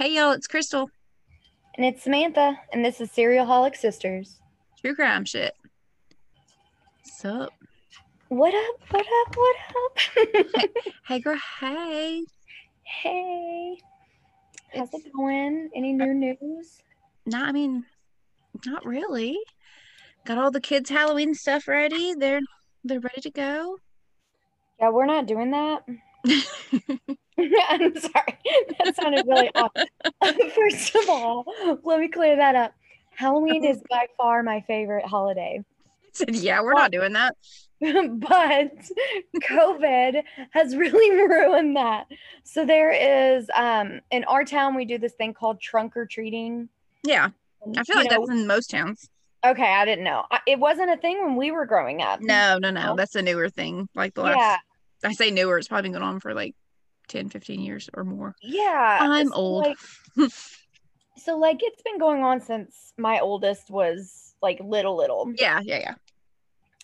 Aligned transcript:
Hey 0.00 0.14
y'all, 0.14 0.30
it's 0.32 0.46
Crystal. 0.46 0.88
And 1.76 1.84
it's 1.84 2.04
Samantha, 2.04 2.58
and 2.72 2.82
this 2.82 3.02
is 3.02 3.10
Serial 3.10 3.44
Holic 3.44 3.76
Sisters. 3.76 4.40
True 4.80 4.94
crime 4.94 5.26
shit. 5.26 5.52
Sup? 7.04 7.52
What 8.28 8.54
up? 8.54 8.80
What 8.92 9.04
up? 9.04 9.36
What 9.36 9.56
up? 9.76 10.66
Hey 11.06 11.20
girl, 11.20 11.38
hey. 11.60 12.24
hey. 12.82 13.76
How's 14.74 14.88
It's 14.94 15.04
it 15.04 15.12
going? 15.14 15.68
Any 15.76 15.92
new 15.92 16.14
news? 16.14 16.78
not 17.26 17.50
I 17.50 17.52
mean, 17.52 17.84
not 18.64 18.86
really. 18.86 19.38
Got 20.24 20.38
all 20.38 20.50
the 20.50 20.62
kids' 20.62 20.88
Halloween 20.88 21.34
stuff 21.34 21.68
ready. 21.68 22.14
They're 22.14 22.40
they're 22.84 23.00
ready 23.00 23.20
to 23.20 23.30
go. 23.30 23.76
Yeah, 24.78 24.88
we're 24.88 25.04
not 25.04 25.26
doing 25.26 25.50
that. 25.50 25.84
I'm 27.68 27.98
sorry. 27.98 28.38
That 28.84 28.96
sounded 28.96 29.26
really 29.26 29.50
odd. 29.54 29.70
First 30.54 30.94
of 30.96 31.08
all, 31.08 31.44
let 31.84 32.00
me 32.00 32.08
clear 32.08 32.36
that 32.36 32.54
up. 32.54 32.74
Halloween 33.10 33.64
is 33.64 33.82
by 33.90 34.06
far 34.16 34.42
my 34.42 34.60
favorite 34.62 35.04
holiday. 35.06 35.62
Said, 36.12 36.34
yeah, 36.34 36.60
we're 36.62 36.74
not 36.74 36.90
doing 36.90 37.12
that. 37.12 37.36
but 37.80 38.72
COVID 39.42 40.22
has 40.50 40.76
really 40.76 41.10
ruined 41.26 41.76
that. 41.76 42.06
So 42.44 42.64
there 42.66 42.90
is 42.92 43.48
um 43.54 44.00
in 44.10 44.24
our 44.24 44.44
town 44.44 44.74
we 44.74 44.84
do 44.84 44.98
this 44.98 45.12
thing 45.12 45.34
called 45.34 45.60
trunk 45.60 45.96
or 45.96 46.06
treating. 46.06 46.68
Yeah. 47.04 47.30
I 47.76 47.84
feel 47.84 47.96
You 47.96 48.02
like 48.02 48.10
know- 48.10 48.26
that's 48.26 48.40
in 48.40 48.46
most 48.46 48.70
towns. 48.70 49.08
okay, 49.44 49.62
I 49.72 49.84
didn't 49.84 50.04
know. 50.04 50.24
I, 50.30 50.40
it 50.46 50.58
wasn't 50.58 50.90
a 50.90 50.96
thing 50.96 51.22
when 51.24 51.36
we 51.36 51.50
were 51.50 51.64
growing 51.66 52.02
up. 52.02 52.20
No, 52.20 52.58
no, 52.58 52.70
no. 52.70 52.86
No? 52.88 52.96
That's 52.96 53.14
a 53.14 53.22
newer 53.22 53.48
thing. 53.48 53.88
Like 53.94 54.14
the 54.14 54.22
last 54.22 54.36
Yeah, 54.36 54.56
I 55.08 55.12
say 55.12 55.30
newer, 55.30 55.58
it's 55.58 55.68
probably 55.68 55.82
been 55.90 55.92
going 55.92 56.04
on 56.04 56.20
for 56.20 56.34
like 56.34 56.54
10, 57.10 57.28
15 57.28 57.60
years 57.60 57.90
or 57.94 58.04
more. 58.04 58.34
yeah. 58.42 58.98
I'm 59.00 59.32
old. 59.34 59.66
Like, 59.66 59.78
so 61.18 61.36
like 61.36 61.58
it's 61.60 61.82
been 61.82 61.98
going 61.98 62.22
on 62.22 62.40
since 62.40 62.94
my 62.96 63.20
oldest 63.20 63.70
was 63.70 64.34
like 64.40 64.58
little 64.60 64.96
little. 64.96 65.32
Yeah, 65.36 65.60
yeah, 65.62 65.78
yeah. 65.78 65.94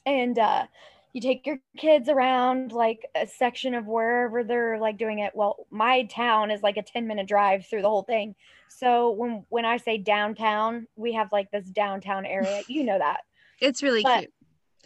and 0.05 0.39
uh 0.39 0.67
you 1.13 1.23
take 1.23 1.47
your 1.47 1.59
kids 1.79 2.11
around 2.11 2.73
like 2.73 3.07
a 3.15 3.27
section 3.27 3.75
of 3.75 3.87
wherever 3.87 4.45
they're 4.45 4.79
like 4.79 4.99
doing 4.99 5.21
it 5.21 5.33
well 5.35 5.67
my 5.71 6.05
town 6.05 6.51
is 6.51 6.63
like 6.63 6.77
a 6.77 6.83
10 6.83 7.07
minute 7.07 7.27
drive 7.27 7.65
through 7.65 7.81
the 7.81 7.89
whole 7.89 8.03
thing 8.03 8.35
so 8.69 9.13
when 9.13 9.43
when 9.49 9.65
i 9.65 9.79
say 9.79 9.97
downtown 9.97 10.87
we 10.95 11.15
have 11.15 11.33
like 11.33 11.51
this 11.51 11.65
downtown 11.71 12.27
area 12.27 12.63
you 12.69 12.85
know 12.85 12.99
that 12.99 13.21
It's 13.63 13.83
really 13.83 14.03
But 14.03 14.19
cute. 14.19 14.33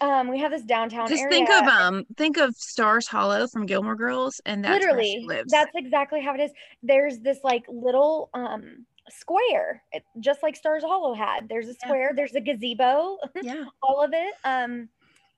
Um 0.00 0.28
we 0.28 0.38
have 0.38 0.50
this 0.50 0.62
downtown 0.62 1.08
Just 1.08 1.22
area 1.22 1.30
think 1.30 1.50
of 1.50 1.66
um 1.66 2.04
think 2.16 2.36
of 2.38 2.54
Stars 2.56 3.06
Hollow 3.06 3.46
from 3.48 3.66
Gilmore 3.66 3.96
Girls 3.96 4.40
and 4.46 4.64
that's 4.64 4.84
where 4.86 5.02
she 5.02 5.18
literally 5.20 5.26
lives. 5.26 5.52
that's 5.52 5.72
exactly 5.74 6.20
how 6.20 6.34
it 6.34 6.40
is 6.40 6.50
there's 6.82 7.18
this 7.20 7.38
like 7.44 7.64
little 7.68 8.30
um 8.34 8.86
square 9.08 9.82
it, 9.92 10.04
just 10.20 10.42
like 10.42 10.54
stars 10.54 10.84
hollow 10.84 11.14
had 11.14 11.48
there's 11.48 11.66
a 11.66 11.70
Yeah. 11.72 11.86
square 11.86 12.12
there's 12.14 12.34
a 12.34 12.40
gazebo 12.40 13.18
yeah. 13.42 13.64
all 13.82 14.02
of 14.02 14.10
it. 14.12 14.34
Um, 14.44 14.88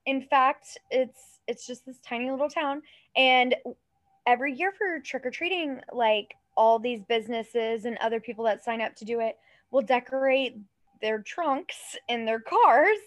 in 0.05 0.23
fact, 0.23 0.79
it's 0.91 1.41
it's 1.47 1.67
just 1.67 1.87
this 1.87 1.99
tiny 2.07 2.31
little 2.31 2.49
town, 2.49 2.83
and 3.17 3.55
every 4.27 4.53
year 4.53 4.73
for 4.73 4.99
trick 5.01 5.25
or 5.25 5.31
treating, 5.31 5.81
like 5.93 6.35
all 6.57 6.79
these 6.79 7.03
businesses 7.09 7.85
and 7.85 7.97
other 7.99 8.21
people 8.21 8.45
that 8.45 8.65
sign 8.65 8.81
up 8.81 8.95
to 8.97 9.05
do 9.05 9.21
it 9.21 9.37
will 9.71 9.81
decorate 9.83 10.57
their 11.01 11.21
trunks 11.23 11.97
in 12.09 12.25
their 12.25 12.41
cars, 12.41 12.99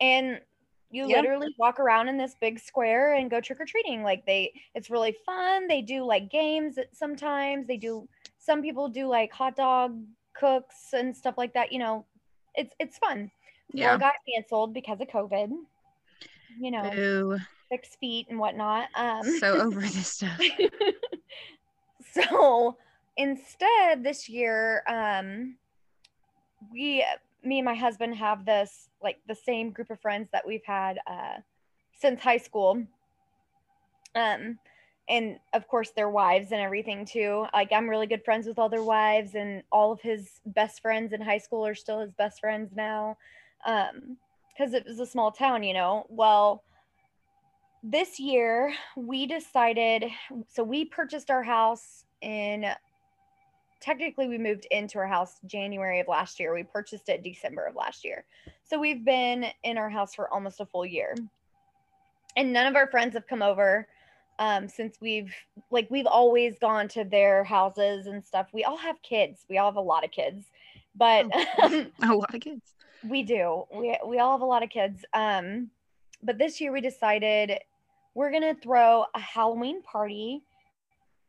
and 0.00 0.40
you 0.90 1.08
Yeah. 1.08 1.16
literally 1.16 1.54
walk 1.58 1.80
around 1.80 2.08
in 2.08 2.16
this 2.16 2.34
big 2.40 2.58
square 2.58 3.14
and 3.14 3.30
go 3.30 3.40
trick 3.40 3.60
or 3.60 3.64
treating. 3.66 4.02
Like 4.02 4.24
they, 4.26 4.52
it's 4.74 4.90
really 4.90 5.16
fun. 5.26 5.66
They 5.68 5.82
do 5.82 6.04
like 6.04 6.30
games 6.30 6.78
sometimes. 6.92 7.66
They 7.66 7.76
do. 7.76 8.08
Some 8.38 8.62
people 8.62 8.88
do 8.88 9.06
like 9.08 9.32
hot 9.32 9.56
dog 9.56 10.00
cooks 10.34 10.92
and 10.92 11.16
stuff 11.16 11.36
like 11.36 11.52
that. 11.54 11.72
You 11.72 11.78
know, 11.80 12.04
it's 12.54 12.74
it's 12.78 12.98
fun. 12.98 13.30
Yeah. 13.72 13.94
it 13.96 14.00
got 14.00 14.14
canceled 14.32 14.72
because 14.74 15.00
of 15.00 15.08
COVID. 15.08 15.50
You 16.60 16.70
know, 16.70 16.90
Boo. 16.90 17.38
six 17.70 17.96
feet 17.96 18.28
and 18.30 18.38
whatnot. 18.38 18.88
Um, 18.94 19.24
So 19.40 19.60
over 19.60 19.80
this 19.80 20.06
stuff. 20.06 20.40
so 22.12 22.76
instead, 23.16 24.02
this 24.02 24.28
year, 24.28 24.82
um, 24.88 25.56
we, 26.72 27.04
me 27.46 27.58
and 27.58 27.64
my 27.64 27.74
husband, 27.74 28.14
have 28.16 28.44
this 28.44 28.88
like 29.02 29.18
the 29.26 29.34
same 29.34 29.70
group 29.70 29.90
of 29.90 30.00
friends 30.00 30.28
that 30.32 30.46
we've 30.46 30.64
had 30.64 30.98
uh, 31.06 31.38
since 31.98 32.20
high 32.20 32.38
school. 32.38 32.82
Um, 34.14 34.58
and 35.08 35.38
of 35.52 35.68
course, 35.68 35.90
their 35.90 36.10
wives 36.10 36.52
and 36.52 36.60
everything 36.60 37.04
too. 37.04 37.46
Like 37.52 37.72
I'm 37.72 37.88
really 37.88 38.06
good 38.06 38.24
friends 38.24 38.46
with 38.46 38.58
all 38.58 38.68
their 38.68 38.82
wives, 38.82 39.34
and 39.34 39.62
all 39.70 39.92
of 39.92 40.00
his 40.00 40.40
best 40.46 40.82
friends 40.82 41.12
in 41.12 41.20
high 41.20 41.38
school 41.38 41.66
are 41.66 41.74
still 41.74 42.00
his 42.00 42.12
best 42.12 42.40
friends 42.40 42.72
now. 42.74 43.16
Um, 43.64 44.16
because 44.56 44.72
it 44.72 44.86
was 44.86 45.00
a 45.00 45.06
small 45.06 45.30
town, 45.30 45.62
you 45.62 45.74
know. 45.74 46.06
Well, 46.08 46.64
this 47.82 48.18
year 48.18 48.74
we 48.96 49.26
decided 49.26 50.04
so 50.48 50.64
we 50.64 50.84
purchased 50.84 51.30
our 51.30 51.42
house 51.42 52.04
in 52.22 52.66
technically 53.80 54.28
we 54.28 54.38
moved 54.38 54.66
into 54.70 54.98
our 54.98 55.06
house 55.06 55.40
January 55.46 56.00
of 56.00 56.08
last 56.08 56.40
year. 56.40 56.54
We 56.54 56.62
purchased 56.62 57.08
it 57.08 57.22
December 57.22 57.66
of 57.66 57.74
last 57.76 58.04
year. 58.04 58.24
So 58.64 58.78
we've 58.78 59.04
been 59.04 59.46
in 59.62 59.78
our 59.78 59.90
house 59.90 60.14
for 60.14 60.32
almost 60.32 60.60
a 60.60 60.66
full 60.66 60.86
year. 60.86 61.14
And 62.36 62.52
none 62.52 62.66
of 62.66 62.76
our 62.76 62.86
friends 62.86 63.14
have 63.14 63.26
come 63.26 63.42
over 63.42 63.88
um 64.38 64.68
since 64.68 64.98
we've 65.00 65.34
like 65.70 65.88
we've 65.90 66.06
always 66.06 66.58
gone 66.58 66.88
to 66.88 67.04
their 67.04 67.44
houses 67.44 68.06
and 68.06 68.24
stuff. 68.24 68.48
We 68.52 68.64
all 68.64 68.76
have 68.76 69.00
kids. 69.02 69.44
We 69.48 69.58
all 69.58 69.70
have 69.70 69.76
a 69.76 69.80
lot 69.80 70.04
of 70.04 70.10
kids. 70.10 70.46
But 70.94 71.26
A 71.62 72.14
lot 72.14 72.34
of 72.34 72.40
kids. 72.40 72.74
we 73.04 73.22
do. 73.22 73.64
We 73.72 73.98
we 74.06 74.18
all 74.18 74.32
have 74.32 74.42
a 74.42 74.46
lot 74.46 74.62
of 74.62 74.70
kids. 74.70 75.04
Um, 75.14 75.70
but 76.22 76.38
this 76.38 76.60
year 76.60 76.72
we 76.72 76.80
decided 76.80 77.58
we're 78.14 78.30
gonna 78.30 78.54
throw 78.54 79.04
a 79.14 79.20
Halloween 79.20 79.82
party 79.82 80.42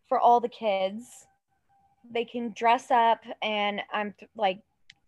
for 0.07 0.19
all 0.19 0.39
the 0.39 0.49
kids. 0.49 1.26
They 2.11 2.25
can 2.25 2.51
dress 2.55 2.89
up, 2.91 3.23
and 3.41 3.81
I'm 3.91 4.13
like 4.35 4.59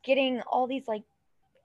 getting 0.04 0.42
all 0.42 0.68
these 0.68 0.88
like 0.88 1.04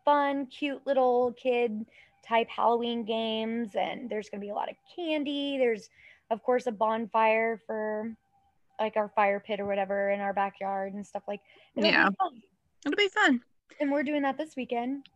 fun, 0.05 0.47
cute 0.47 0.87
little 0.87 1.33
kid 1.33 1.87
type 2.27 2.49
Halloween 2.49 3.05
games, 3.05 3.75
and 3.75 4.09
there's 4.09 4.28
gonna 4.31 4.41
be 4.41 4.50
a 4.50 4.55
lot 4.55 4.71
of 4.71 4.77
candy. 4.95 5.59
There's 5.59 5.89
of 6.31 6.43
course 6.43 6.67
a 6.67 6.72
bonfire 6.72 7.61
for 7.67 8.15
like 8.81 8.97
our 8.97 9.09
fire 9.15 9.41
pit 9.41 9.61
or 9.61 9.67
whatever 9.67 10.11
in 10.11 10.21
our 10.21 10.33
backyard 10.33 10.95
and 10.95 11.06
stuff 11.06 11.22
like. 11.28 11.41
it'll 11.77 11.91
Yeah. 11.91 12.09
fun 12.19 12.43
It'll 12.84 12.97
be 12.97 13.09
fun. 13.09 13.41
and 13.81 13.91
we're 13.91 14.03
doing 14.03 14.22
that 14.22 14.37
this 14.37 14.56
weekend 14.56 15.06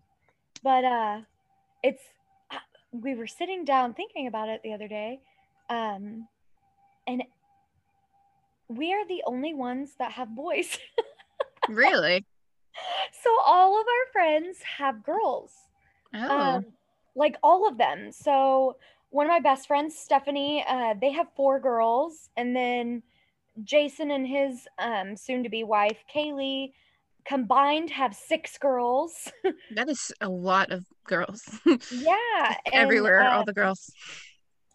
but 0.62 0.84
uh 0.84 1.20
it's 1.82 2.02
uh, 2.50 2.56
we 2.92 3.14
were 3.14 3.26
sitting 3.26 3.64
down 3.64 3.94
thinking 3.94 4.26
about 4.26 4.48
it 4.48 4.60
the 4.62 4.72
other 4.72 4.88
day 4.88 5.20
um 5.70 6.26
and 7.06 7.22
we 8.68 8.92
are 8.92 9.06
the 9.08 9.22
only 9.26 9.54
ones 9.54 9.92
that 9.98 10.12
have 10.12 10.34
boys 10.34 10.78
Really? 11.68 12.24
so 13.24 13.30
all 13.44 13.80
of 13.80 13.86
our 13.86 14.12
friends 14.12 14.58
have 14.78 15.02
girls 15.04 15.52
Oh. 16.14 16.38
um, 16.40 16.66
like 17.16 17.36
all 17.42 17.68
of 17.68 17.76
them 17.76 18.12
so 18.12 18.76
one 19.10 19.26
of 19.26 19.30
my 19.30 19.40
best 19.40 19.66
friends 19.66 19.98
stephanie 19.98 20.64
uh, 20.66 20.94
they 21.00 21.12
have 21.12 21.26
four 21.36 21.60
girls 21.60 22.30
and 22.36 22.54
then 22.56 23.02
jason 23.64 24.10
and 24.10 24.26
his 24.26 24.66
um, 24.78 25.16
soon-to-be 25.16 25.64
wife 25.64 25.98
kaylee 26.14 26.72
combined 27.26 27.90
have 27.90 28.14
six 28.14 28.56
girls 28.58 29.30
that 29.74 29.88
is 29.90 30.12
a 30.22 30.28
lot 30.28 30.70
of 30.72 30.86
girls. 31.06 31.42
yeah 31.66 32.54
and, 32.66 32.74
Everywhere, 32.74 33.20
uh, 33.22 33.36
all 33.36 33.44
the 33.44 33.52
girls. 33.52 33.90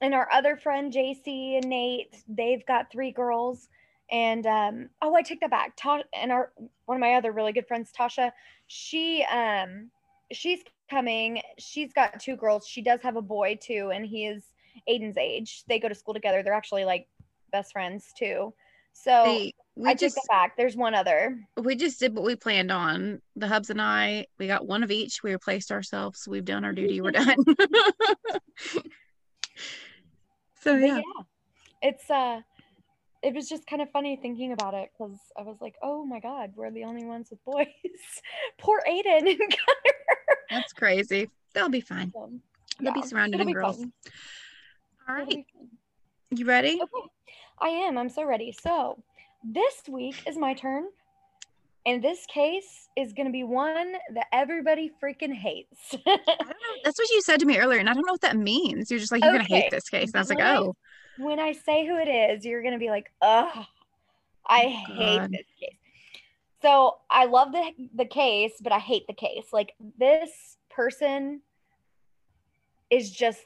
and 0.01 0.13
our 0.13 0.27
other 0.31 0.55
friend 0.57 0.91
JC 0.93 1.57
and 1.57 1.65
Nate, 1.67 2.15
they've 2.27 2.63
got 2.67 2.91
three 2.91 3.11
girls. 3.11 3.69
And 4.11 4.45
um, 4.45 4.89
oh, 5.01 5.15
I 5.15 5.21
take 5.21 5.39
that 5.41 5.49
back. 5.49 5.73
Ta- 5.75 6.03
and 6.13 6.31
our 6.31 6.51
one 6.85 6.97
of 6.97 7.01
my 7.01 7.15
other 7.15 7.31
really 7.31 7.53
good 7.53 7.67
friends, 7.67 7.91
Tasha, 7.97 8.31
she 8.67 9.25
um 9.31 9.89
she's 10.31 10.59
coming. 10.89 11.41
She's 11.57 11.93
got 11.93 12.19
two 12.19 12.35
girls. 12.35 12.67
She 12.67 12.81
does 12.81 13.01
have 13.01 13.15
a 13.15 13.21
boy 13.21 13.57
too, 13.61 13.91
and 13.93 14.05
he 14.05 14.25
is 14.25 14.43
Aiden's 14.89 15.17
age. 15.17 15.63
They 15.67 15.79
go 15.79 15.89
to 15.89 15.95
school 15.95 16.13
together. 16.13 16.43
They're 16.43 16.53
actually 16.53 16.85
like 16.85 17.07
best 17.51 17.71
friends 17.71 18.13
too. 18.17 18.53
So 18.93 19.23
They, 19.25 19.53
we 19.75 19.89
I 19.89 19.93
just 19.95 20.15
take 20.15 20.23
that 20.23 20.29
back. 20.29 20.57
There's 20.57 20.75
one 20.75 20.93
other. 20.93 21.39
we 21.57 21.75
just 21.75 21.99
did 21.99 22.15
what 22.15 22.25
we 22.25 22.35
planned 22.35 22.71
on. 22.71 23.21
The 23.35 23.47
hubs 23.47 23.69
and 23.71 23.81
I, 23.81 24.27
we 24.37 24.47
got 24.47 24.67
one 24.67 24.83
of 24.83 24.91
each. 24.91 25.23
We 25.23 25.31
replaced 25.31 25.71
ourselves. 25.71 26.27
We've 26.27 26.45
done 26.45 26.63
our 26.63 26.73
duty. 26.73 27.01
We're 27.01 27.11
done. 27.13 27.35
so 30.61 30.75
yeah. 30.75 30.97
yeah, 30.97 31.23
it's 31.81 32.09
uh 32.09 32.41
it 33.23 33.33
was 33.33 33.47
just 33.47 33.65
kind 33.65 33.81
of 33.81 33.89
funny 33.91 34.17
thinking 34.21 34.51
about 34.51 34.73
it 34.73 34.89
because 34.91 35.17
I 35.37 35.41
was 35.43 35.57
like, 35.61 35.75
oh 35.81 36.05
my 36.05 36.19
god, 36.19 36.51
we're 36.55 36.71
the 36.71 36.83
only 36.83 37.05
ones 37.05 37.29
with 37.31 37.43
boys. 37.45 37.67
Poor 38.59 38.81
Aiden 38.87 39.29
and. 39.29 39.55
That's 40.49 40.73
crazy. 40.73 41.29
They'll 41.53 41.69
be 41.69 41.81
fine. 41.81 42.11
So, 42.13 42.31
They'll 42.79 42.93
be 42.93 43.01
surrounded 43.01 43.39
in 43.39 43.47
be 43.47 43.53
girls. 43.53 43.77
fun. 43.77 43.93
All 45.07 45.15
right. 45.15 45.45
You 46.31 46.45
ready? 46.45 46.79
Okay, 46.81 47.09
I 47.61 47.69
am. 47.69 47.97
I'm 47.97 48.09
so 48.09 48.25
ready. 48.25 48.51
So 48.51 49.01
this 49.43 49.83
week 49.87 50.15
is 50.27 50.37
my 50.37 50.53
turn. 50.53 50.85
And 51.85 52.01
this 52.01 52.25
case 52.27 52.87
is 52.95 53.11
going 53.11 53.25
to 53.25 53.31
be 53.31 53.43
one 53.43 53.93
that 54.13 54.27
everybody 54.31 54.89
freaking 55.03 55.33
hates. 55.33 55.95
That's 56.05 56.97
what 56.97 57.09
you 57.09 57.21
said 57.21 57.41
to 57.41 57.45
me 57.45 57.57
earlier, 57.59 57.79
and 57.79 57.89
I 57.89 57.93
don't 57.93 58.05
know 58.05 58.13
what 58.13 58.21
that 58.21 58.37
means. 58.37 58.89
You're 58.89 59.01
just 59.01 59.11
like, 59.11 59.21
you're 59.21 59.33
gonna 59.33 59.43
hate 59.43 59.69
this 59.69 59.89
case. 59.89 60.07
And 60.07 60.15
I 60.15 60.19
was 60.19 60.29
like, 60.29 60.39
oh, 60.39 60.75
when 61.17 61.39
I 61.39 61.51
say 61.53 61.85
who 61.85 61.97
it 61.97 62.07
is, 62.09 62.45
you're 62.45 62.61
going 62.61 62.73
to 62.73 62.79
be 62.79 62.89
like, 62.89 63.11
ugh, 63.21 63.65
I 64.47 64.63
Oh, 64.89 64.93
hate 64.93 65.31
this 65.31 65.45
case. 65.59 65.77
So 66.61 66.97
I 67.09 67.25
love 67.25 67.51
the, 67.51 67.71
the 67.95 68.05
case, 68.05 68.53
but 68.61 68.71
I 68.71 68.79
hate 68.79 69.05
the 69.07 69.13
case. 69.13 69.45
Like 69.51 69.73
this 69.99 70.57
person 70.69 71.41
is 72.89 73.11
just, 73.11 73.41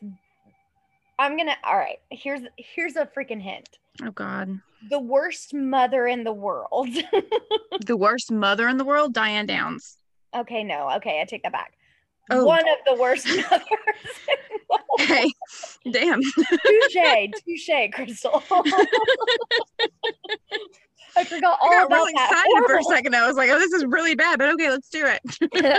I'm 1.19 1.36
going 1.36 1.48
to, 1.48 1.56
all 1.64 1.75
right, 1.78 1.98
here's, 2.12 2.42
here's 2.58 2.96
a 2.96 3.06
freaking 3.08 3.42
hint. 3.42 3.69
oh 4.04 4.12
God. 4.12 4.60
The 4.92 5.00
worst 5.00 5.54
mother 5.56 6.06
in 6.08 6.24
the 6.24 6.34
world. 6.34 6.90
The 7.86 7.98
worst 7.98 8.31
mother 8.31 8.68
in 8.68 8.78
the 8.78 8.84
world, 8.86 9.14
Diane 9.14 9.46
Downs. 9.46 9.98
okay, 10.36 10.64
no, 10.64 10.90
okay, 10.98 11.22
I 11.22 11.25
take 11.25 11.44
that 11.44 11.52
back. 11.52 11.74
Oh. 12.30 12.44
One 12.46 12.68
of 12.68 12.78
the 12.86 13.00
worst 13.02 13.25
mothers. 13.52 13.68
Hey, 14.98 15.32
damn. 15.92 16.22
touche, 16.22 17.32
touche, 17.46 17.92
Crystal. 17.94 18.44
I 21.16 21.24
forgot 21.24 21.58
all 21.62 21.70
I 21.72 21.78
got 21.78 21.86
about 21.88 21.96
really 21.96 22.14
that. 22.14 22.30
excited 22.32 22.64
for 22.68 22.78
a 22.78 22.84
second. 22.84 23.16
I 23.16 23.26
was 23.28 23.36
like, 23.38 23.50
oh, 23.50 23.58
this 23.58 23.72
is 23.74 23.86
really 23.86 24.14
bad, 24.14 24.38
but 24.38 24.50
okay, 24.54 24.70
let's 24.70 24.90
do 24.90 25.06
it. 25.06 25.22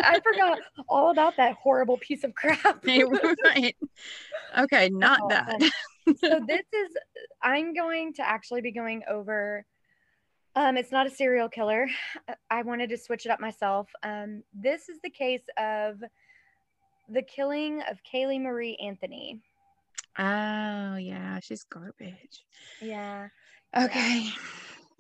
I 0.05 0.19
forgot 0.21 0.59
all 0.89 1.11
about 1.11 1.37
that 1.37 1.53
horrible 1.55 1.97
piece 1.99 2.25
of 2.25 2.35
crap. 2.35 2.85
right. 2.85 3.77
Okay, 4.59 4.89
not 4.89 5.21
Oh, 5.23 5.29
that. 5.29 5.61
so 6.19 6.41
this 6.47 6.63
is 6.73 6.97
I'm 7.43 7.75
going 7.75 8.15
to 8.15 8.27
actually 8.27 8.63
be 8.63 8.73
going 8.73 9.03
over 9.09 9.65
um 10.57 10.77
it's 10.77 10.91
not 10.91 11.07
a 11.07 11.11
serial 11.11 11.49
killer. 11.49 11.87
I 12.51 12.63
wanted 12.63 12.89
to 12.91 12.97
switch 12.99 13.27
it 13.27 13.31
up 13.31 13.39
myself. 13.41 13.89
Um 14.03 14.43
this 14.55 14.89
is 14.89 14.99
the 15.05 15.11
case 15.11 15.45
of 15.59 16.03
the 17.09 17.23
killing 17.23 17.83
of 17.91 17.99
Caylee 18.03 18.41
Marie 18.41 18.77
Anthony. 18.83 19.41
Oh 20.19 20.97
yeah, 20.97 21.39
she's 21.41 21.65
garbage. 21.65 22.45
Yeah. 22.81 23.29
Okay. 23.77 24.29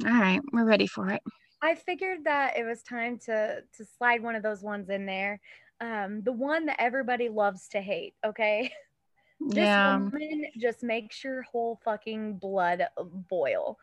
All 0.07 0.13
right, 0.13 0.41
we're 0.53 0.65
ready 0.65 0.87
for 0.87 1.11
it. 1.11 1.23
I 1.61 1.75
figured 1.75 2.25
that 2.25 2.57
it 2.57 2.65
was 2.65 2.83
time 2.83 3.19
to 3.27 3.63
to 3.77 3.85
slide 3.97 4.23
one 4.23 4.37
of 4.37 4.43
those 4.43 4.63
ones 4.63 4.91
in 4.91 5.07
there. 5.07 5.41
Um 5.81 6.23
the 6.23 6.33
one 6.33 6.67
that 6.67 6.81
everybody 6.81 7.29
loves 7.29 7.69
to 7.69 7.81
hate, 7.81 8.15
okay? 8.25 8.73
This 9.41 9.67
yeah. 9.67 9.97
woman 9.99 10.47
just 10.59 10.83
makes 10.83 11.23
your 11.23 11.43
whole 11.43 11.81
fucking 11.85 12.39
blood 12.39 12.89
boil. 13.31 13.79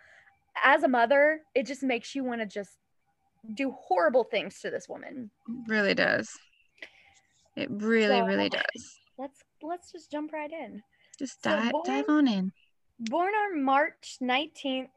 As 0.62 0.84
a 0.84 0.88
mother, 0.90 1.44
it 1.56 1.66
just 1.66 1.82
makes 1.82 2.14
you 2.14 2.26
want 2.26 2.42
to 2.42 2.46
just 2.46 2.78
do 3.54 3.72
horrible 3.72 4.26
things 4.26 4.60
to 4.60 4.70
this 4.70 4.90
woman. 4.90 5.32
really 5.68 5.94
does. 5.94 6.30
It 7.56 7.70
really, 7.72 8.20
So- 8.20 8.26
really 8.26 8.50
does. 8.50 9.00
Let's 9.18 9.40
let's 9.62 9.92
just 9.92 10.12
jump 10.12 10.34
right 10.34 10.52
in. 10.52 10.82
Just 11.18 11.42
so 11.44 11.50
dive, 11.52 11.72
dive 11.86 12.10
on 12.10 12.28
in. 12.28 12.52
Born 13.00 13.34
on 13.34 13.64
March 13.64 14.18
19th, 14.22 14.90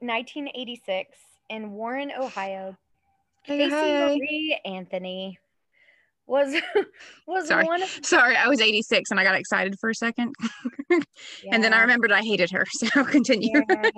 1986 0.00 1.18
in 1.48 1.70
Warren, 1.72 2.12
Ohio, 2.18 2.76
Hey, 3.44 3.58
Casey 3.58 3.74
hey. 3.74 4.06
Marie 4.18 4.60
Anthony 4.64 5.38
was 6.26 6.54
was 7.26 7.48
Sorry. 7.48 7.64
one 7.64 7.82
of 7.82 7.88
Sorry, 8.02 8.36
I 8.36 8.46
was 8.48 8.60
86 8.60 9.10
and 9.10 9.18
I 9.18 9.24
got 9.24 9.34
excited 9.34 9.76
for 9.80 9.90
a 9.90 9.94
second. 9.94 10.34
And 11.50 11.64
then 11.64 11.72
I 11.72 11.80
remembered 11.80 12.12
I 12.12 12.20
hated 12.20 12.50
her. 12.50 12.66
So 12.76 13.04
continue. 13.04 13.50
yeah, 13.68 13.90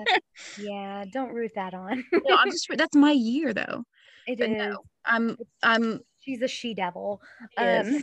yeah, 0.58 1.04
don't 1.12 1.32
root 1.34 1.50
that 1.56 1.74
on. 1.74 2.04
no, 2.12 2.36
I'm 2.36 2.50
just 2.50 2.68
that's 2.76 2.94
my 2.94 3.10
year 3.10 3.52
though. 3.52 3.82
It 4.28 4.38
But 4.38 4.50
is. 4.50 4.56
no, 4.56 4.78
I'm 5.04 5.36
I'm 5.62 6.00
She's 6.24 6.42
a 6.42 6.48
she 6.48 6.74
devil. 6.74 7.20
Um, 7.58 8.02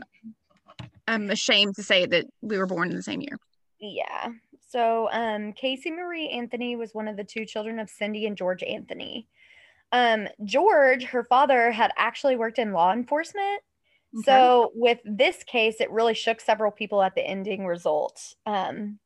I'm 1.08 1.30
ashamed 1.30 1.76
to 1.76 1.84
say 1.84 2.06
that 2.06 2.26
we 2.42 2.58
were 2.58 2.68
born 2.68 2.90
in 2.90 2.96
the 2.96 3.04
same 3.04 3.22
year. 3.22 3.38
Yeah. 3.80 4.30
So 4.70 5.10
um 5.12 5.54
Casey 5.54 5.92
Marie 5.92 6.30
Anthony 6.30 6.76
was 6.76 6.94
one 6.94 7.08
of 7.08 7.18
the 7.18 7.24
two 7.24 7.46
children 7.46 7.80
of 7.80 7.90
Cindy 7.90 8.26
and 8.26 8.38
George 8.38 8.64
Anthony. 8.64 9.28
Um 9.92 10.28
George, 10.46 11.04
her 11.06 11.24
father, 11.24 11.72
had 11.72 11.92
actually 11.98 12.36
worked 12.36 12.60
in 12.60 12.72
law 12.72 12.94
enforcement. 12.94 13.62
Okay. 14.16 14.24
So 14.26 14.72
with 14.76 15.00
this 15.04 15.44
case, 15.44 15.82
it 15.82 15.92
really 15.92 16.14
shook 16.14 16.40
several 16.40 16.72
people 16.72 17.02
at 17.02 17.16
the 17.16 17.28
ending 17.28 17.66
result. 17.66 18.36
Um 18.46 19.00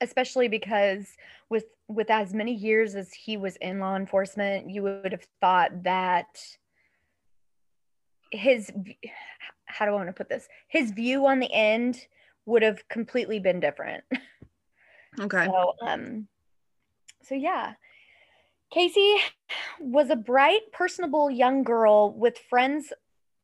especially 0.00 0.48
because 0.48 1.06
with 1.50 1.66
with 1.88 2.10
as 2.10 2.32
many 2.32 2.54
years 2.54 2.94
as 2.94 3.12
he 3.12 3.36
was 3.36 3.56
in 3.56 3.80
law 3.80 3.96
enforcement, 3.96 4.70
you 4.70 4.82
would 4.84 5.12
have 5.12 5.26
thought 5.40 5.82
that 5.82 6.26
his 8.32 8.70
how 9.66 9.86
do 9.86 9.92
I 9.92 9.94
want 9.94 10.08
to 10.08 10.12
put 10.12 10.28
this? 10.28 10.48
His 10.68 10.90
view 10.90 11.26
on 11.26 11.38
the 11.38 11.52
end 11.52 12.06
would 12.46 12.62
have 12.62 12.86
completely 12.88 13.38
been 13.38 13.60
different. 13.60 14.04
Okay. 15.20 15.44
So, 15.46 15.74
um, 15.86 16.28
so 17.22 17.34
yeah, 17.34 17.74
Casey 18.72 19.16
was 19.80 20.10
a 20.10 20.16
bright, 20.16 20.72
personable 20.72 21.30
young 21.30 21.62
girl 21.62 22.12
with 22.12 22.38
friends 22.38 22.92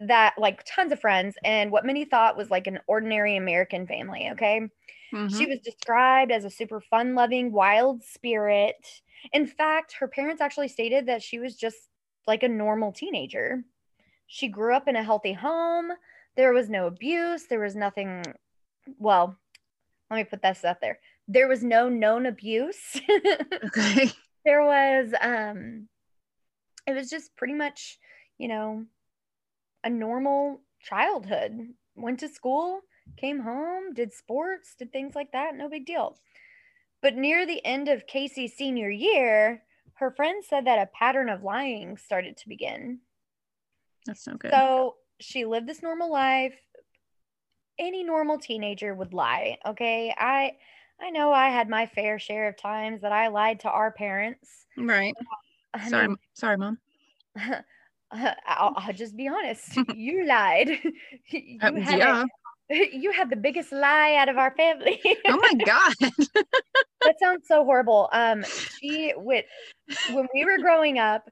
that 0.00 0.34
like 0.38 0.64
tons 0.64 0.92
of 0.92 1.00
friends 1.00 1.36
and 1.44 1.70
what 1.70 1.84
many 1.84 2.04
thought 2.04 2.36
was 2.36 2.50
like 2.50 2.66
an 2.66 2.78
ordinary 2.86 3.36
American 3.36 3.86
family. 3.86 4.28
Okay. 4.32 4.68
Mhm. 5.12 5.36
She 5.36 5.46
was 5.46 5.58
described 5.60 6.30
as 6.30 6.44
a 6.44 6.50
super 6.50 6.80
fun 6.80 7.14
loving, 7.14 7.52
wild 7.52 8.02
spirit. 8.02 9.02
In 9.32 9.46
fact, 9.46 9.94
her 9.98 10.08
parents 10.08 10.40
actually 10.40 10.68
stated 10.68 11.06
that 11.06 11.22
she 11.22 11.38
was 11.38 11.56
just 11.56 11.88
like 12.26 12.42
a 12.42 12.48
normal 12.48 12.92
teenager. 12.92 13.64
She 14.28 14.48
grew 14.48 14.74
up 14.74 14.86
in 14.86 14.94
a 14.94 15.02
healthy 15.02 15.32
home. 15.32 15.90
There 16.36 16.52
was 16.52 16.68
no 16.68 16.86
abuse. 16.86 17.46
There 17.46 17.60
was 17.60 17.74
nothing. 17.74 18.22
Well, 18.98 19.36
let 20.10 20.16
me 20.16 20.24
put 20.24 20.42
this 20.42 20.64
out 20.64 20.80
there. 20.80 21.00
There 21.26 21.48
was 21.48 21.64
no 21.64 21.88
known 21.88 22.26
abuse. 22.26 23.00
okay. 23.64 24.10
there 24.44 24.64
was, 24.64 25.12
um, 25.20 25.88
it 26.86 26.92
was 26.92 27.10
just 27.10 27.34
pretty 27.36 27.54
much, 27.54 27.98
you 28.38 28.48
know, 28.48 28.84
a 29.82 29.90
normal 29.90 30.60
childhood. 30.80 31.52
Went 31.96 32.20
to 32.20 32.28
school, 32.28 32.80
came 33.16 33.40
home, 33.40 33.94
did 33.94 34.12
sports, 34.12 34.74
did 34.78 34.92
things 34.92 35.14
like 35.14 35.32
that. 35.32 35.56
No 35.56 35.68
big 35.68 35.86
deal. 35.86 36.18
But 37.00 37.16
near 37.16 37.46
the 37.46 37.64
end 37.64 37.88
of 37.88 38.06
Casey's 38.06 38.56
senior 38.56 38.90
year, 38.90 39.62
her 39.94 40.10
friends 40.10 40.46
said 40.48 40.66
that 40.66 40.78
a 40.78 40.90
pattern 40.98 41.28
of 41.28 41.42
lying 41.42 41.96
started 41.96 42.36
to 42.38 42.48
begin. 42.48 43.00
That's 44.06 44.26
no 44.26 44.34
good. 44.34 44.50
So 44.50 44.96
she 45.20 45.44
lived 45.44 45.66
this 45.66 45.82
normal 45.82 46.10
life. 46.10 46.54
Any 47.78 48.02
normal 48.04 48.38
teenager 48.38 48.94
would 48.94 49.12
lie. 49.14 49.58
Okay. 49.66 50.14
I 50.16 50.52
I 51.00 51.10
know 51.10 51.32
I 51.32 51.48
had 51.50 51.68
my 51.68 51.86
fair 51.86 52.18
share 52.18 52.48
of 52.48 52.56
times 52.56 53.02
that 53.02 53.12
I 53.12 53.28
lied 53.28 53.60
to 53.60 53.70
our 53.70 53.92
parents. 53.92 54.66
right. 54.76 55.14
I 55.74 55.88
Sorry. 55.88 56.08
mean, 56.08 56.16
Sorry, 56.34 56.56
mom. 56.56 56.78
I'll, 58.10 58.72
I'll 58.76 58.92
just 58.92 59.16
be 59.16 59.28
honest. 59.28 59.78
You 59.94 60.24
lied. 60.26 60.70
You 61.30 61.58
Uh, 61.62 61.72
had, 61.80 61.98
yeah. 61.98 62.24
a- 62.70 62.96
you 62.96 63.12
had 63.12 63.30
the 63.30 63.36
biggest 63.36 63.70
lie 63.72 64.14
out 64.16 64.28
of 64.28 64.38
our 64.38 64.54
family. 64.56 65.00
Oh 65.28 65.38
my 65.42 65.54
god. 65.64 65.94
that 67.04 67.18
sounds 67.20 67.46
so 67.46 67.64
horrible. 67.64 68.08
Um, 68.12 68.44
she 68.80 69.12
with 69.16 69.44
when 70.10 70.26
we 70.34 70.44
were 70.44 70.58
growing 70.58 70.98
up, 70.98 71.28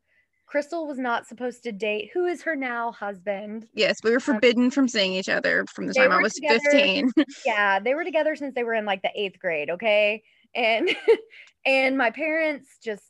Crystal 0.56 0.86
was 0.86 0.98
not 0.98 1.26
supposed 1.26 1.64
to 1.64 1.70
date 1.70 2.08
who 2.14 2.24
is 2.24 2.40
her 2.40 2.56
now 2.56 2.90
husband. 2.90 3.68
yes, 3.74 3.98
we 4.02 4.10
were 4.10 4.16
um, 4.16 4.22
forbidden 4.22 4.70
from 4.70 4.88
seeing 4.88 5.12
each 5.12 5.28
other 5.28 5.66
from 5.74 5.86
the 5.86 5.92
time 5.92 6.10
I 6.10 6.22
was 6.22 6.32
together 6.32 6.60
15. 6.70 7.12
Yeah, 7.44 7.78
they 7.78 7.92
were 7.92 8.04
together 8.04 8.34
since 8.34 8.54
they 8.54 8.64
were 8.64 8.72
in 8.72 8.86
like 8.86 9.02
the 9.02 9.10
eighth 9.14 9.38
grade. 9.38 9.68
Okay, 9.68 10.22
and 10.54 10.88
and 11.66 11.98
my 11.98 12.10
parents 12.10 12.78
just 12.82 13.02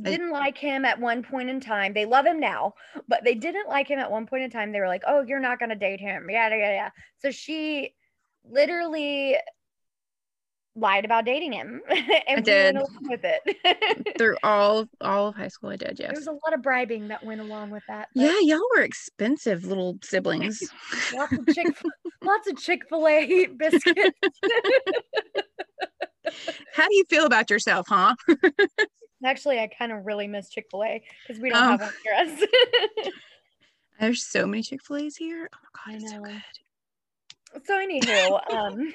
didn't 0.00 0.30
like 0.30 0.56
him 0.56 0.86
at 0.86 0.98
one 0.98 1.22
point 1.22 1.50
in 1.50 1.60
time. 1.60 1.92
They 1.92 2.06
love 2.06 2.24
him 2.24 2.40
now, 2.40 2.72
but 3.08 3.24
they 3.24 3.34
didn't 3.34 3.68
like 3.68 3.86
him 3.86 3.98
at 3.98 4.10
one 4.10 4.26
point 4.26 4.44
in 4.44 4.50
time. 4.50 4.72
They 4.72 4.80
were 4.80 4.88
like, 4.88 5.02
"Oh, 5.06 5.20
you're 5.20 5.40
not 5.40 5.60
gonna 5.60 5.76
date 5.76 6.00
him." 6.00 6.30
Yeah, 6.30 6.48
yeah, 6.48 6.56
yeah. 6.56 6.90
So 7.18 7.30
she 7.30 7.94
literally 8.42 9.36
lied 10.78 11.04
about 11.04 11.24
dating 11.24 11.52
him, 11.52 11.80
and 12.26 12.36
we 12.36 12.42
did. 12.42 12.74
went 12.74 12.88
along 12.88 13.08
with 13.08 13.20
it. 13.24 14.14
Through 14.18 14.36
all 14.42 14.86
all 15.00 15.28
of 15.28 15.34
high 15.36 15.48
school 15.48 15.70
I 15.70 15.76
did, 15.76 15.98
yes 15.98 16.10
there 16.10 16.18
was 16.18 16.26
a 16.26 16.32
lot 16.32 16.54
of 16.54 16.62
bribing 16.62 17.08
that 17.08 17.24
went 17.24 17.40
along 17.40 17.70
with 17.70 17.82
that. 17.88 18.08
Yeah, 18.14 18.34
y'all 18.40 18.60
were 18.76 18.82
expensive 18.82 19.64
little 19.64 19.98
siblings. 20.02 20.60
lots 21.14 21.32
of 21.32 21.46
chick, 21.54 21.66
lots 22.22 22.48
of 22.48 22.56
Chick 22.58 22.88
Fil 22.88 23.06
A 23.08 23.46
biscuits. 23.46 24.18
How 26.74 26.86
do 26.88 26.94
you 26.94 27.04
feel 27.08 27.24
about 27.26 27.50
yourself, 27.50 27.86
huh? 27.88 28.14
Actually, 29.24 29.58
I 29.58 29.66
kind 29.66 29.90
of 29.92 30.04
really 30.06 30.28
miss 30.28 30.48
Chick 30.50 30.66
Fil 30.70 30.84
A 30.84 31.02
because 31.26 31.40
we 31.42 31.50
don't 31.50 31.58
Oh. 31.64 31.68
have 31.70 31.80
one 31.80 31.92
near 32.04 32.14
us. 32.34 33.12
There's 34.00 34.24
so 34.24 34.46
many 34.46 34.62
Chick-fil-A's 34.62 35.16
here. 35.16 35.50
Oh 35.52 35.58
my 35.86 35.92
god, 35.94 36.02
it's 36.02 36.12
so 36.12 36.20
good. 36.22 37.66
so, 37.66 37.78
anywho, 37.84 38.54
um, 38.54 38.94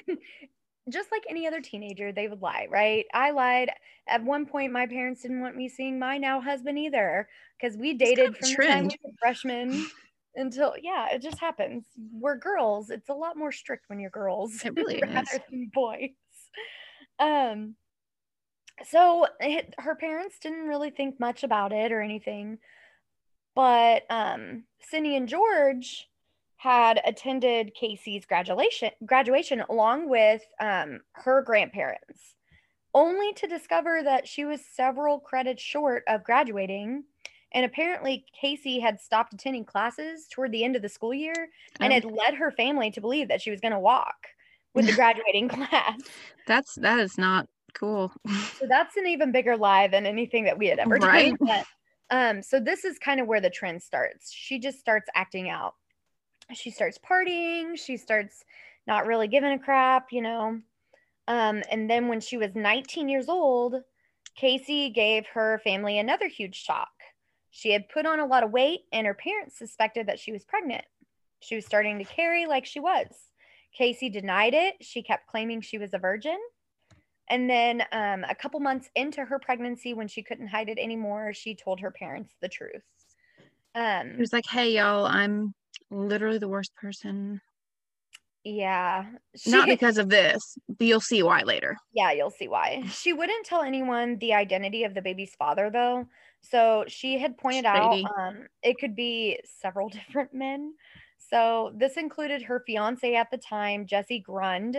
just 0.88 1.10
like 1.10 1.24
any 1.28 1.46
other 1.46 1.60
teenager, 1.60 2.12
they 2.12 2.28
would 2.28 2.42
lie, 2.42 2.66
right? 2.70 3.06
I 3.14 3.30
lied. 3.30 3.70
At 4.06 4.22
one 4.22 4.46
point, 4.46 4.72
my 4.72 4.86
parents 4.86 5.22
didn't 5.22 5.40
want 5.40 5.56
me 5.56 5.68
seeing 5.68 5.98
my 5.98 6.18
now 6.18 6.40
husband 6.40 6.78
either 6.78 7.28
because 7.58 7.76
we 7.76 7.94
dated 7.94 8.36
from 8.36 8.50
the 8.50 8.66
time 8.66 8.84
we 8.84 8.98
were 9.02 9.12
freshmen 9.18 9.86
until 10.34 10.74
yeah, 10.82 11.08
it 11.12 11.22
just 11.22 11.38
happens. 11.38 11.84
We're 12.12 12.36
girls. 12.36 12.90
It's 12.90 13.08
a 13.08 13.14
lot 13.14 13.36
more 13.36 13.52
strict 13.52 13.84
when 13.88 13.98
you're 13.98 14.10
girls. 14.10 14.62
It 14.64 14.74
really 14.76 15.00
rather 15.02 15.20
is. 15.32 15.40
than 15.50 15.70
boys. 15.72 16.10
Um, 17.18 17.76
so 18.90 19.26
it, 19.40 19.74
her 19.78 19.94
parents 19.94 20.38
didn't 20.40 20.66
really 20.66 20.90
think 20.90 21.18
much 21.18 21.44
about 21.44 21.72
it 21.72 21.92
or 21.92 22.02
anything, 22.02 22.58
but 23.54 24.02
um, 24.10 24.64
Cindy 24.80 25.16
and 25.16 25.28
George 25.28 26.08
had 26.64 26.98
attended 27.04 27.74
Casey's 27.74 28.24
graduation 28.24 28.90
graduation 29.04 29.62
along 29.68 30.08
with 30.08 30.42
um, 30.60 31.00
her 31.12 31.42
grandparents, 31.42 32.34
only 32.94 33.34
to 33.34 33.46
discover 33.46 34.02
that 34.02 34.26
she 34.26 34.46
was 34.46 34.60
several 34.74 35.20
credits 35.20 35.62
short 35.62 36.04
of 36.08 36.24
graduating 36.24 37.04
and 37.54 37.64
apparently, 37.64 38.24
Casey 38.38 38.80
had 38.80 39.00
stopped 39.00 39.32
attending 39.32 39.64
classes 39.64 40.26
toward 40.28 40.50
the 40.50 40.64
end 40.64 40.74
of 40.74 40.82
the 40.82 40.88
school 40.88 41.14
year 41.14 41.50
and 41.78 41.92
had 41.92 42.04
led 42.04 42.34
her 42.34 42.50
family 42.50 42.90
to 42.90 43.00
believe 43.00 43.28
that 43.28 43.40
she 43.40 43.52
was 43.52 43.60
going 43.60 43.72
to 43.72 43.78
walk 43.78 44.16
with 44.74 44.86
the 44.86 44.92
graduating 44.96 45.48
class. 45.48 46.00
That's 46.48 46.74
that 46.74 46.98
is 46.98 47.16
not 47.16 47.46
cool. 47.72 48.12
so 48.58 48.66
that's 48.68 48.96
an 48.96 49.06
even 49.06 49.30
bigger 49.30 49.56
lie 49.56 49.86
than 49.86 50.04
anything 50.04 50.44
that 50.44 50.58
we 50.58 50.66
had 50.66 50.80
ever 50.80 50.96
right? 50.96 51.38
done. 51.38 51.48
But, 51.48 51.66
um, 52.10 52.42
so 52.42 52.58
this 52.58 52.84
is 52.84 52.98
kind 52.98 53.20
of 53.20 53.28
where 53.28 53.40
the 53.40 53.50
trend 53.50 53.84
starts. 53.84 54.32
She 54.32 54.58
just 54.58 54.80
starts 54.80 55.08
acting 55.14 55.48
out. 55.48 55.74
She 56.52 56.70
starts 56.70 56.98
partying. 56.98 57.78
She 57.78 57.96
starts 57.96 58.44
not 58.86 59.06
really 59.06 59.28
giving 59.28 59.52
a 59.52 59.58
crap, 59.58 60.08
you 60.12 60.22
know. 60.22 60.60
Um, 61.26 61.62
and 61.70 61.88
then 61.88 62.08
when 62.08 62.20
she 62.20 62.36
was 62.36 62.54
19 62.54 63.08
years 63.08 63.28
old, 63.28 63.76
Casey 64.36 64.90
gave 64.90 65.26
her 65.28 65.60
family 65.64 65.98
another 65.98 66.28
huge 66.28 66.56
shock. 66.56 66.90
She 67.50 67.72
had 67.72 67.88
put 67.88 68.04
on 68.04 68.20
a 68.20 68.26
lot 68.26 68.42
of 68.42 68.50
weight, 68.50 68.80
and 68.92 69.06
her 69.06 69.14
parents 69.14 69.56
suspected 69.56 70.08
that 70.08 70.18
she 70.18 70.32
was 70.32 70.44
pregnant. 70.44 70.84
She 71.40 71.54
was 71.54 71.64
starting 71.64 71.98
to 71.98 72.04
carry 72.04 72.46
like 72.46 72.66
she 72.66 72.80
was. 72.80 73.06
Casey 73.76 74.08
denied 74.08 74.54
it. 74.54 74.74
She 74.80 75.02
kept 75.02 75.28
claiming 75.28 75.60
she 75.60 75.78
was 75.78 75.94
a 75.94 75.98
virgin. 75.98 76.38
And 77.30 77.48
then 77.48 77.82
um, 77.92 78.24
a 78.28 78.34
couple 78.34 78.60
months 78.60 78.90
into 78.94 79.24
her 79.24 79.38
pregnancy, 79.38 79.94
when 79.94 80.08
she 80.08 80.22
couldn't 80.22 80.48
hide 80.48 80.68
it 80.68 80.78
anymore, 80.78 81.32
she 81.32 81.54
told 81.54 81.80
her 81.80 81.90
parents 81.90 82.34
the 82.40 82.48
truth. 82.48 82.82
Um, 83.74 84.08
it 84.10 84.18
was 84.18 84.32
like, 84.32 84.46
hey, 84.46 84.76
y'all, 84.76 85.06
I'm 85.06 85.54
literally 85.94 86.38
the 86.38 86.48
worst 86.48 86.74
person. 86.74 87.40
Yeah. 88.44 89.06
She, 89.36 89.50
Not 89.50 89.66
because 89.66 89.96
of 89.96 90.10
this, 90.10 90.58
but 90.68 90.86
you'll 90.86 91.00
see 91.00 91.22
why 91.22 91.42
later. 91.42 91.76
Yeah, 91.94 92.12
you'll 92.12 92.30
see 92.30 92.48
why. 92.48 92.84
She 92.90 93.12
wouldn't 93.12 93.46
tell 93.46 93.62
anyone 93.62 94.18
the 94.18 94.34
identity 94.34 94.84
of 94.84 94.94
the 94.94 95.02
baby's 95.02 95.34
father, 95.34 95.70
though. 95.70 96.06
So 96.42 96.84
she 96.86 97.18
had 97.18 97.38
pointed 97.38 97.64
Shady. 97.64 98.04
out 98.04 98.18
um, 98.18 98.46
it 98.62 98.78
could 98.78 98.94
be 98.94 99.40
several 99.60 99.88
different 100.08 100.34
men. 100.34 100.74
So 101.30 101.72
this 101.74 101.96
included 101.96 102.42
her 102.42 102.62
fiance 102.66 103.14
at 103.14 103.30
the 103.30 103.38
time, 103.38 103.86
Jesse 103.86 104.22
Grund, 104.28 104.76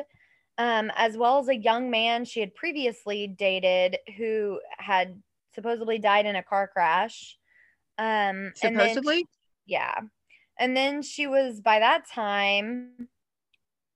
um, 0.60 0.92
as 0.96 1.18
well 1.18 1.40
as 1.40 1.48
a 1.50 1.56
young 1.56 1.90
man 1.90 2.24
she 2.24 2.40
had 2.40 2.54
previously 2.54 3.28
dated 3.28 3.98
who 4.18 4.60
had 4.78 5.20
supposedly 5.56 5.98
died 5.98 6.28
in 6.28 6.36
a 6.36 6.44
car 6.44 6.68
crash. 6.68 7.38
Um, 7.98 8.52
supposedly? 8.56 9.16
Then, 9.16 9.26
yeah. 9.66 9.96
And 10.60 10.76
then 10.76 11.02
she 11.02 11.28
was, 11.28 11.60
by 11.60 11.80
that 11.80 12.08
time, 12.10 13.10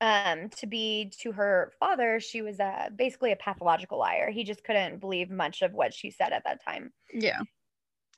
um, 0.01 0.49
to 0.57 0.67
be 0.67 1.11
to 1.21 1.31
her 1.31 1.73
father, 1.79 2.19
she 2.19 2.41
was 2.41 2.59
uh, 2.59 2.89
basically 2.95 3.31
a 3.31 3.37
pathological 3.37 3.99
liar. 3.99 4.29
He 4.29 4.43
just 4.43 4.63
couldn't 4.63 4.99
believe 4.99 5.29
much 5.29 5.61
of 5.61 5.73
what 5.73 5.93
she 5.93 6.11
said 6.11 6.31
at 6.31 6.43
that 6.45 6.63
time. 6.63 6.91
Yeah. 7.13 7.41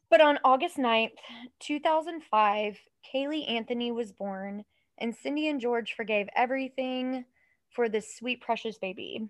But 0.09 0.21
on 0.21 0.39
August 0.43 0.77
9th, 0.77 1.17
2005, 1.61 2.77
Caylee 3.13 3.49
Anthony 3.49 3.91
was 3.91 4.11
born, 4.11 4.65
and 4.97 5.15
Cindy 5.15 5.47
and 5.47 5.61
George 5.61 5.93
forgave 5.93 6.27
everything 6.35 7.25
for 7.71 7.89
this 7.89 8.15
sweet, 8.17 8.41
precious 8.41 8.77
baby. 8.77 9.29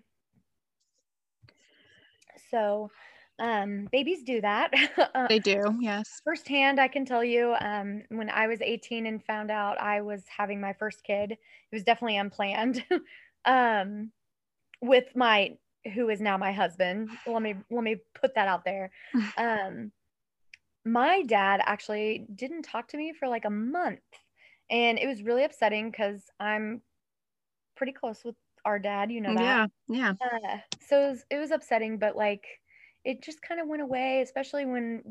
So, 2.50 2.90
um, 3.38 3.88
babies 3.90 4.22
do 4.22 4.40
that. 4.40 4.72
Uh, 5.14 5.26
they 5.28 5.38
do, 5.38 5.76
yes. 5.80 6.20
Firsthand, 6.24 6.80
I 6.80 6.88
can 6.88 7.04
tell 7.04 7.24
you, 7.24 7.54
um, 7.60 8.02
when 8.08 8.30
I 8.30 8.46
was 8.46 8.60
18 8.62 9.06
and 9.06 9.22
found 9.24 9.50
out 9.50 9.80
I 9.80 10.00
was 10.00 10.22
having 10.34 10.60
my 10.60 10.72
first 10.72 11.04
kid, 11.04 11.32
it 11.32 11.38
was 11.70 11.82
definitely 11.82 12.16
unplanned. 12.16 12.84
um, 13.44 14.10
with 14.80 15.04
my 15.14 15.56
who 15.94 16.08
is 16.08 16.20
now 16.20 16.38
my 16.38 16.52
husband. 16.52 17.10
Let 17.26 17.42
me 17.42 17.54
let 17.70 17.82
me 17.82 17.96
put 18.14 18.34
that 18.34 18.48
out 18.48 18.64
there. 18.64 18.90
Um, 19.36 19.92
my 20.84 21.22
dad 21.22 21.60
actually 21.64 22.26
didn't 22.34 22.62
talk 22.62 22.88
to 22.88 22.96
me 22.96 23.12
for 23.12 23.28
like 23.28 23.44
a 23.44 23.50
month. 23.50 24.00
And 24.70 24.98
it 24.98 25.06
was 25.06 25.22
really 25.22 25.44
upsetting 25.44 25.90
because 25.90 26.22
I'm 26.40 26.82
pretty 27.76 27.92
close 27.92 28.24
with 28.24 28.34
our 28.64 28.78
dad, 28.78 29.10
you 29.10 29.20
know 29.20 29.34
that. 29.34 29.40
Yeah, 29.40 29.66
yeah. 29.88 30.12
Uh, 30.20 30.58
so 30.86 31.04
it 31.04 31.08
was, 31.10 31.24
it 31.30 31.38
was 31.38 31.50
upsetting, 31.50 31.98
but 31.98 32.16
like 32.16 32.44
it 33.04 33.22
just 33.22 33.42
kind 33.42 33.60
of 33.60 33.68
went 33.68 33.82
away, 33.82 34.20
especially 34.22 34.64
when 34.64 35.02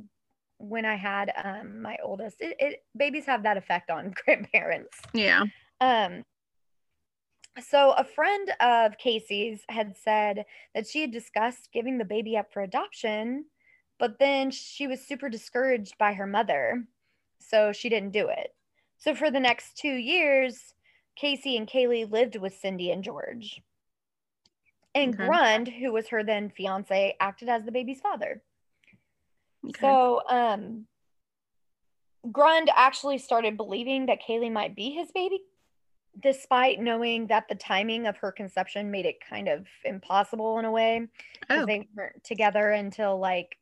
when 0.57 0.85
I 0.85 0.95
had 0.95 1.31
um 1.43 1.81
my 1.81 1.97
oldest. 2.03 2.37
It, 2.39 2.55
it 2.59 2.83
babies 2.95 3.25
have 3.25 3.43
that 3.43 3.57
effect 3.57 3.89
on 3.89 4.13
grandparents. 4.25 4.97
Yeah. 5.13 5.43
Um 5.79 6.23
so 7.69 7.91
a 7.91 8.05
friend 8.05 8.51
of 8.61 8.97
Casey's 8.97 9.61
had 9.67 9.97
said 9.97 10.45
that 10.73 10.87
she 10.87 11.01
had 11.01 11.11
discussed 11.11 11.69
giving 11.73 11.97
the 11.97 12.05
baby 12.05 12.37
up 12.37 12.53
for 12.53 12.61
adoption 12.61 13.45
but 14.01 14.17
then 14.17 14.49
she 14.49 14.87
was 14.87 15.05
super 15.05 15.29
discouraged 15.29 15.95
by 15.99 16.13
her 16.13 16.25
mother. 16.25 16.85
So 17.39 17.71
she 17.71 17.87
didn't 17.87 18.13
do 18.13 18.29
it. 18.29 18.55
So 18.97 19.13
for 19.13 19.29
the 19.29 19.39
next 19.39 19.77
two 19.77 19.93
years, 19.93 20.73
Casey 21.15 21.55
and 21.55 21.67
Caylee 21.67 22.11
lived 22.11 22.35
with 22.35 22.57
Cindy 22.57 22.89
and 22.89 23.03
George. 23.03 23.61
And 24.93 25.13
okay. 25.15 25.25
Grund, 25.25 25.67
who 25.67 25.91
was 25.91 26.07
her 26.09 26.23
then 26.23 26.49
fiance, 26.49 27.15
acted 27.19 27.49
as 27.49 27.63
the 27.63 27.71
baby's 27.71 28.01
father. 28.01 28.41
Okay. 29.65 29.79
So 29.79 30.21
um 30.29 30.87
Grund 32.31 32.69
actually 32.75 33.17
started 33.17 33.57
believing 33.57 34.05
that 34.05 34.19
Caylee 34.21 34.51
might 34.51 34.75
be 34.75 34.91
his 34.91 35.11
baby, 35.11 35.41
despite 36.19 36.79
knowing 36.79 37.27
that 37.27 37.47
the 37.47 37.55
timing 37.55 38.05
of 38.05 38.17
her 38.17 38.31
conception 38.31 38.91
made 38.91 39.05
it 39.05 39.15
kind 39.27 39.47
of 39.47 39.65
impossible 39.83 40.59
in 40.59 40.65
a 40.65 40.71
way. 40.71 41.07
Because 41.39 41.63
oh. 41.63 41.65
they 41.65 41.87
weren't 41.95 42.23
together 42.23 42.69
until 42.69 43.17
like 43.17 43.57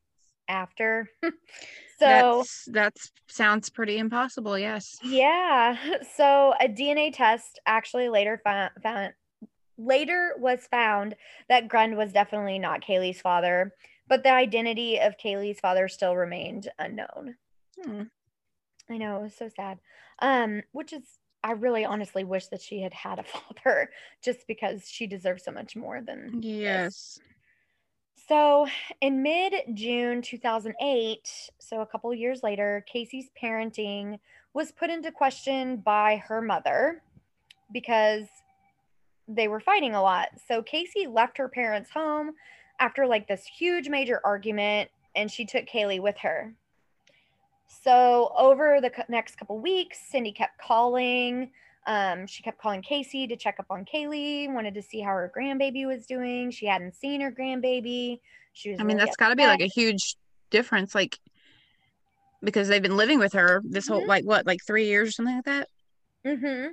after. 0.50 1.10
so 2.00 2.44
that 2.68 2.98
sounds 3.28 3.70
pretty 3.70 3.98
impossible. 3.98 4.58
Yes. 4.58 4.98
Yeah. 5.04 5.78
So 6.16 6.54
a 6.60 6.68
DNA 6.68 7.14
test 7.14 7.60
actually 7.66 8.10
later 8.10 8.42
found, 8.44 8.72
found 8.84 9.14
later 9.80 10.34
was 10.38 10.68
found 10.70 11.16
that 11.48 11.68
Grund 11.68 11.96
was 11.98 12.14
definitely 12.14 12.60
not 12.60 12.82
Caylee's 12.82 13.22
father, 13.22 13.74
but 14.08 14.24
the 14.24 14.32
identity 14.32 15.00
of 15.00 15.18
Caylee's 15.18 15.60
father 15.60 15.88
still 15.88 16.16
remained 16.16 16.70
unknown. 16.78 17.36
Hmm. 17.82 18.04
I 18.90 18.98
know 18.98 19.18
it 19.18 19.24
was 19.24 19.36
so 19.36 19.50
sad. 19.56 19.80
Um, 20.20 20.64
which 20.72 20.94
is 20.94 21.04
I 21.44 21.52
really 21.52 21.86
honestly 21.86 22.26
wish 22.26 22.48
that 22.48 22.62
she 22.62 22.82
had 22.82 22.94
had 22.94 23.20
a 23.20 23.24
father 23.64 23.90
just 24.22 24.46
because 24.48 24.90
she 24.90 25.08
deserves 25.08 25.46
so 25.46 25.52
much 25.52 25.76
more 25.76 26.02
than 26.02 26.40
yes. 26.42 26.94
This. 27.16 27.20
So, 28.28 28.68
in 29.02 29.24
mid 29.24 29.54
June 29.74 30.22
2008, 30.22 31.50
so 31.58 31.82
a 31.82 31.86
couple 31.86 32.14
years 32.14 32.44
later, 32.44 32.86
Casey's 32.92 33.30
parenting 33.42 34.20
was 34.54 34.72
put 34.72 34.92
into 34.92 35.12
question 35.12 35.78
by 35.78 36.18
her 36.28 36.40
mother 36.40 37.02
because 37.72 38.28
they 39.30 39.48
were 39.48 39.60
fighting 39.60 39.94
a 39.96 40.02
lot. 40.02 40.30
So, 40.48 40.62
Casey 40.62 41.08
left 41.08 41.38
her 41.38 41.48
parents' 41.48 41.92
home 41.92 42.34
after 42.80 43.08
like 43.08 43.28
this 43.28 43.46
huge 43.46 43.88
major 43.88 44.20
argument 44.24 44.90
and 45.16 45.32
she 45.32 45.46
took 45.46 45.66
Caylee 45.66 46.02
with 46.02 46.18
her. 46.18 46.54
So, 47.84 48.34
over 48.38 48.80
the 48.82 48.92
next 49.08 49.38
couple 49.38 49.60
weeks, 49.60 50.00
Cindy 50.10 50.32
kept 50.32 50.60
calling 50.60 51.52
um, 51.90 52.28
she 52.28 52.44
kept 52.44 52.60
calling 52.62 52.84
Casey 52.84 53.26
to 53.26 53.36
check 53.36 53.56
up 53.60 53.66
on 53.72 53.84
Caylee, 53.84 54.54
wanted 54.54 54.76
to 54.76 54.82
see 54.82 55.00
how 55.00 55.10
her 55.10 55.32
grandbaby 55.36 55.88
was 55.88 56.06
doing. 56.06 56.52
She 56.52 56.68
hadn't 56.68 56.96
seen 56.96 57.20
her 57.22 57.32
grandbaby. 57.32 58.20
She 58.54 58.70
was. 58.70 58.80
I 58.80 58.84
mean, 58.84 58.98
really 58.98 59.06
that's 59.08 59.16
got 59.16 59.30
to 59.30 59.36
be 59.36 59.48
like 59.48 59.62
a 59.62 59.68
huge 59.68 60.16
difference, 60.52 60.94
like 60.94 61.18
because 62.44 62.68
they've 62.68 62.82
been 62.82 62.96
living 62.96 63.18
with 63.18 63.34
her 63.34 63.64
this 63.66 63.88
whole 63.88 64.02
mm-hmm. 64.02 64.10
like 64.10 64.24
what, 64.24 64.46
like 64.46 64.60
three 64.66 64.86
years 64.86 65.10
or 65.10 65.12
something 65.14 65.36
like 65.38 65.46
that. 65.46 65.68
Mm-hmm. 66.26 66.68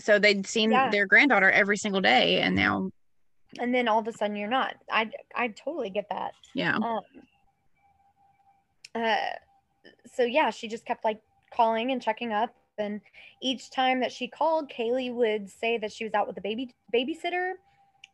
So 0.00 0.18
they'd 0.18 0.46
seen 0.46 0.70
yeah. 0.70 0.90
their 0.90 1.06
granddaughter 1.06 1.50
every 1.50 1.76
single 1.76 2.00
day, 2.00 2.40
and 2.40 2.56
now. 2.56 2.90
And 3.58 3.74
then 3.74 3.88
all 3.88 3.98
of 3.98 4.08
a 4.08 4.12
sudden, 4.12 4.36
you're 4.36 4.48
not. 4.48 4.74
I 4.90 5.10
I 5.34 5.48
totally 5.48 5.90
get 5.90 6.08
that. 6.10 6.32
Yeah. 6.54 6.76
Um, 6.76 7.00
uh, 8.94 9.16
so 10.14 10.24
yeah, 10.24 10.50
she 10.50 10.68
just 10.68 10.84
kept 10.84 11.04
like 11.04 11.20
calling 11.54 11.92
and 11.92 12.00
checking 12.00 12.32
up 12.32 12.54
and 12.78 13.00
each 13.42 13.70
time 13.70 14.00
that 14.00 14.10
she 14.10 14.26
called, 14.26 14.70
Caylee 14.70 15.12
would 15.12 15.50
say 15.50 15.76
that 15.78 15.92
she 15.92 16.04
was 16.04 16.14
out 16.14 16.26
with 16.26 16.38
a 16.38 16.40
baby 16.40 16.74
babysitter 16.94 17.52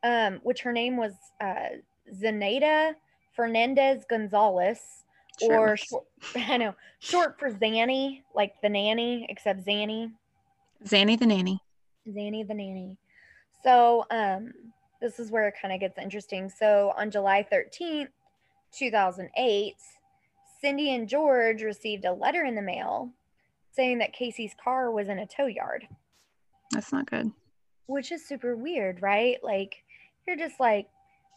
um, 0.03 0.41
which 0.43 0.63
her 0.63 0.73
name 0.73 0.97
was 0.97 1.13
uh, 1.41 1.77
Zenaida 2.15 2.95
Fernandez 3.35 4.05
Gonzalez, 4.09 4.81
Sure 5.39 5.59
or 5.59 5.77
short, 5.77 6.05
I 6.35 6.57
know 6.57 6.75
short 7.01 7.39
for 7.39 7.51
Zanny, 7.51 8.23
like 8.35 8.55
the 8.63 8.71
nanny, 8.71 9.27
except 9.29 9.67
Zanny, 9.67 10.11
Zanny 10.85 11.19
the 11.19 11.27
nanny. 11.27 11.61
Zanny 12.09 12.47
the 12.47 12.55
nanny. 12.55 12.97
So 13.63 14.05
um, 14.11 14.53
this 15.01 15.19
is 15.19 15.31
where 15.31 15.49
it 15.49 15.55
kind 15.61 15.75
of 15.75 15.81
gets 15.81 15.99
interesting. 15.99 16.49
So 16.51 16.93
on 16.97 17.11
July 17.11 17.47
13th, 17.51 18.09
2008, 18.77 19.75
Cindy 20.61 20.95
and 20.95 21.09
George 21.09 21.63
received 21.63 22.05
a 22.05 22.13
letter 22.13 22.45
in 22.45 22.55
the 22.55 22.63
mail 22.63 23.11
saying 23.73 23.99
that 23.99 24.13
Casey's 24.13 24.55
car 24.63 24.91
was 24.91 25.09
in 25.09 25.19
a 25.19 25.27
tow 25.27 25.47
yard. 25.47 25.87
That's 26.73 26.93
not 26.93 27.11
good. 27.11 27.31
which 27.87 28.11
is 28.11 28.27
super 28.27 28.57
weird, 28.57 29.01
right? 29.03 29.37
Like 29.43 29.85
you're 30.27 30.37
just 30.37 30.59
like 30.59 30.89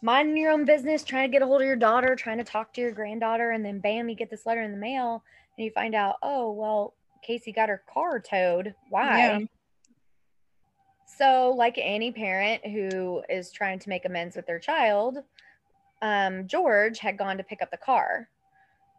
minding 0.02 0.38
your 0.38 0.52
own 0.52 0.66
business, 0.66 1.04
trying 1.04 1.30
to 1.30 1.32
get 1.32 1.44
a 1.44 1.46
hold 1.46 1.62
of 1.62 1.68
your 1.68 1.76
daughter, 1.76 2.16
trying 2.16 2.38
to 2.40 2.44
talk 2.44 2.74
to 2.74 2.82
your 2.82 2.92
granddaughter, 2.92 3.52
and 3.52 3.64
then 3.64 3.80
bam, 3.80 4.10
you 4.10 4.16
get 4.16 4.30
this 4.32 4.46
letter 4.46 4.62
in 4.64 4.72
the 4.72 4.78
mail, 4.78 5.24
and 5.58 5.66
you 5.66 5.72
find 5.72 5.94
out, 5.94 6.16
oh 6.24 6.52
well, 6.52 6.94
Casey 7.22 7.52
got 7.52 7.70
her 7.70 7.84
car 7.94 8.20
towed. 8.20 8.74
Why? 8.90 9.18
Yeah. 9.20 9.40
So, 11.18 11.54
like 11.58 11.78
any 11.78 12.12
parent 12.12 12.66
who 12.66 13.24
is 13.30 13.51
trying 13.51 13.80
to 13.80 13.89
make 13.89 14.06
amends 14.06 14.36
with 14.36 14.46
their 14.46 14.60
child, 14.60 15.18
um, 16.01 16.48
George 16.48 17.00
had 17.00 17.18
gone 17.18 17.38
to 17.38 17.44
pick 17.44 17.62
up 17.62 17.72
the 17.72 17.78
car. 17.78 18.30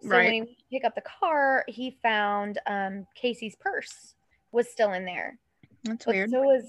So 0.03 0.09
Right. 0.09 0.25
when 0.25 0.33
he 0.33 0.41
went 0.41 0.59
to 0.59 0.65
pick 0.71 0.85
up 0.85 0.95
the 0.95 1.03
car, 1.03 1.65
he 1.69 1.99
found 2.03 2.59
um, 2.67 3.07
Casey's 3.15 3.57
purse 3.57 4.15
was 4.53 4.69
still 4.71 4.93
in 4.93 5.05
there. 5.05 5.39
That's 5.85 6.05
But 6.05 6.15
weird. 6.15 6.31
so 6.31 6.43
was 6.43 6.65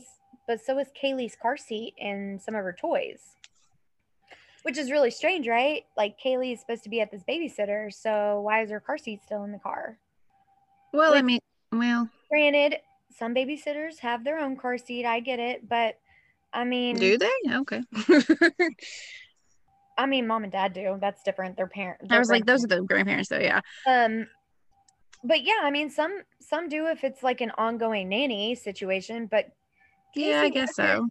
but 0.48 0.60
so 0.62 0.76
was 0.76 0.88
Caylee's 1.02 1.36
car 1.36 1.56
seat 1.58 1.94
and 2.00 2.42
some 2.42 2.56
of 2.56 2.64
her 2.64 2.76
toys. 2.80 3.22
Which 4.64 4.78
is 4.78 4.92
really 4.92 5.12
strange, 5.12 5.48
right? 5.48 5.86
Like 5.98 6.18
Caylee 6.20 6.54
is 6.54 6.60
supposed 6.60 6.84
to 6.84 6.90
be 6.90 7.02
at 7.02 7.10
this 7.12 7.24
babysitter, 7.28 7.92
so 7.92 8.42
why 8.42 8.62
is 8.62 8.70
her 8.70 8.80
car 8.80 8.98
seat 8.98 9.22
still 9.24 9.44
in 9.44 9.52
the 9.52 9.60
car? 9.60 9.98
well, 10.94 11.14
I 11.14 11.22
mean, 11.22 11.40
well, 11.72 12.10
Granted, 12.30 12.78
some 13.18 13.34
babysitters 13.36 14.00
have 14.00 14.24
their 14.24 14.40
own 14.40 14.56
car 14.58 14.78
seat, 14.78 15.06
I 15.06 15.20
get 15.20 15.40
it, 15.40 15.68
but 15.68 15.96
I 16.54 16.64
mean 16.64 16.96
do 16.98 17.18
they? 17.18 17.32
Okay. 17.54 17.82
I 19.98 20.06
mean 20.06 20.28
mom 20.28 20.44
and 20.44 20.52
dad 20.52 20.74
do. 20.74 20.98
That's 21.00 21.22
different. 21.24 21.58
Their 21.58 21.68
parents. 21.68 22.08
I 22.10 22.18
was 22.20 22.30
like, 22.30 22.46
those 22.46 22.64
are 22.64 22.68
the 22.68 22.82
grandparents, 22.82 23.30
though. 23.30 23.40
Yeah. 23.40 23.62
um 23.88 24.28
but 25.24 25.44
yeah, 25.44 25.60
I 25.62 25.72
mean 25.72 25.90
some 25.90 26.22
some 26.40 26.68
do 26.70 26.88
if 26.88 27.04
it's 27.04 27.22
like 27.24 27.42
an 27.42 27.52
ongoing 27.58 28.10
nanny 28.10 28.56
situation, 28.56 29.28
but 29.28 29.48
Yeah, 30.16 30.42
I 30.42 30.50
guess 30.50 30.76
so. 30.76 31.10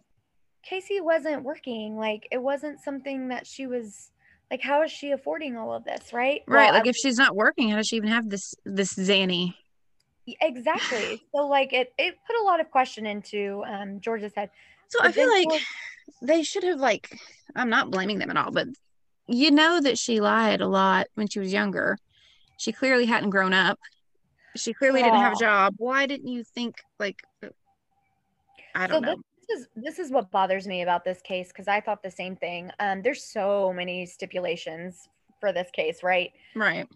Casey 0.63 0.99
wasn't 1.01 1.43
working. 1.43 1.97
Like 1.97 2.27
it 2.31 2.41
wasn't 2.41 2.81
something 2.81 3.29
that 3.29 3.47
she 3.47 3.67
was 3.67 4.11
like 4.49 4.61
how 4.61 4.83
is 4.83 4.91
she 4.91 5.11
affording 5.11 5.55
all 5.55 5.73
of 5.73 5.85
this, 5.85 6.11
right? 6.11 6.41
Right. 6.47 6.65
Well, 6.65 6.73
like 6.73 6.85
I- 6.85 6.89
if 6.89 6.95
she's 6.97 7.17
not 7.17 7.35
working, 7.35 7.69
how 7.69 7.77
does 7.77 7.87
she 7.87 7.95
even 7.95 8.09
have 8.09 8.29
this 8.29 8.53
this 8.65 8.93
Zanny? 8.95 9.53
Exactly. 10.27 11.21
so 11.35 11.47
like 11.47 11.73
it 11.73 11.93
it 11.97 12.15
put 12.27 12.35
a 12.39 12.43
lot 12.43 12.59
of 12.59 12.69
question 12.71 13.05
into 13.05 13.63
um 13.67 13.99
George's 13.99 14.33
head. 14.35 14.49
So 14.89 14.99
But 14.99 15.09
I 15.09 15.11
feel 15.11 15.29
like 15.29 15.49
George- 15.49 15.65
they 16.21 16.43
should 16.43 16.63
have 16.63 16.79
like 16.79 17.17
I'm 17.55 17.69
not 17.69 17.91
blaming 17.91 18.19
them 18.19 18.29
at 18.29 18.37
all, 18.37 18.51
but 18.51 18.67
you 19.27 19.51
know 19.51 19.79
that 19.81 19.97
she 19.97 20.19
lied 20.19 20.61
a 20.61 20.67
lot 20.67 21.07
when 21.15 21.27
she 21.27 21.39
was 21.39 21.53
younger. 21.53 21.97
She 22.57 22.71
clearly 22.71 23.05
hadn't 23.05 23.29
grown 23.29 23.53
up. 23.53 23.79
She 24.55 24.73
clearly 24.73 25.01
didn't 25.01 25.21
have 25.21 25.33
a 25.33 25.39
job. 25.39 25.75
Why 25.77 26.05
didn't 26.05 26.27
you 26.27 26.43
think 26.43 26.75
like 26.99 27.21
I 28.75 28.87
don't 28.87 29.03
so 29.03 29.11
know. 29.11 29.15
this 29.47 29.59
is 29.59 29.67
this 29.75 29.99
is 29.99 30.11
what 30.11 30.31
bothers 30.31 30.67
me 30.67 30.81
about 30.81 31.03
this 31.03 31.21
case 31.21 31.49
because 31.49 31.67
I 31.67 31.81
thought 31.81 32.03
the 32.03 32.11
same 32.11 32.35
thing. 32.35 32.71
Um 32.79 33.01
there's 33.01 33.23
so 33.23 33.73
many 33.73 34.05
stipulations 34.05 35.07
for 35.39 35.51
this 35.51 35.69
case, 35.71 36.03
right? 36.03 36.31
Right. 36.55 36.87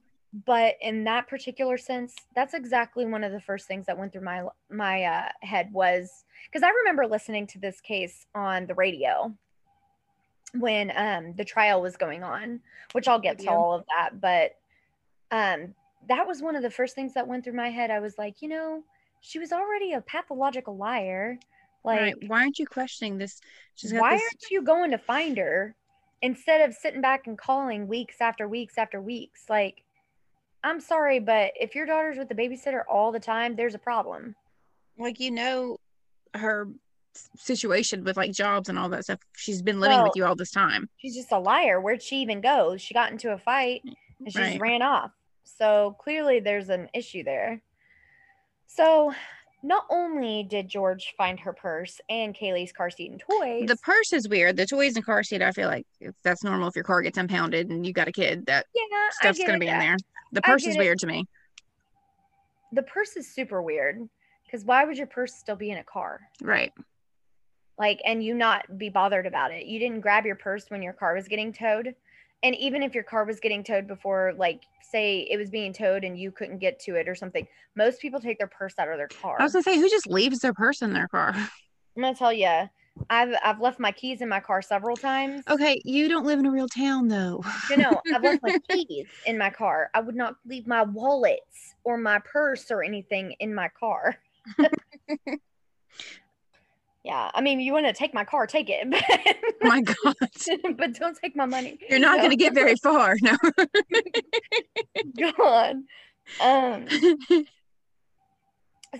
But 0.46 0.76
in 0.82 1.04
that 1.04 1.28
particular 1.28 1.78
sense 1.78 2.16
that's 2.36 2.54
exactly 2.54 3.06
one 3.06 3.24
of 3.24 3.32
the 3.32 3.40
first 3.40 3.68
things 3.68 3.86
that 3.86 3.98
went 3.98 4.12
through 4.12 4.24
my 4.24 4.44
my 4.70 5.04
uh, 5.04 5.30
head 5.42 5.70
was 5.72 6.26
because 6.52 6.64
i 6.64 6.70
remember 6.70 7.08
listening 7.08 7.48
to 7.48 7.60
this 7.60 7.80
case 7.80 8.26
on 8.36 8.66
the 8.66 8.74
radio 8.74 9.34
when 10.56 10.92
um 10.96 11.34
the 11.38 11.46
trial 11.46 11.82
was 11.82 11.96
going 11.96 12.24
on 12.24 12.60
which 12.92 13.08
i'll 13.08 13.20
get 13.20 13.40
to 13.40 13.48
all 13.48 13.74
of 13.74 13.86
that 13.96 14.20
but 14.20 14.52
um 15.32 15.74
that 16.08 16.28
was 16.28 16.42
one 16.42 16.56
of 16.56 16.62
the 16.62 16.70
first 16.70 16.96
things 16.96 17.14
that 17.14 17.28
went 17.28 17.44
through 17.44 17.54
my 17.54 17.70
head 17.70 17.90
i 17.90 18.00
was 18.00 18.18
like 18.18 18.42
you 18.42 18.50
know 18.50 18.84
she 19.22 19.40
was 19.40 19.52
already 19.52 19.94
a 19.94 20.02
pathological 20.02 20.76
liar 20.76 21.40
like 21.86 22.02
right. 22.02 22.16
Why 22.28 22.42
aren't 22.42 22.58
you 22.58 22.66
questioning 22.66 23.20
this? 23.20 23.40
She's 23.76 23.94
got 23.94 24.02
why 24.02 24.16
this 24.16 24.24
aren't 24.24 24.50
you 24.50 24.64
going 24.64 24.92
to 24.92 24.98
find 24.98 25.38
her 25.38 25.76
instead 26.22 26.68
of 26.68 26.74
sitting 26.74 27.00
back 27.00 27.28
and 27.28 27.38
calling 27.38 27.88
weeks 27.88 28.16
after 28.20 28.48
weeks 28.48 28.78
after 28.78 29.00
weeks 29.00 29.44
like 29.50 29.85
i'm 30.66 30.82
sorry 30.82 31.20
but 31.20 31.52
if 31.60 31.76
your 31.76 31.86
daughter's 31.86 32.18
with 32.18 32.28
the 32.28 32.36
babysitter 32.36 32.82
all 32.90 33.12
the 33.14 33.20
time 33.20 33.56
there's 33.56 33.76
a 33.76 33.80
problem 33.80 34.36
like 34.98 35.20
you 35.20 35.32
know 35.32 35.78
her 36.34 36.68
situation 37.38 38.04
with 38.04 38.18
like 38.18 38.34
jobs 38.34 38.68
and 38.68 38.78
all 38.78 38.90
that 38.90 39.06
stuff. 39.06 39.20
She's 39.38 39.62
been 39.62 39.80
living 39.80 40.04
with 40.04 40.12
you 40.18 40.26
all 40.26 40.36
this 40.36 40.52
time. 40.52 40.90
she's 40.98 41.16
just 41.16 41.32
a 41.32 41.40
liar 41.40 41.80
where'd 41.80 42.04
she 42.04 42.18
even 42.18 42.42
go 42.42 42.76
she 42.76 42.94
got 42.94 43.10
into 43.12 43.32
a 43.32 43.38
fight 43.38 43.82
mm, 43.88 43.94
and 44.20 44.34
she 44.34 44.40
just 44.40 44.52
Right. 44.52 44.60
ran 44.60 44.82
off 44.82 45.12
so 45.46 45.96
clearly 46.00 46.42
there's 46.42 46.68
an 46.68 46.90
issue 46.94 47.24
there 47.24 47.62
so 48.68 49.14
not 49.64 49.86
only 49.90 50.44
did 50.44 50.68
george 50.68 51.14
find 51.18 51.40
her 51.40 51.54
purse 51.54 52.02
and 52.10 52.36
Caylee's 52.36 52.74
car 52.74 52.90
seat 52.90 53.12
and 53.12 53.20
toys 53.22 53.68
The 53.70 53.78
purse 53.78 54.12
is 54.12 54.28
weird. 54.28 54.58
The 54.58 54.66
toys 54.66 54.96
and 54.98 55.06
car 55.06 55.24
seat, 55.24 55.42
I 55.42 55.52
feel 55.52 55.70
like 55.70 55.86
that's 56.24 56.44
normal 56.44 56.68
if 56.68 56.76
your 56.76 56.84
car 56.84 57.02
gets 57.02 57.18
impounded 57.18 57.70
and 57.70 57.86
you 57.86 57.94
got 57.94 58.08
a 58.10 58.12
kid. 58.12 58.46
That 58.48 58.66
yeah 58.76 58.82
stuff's 59.12 59.40
gonna 59.40 59.54
it. 59.54 59.60
be 59.62 59.68
in 59.68 59.80
there. 59.80 59.96
The 60.32 60.42
purse 60.42 60.66
is 60.66 60.76
it. 60.76 60.80
weird 60.80 61.00
to 61.00 61.08
me. 61.08 61.26
the 62.72 62.84
purse 62.84 63.16
is 63.16 63.34
super 63.34 63.62
weird 63.62 64.08
because 64.46 64.66
why 64.66 64.84
would 64.86 64.98
your 64.98 65.08
purse 65.08 65.34
still 65.34 65.56
be 65.56 65.72
in 65.72 65.78
a 65.78 65.84
car 65.84 66.20
Right. 66.42 66.72
like 67.78 68.02
and 68.06 68.24
you 68.24 68.34
not 68.34 68.78
be 68.78 68.90
bothered 68.90 69.26
about 69.26 69.52
it 69.52 69.66
you 69.66 69.80
didn't 69.80 70.02
grab 70.02 70.26
your 70.26 70.36
purse 70.36 70.66
when 70.70 70.82
your 70.82 70.94
car 70.94 71.16
was 71.16 71.28
getting 71.28 71.54
towed 71.54 71.96
and 72.44 72.56
even 72.56 72.84
if 72.84 72.94
your 72.94 73.04
car 73.04 73.24
was 73.26 73.40
getting 73.40 73.64
towed 73.64 73.88
before 73.88 74.34
like 74.38 74.62
say 74.82 75.22
it 75.30 75.38
was 75.38 75.50
being 75.50 75.72
towed 75.74 76.04
and 76.04 76.20
you 76.20 76.32
couldn't 76.32 76.60
get 76.60 76.80
to 76.80 76.96
it 76.96 77.08
or 77.08 77.16
something 77.16 77.48
most 77.76 78.00
people 78.02 78.20
take 78.20 78.38
their 78.38 78.48
purse 78.48 78.74
out 78.78 78.90
of 78.90 78.98
their 78.98 79.08
car 79.08 79.38
I 79.40 79.44
was 79.44 79.54
gonna 79.54 79.64
say, 79.64 79.78
who 79.80 79.90
just 79.90 80.08
leaves 80.08 80.40
their 80.40 80.54
purse 80.54 80.82
in 80.82 80.94
their 80.94 81.08
car? 81.08 81.32
i'm 81.98 82.02
gonna 82.04 82.16
tell 82.16 82.34
you 82.34 82.70
i've 83.10 83.36
i've 83.44 83.60
left 83.60 83.80
my 83.80 83.92
keys 83.92 84.22
in 84.22 84.30
my 84.30 84.40
car 84.40 84.62
several 84.62 84.96
times 84.98 85.44
Okay, 85.50 85.82
you 85.86 86.08
don't 86.08 86.26
live 86.26 86.40
in 86.40 86.46
a 86.46 86.52
real 86.52 86.68
town 86.68 87.08
though. 87.08 87.44
you 87.70 87.78
know 87.78 88.02
i've 88.14 88.24
left 88.24 88.42
my 88.44 88.54
keys 88.70 89.08
in 89.26 89.38
my 89.38 89.50
car 89.50 89.90
i 89.94 90.00
would 90.00 90.16
not 90.16 90.36
leave 90.46 90.66
my 90.68 90.84
wallets 90.84 91.76
or 91.84 91.98
my 91.98 92.20
purse 92.32 92.72
or 92.72 92.84
anything 92.84 93.34
in 93.40 93.54
my 93.54 93.70
car 93.80 94.16
yeah 97.04 97.30
i 97.34 97.42
mean 97.42 97.60
you 97.60 97.74
want 97.74 97.86
to 97.86 97.94
take 97.94 98.14
my 98.14 98.24
car 98.24 98.48
take 98.48 98.70
it 98.70 98.88
Oh 99.64 99.68
my 99.68 99.82
God, 99.82 100.16
but 100.78 100.94
don't 100.94 101.18
take 101.22 101.36
my 101.36 101.46
money 101.46 101.80
you're 101.90 102.00
not 102.00 102.18
No. 102.18 102.24
gonna 102.24 102.36
get 102.36 102.54
very 102.54 102.76
far. 102.84 103.16
No. 103.22 103.36
God. 105.38 105.78
Um, 106.40 106.86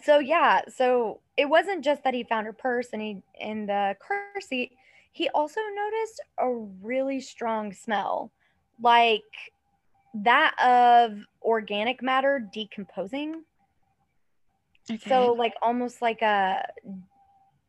so 0.04 0.20
yeah, 0.20 0.62
so 0.74 1.20
it 1.38 1.46
wasn't 1.46 1.84
just 1.84 2.04
that 2.04 2.14
he 2.14 2.24
found 2.24 2.46
her 2.46 2.54
purse 2.54 2.88
and 2.94 3.02
he 3.02 3.18
in 3.40 3.66
the 3.66 3.96
car 4.06 4.24
seat, 4.42 4.72
he 5.12 5.30
also 5.30 5.62
noticed 5.76 6.22
a 6.40 6.52
really 6.82 7.20
strong 7.22 7.74
smell. 7.74 8.32
Like 8.82 9.24
that 10.16 10.54
of 10.64 11.20
organic 11.44 12.02
matter 12.02 12.40
decomposing. 12.54 13.44
okay. 14.90 15.10
So 15.10 15.34
like 15.34 15.54
almost 15.62 16.02
like 16.02 16.22
a 16.22 16.66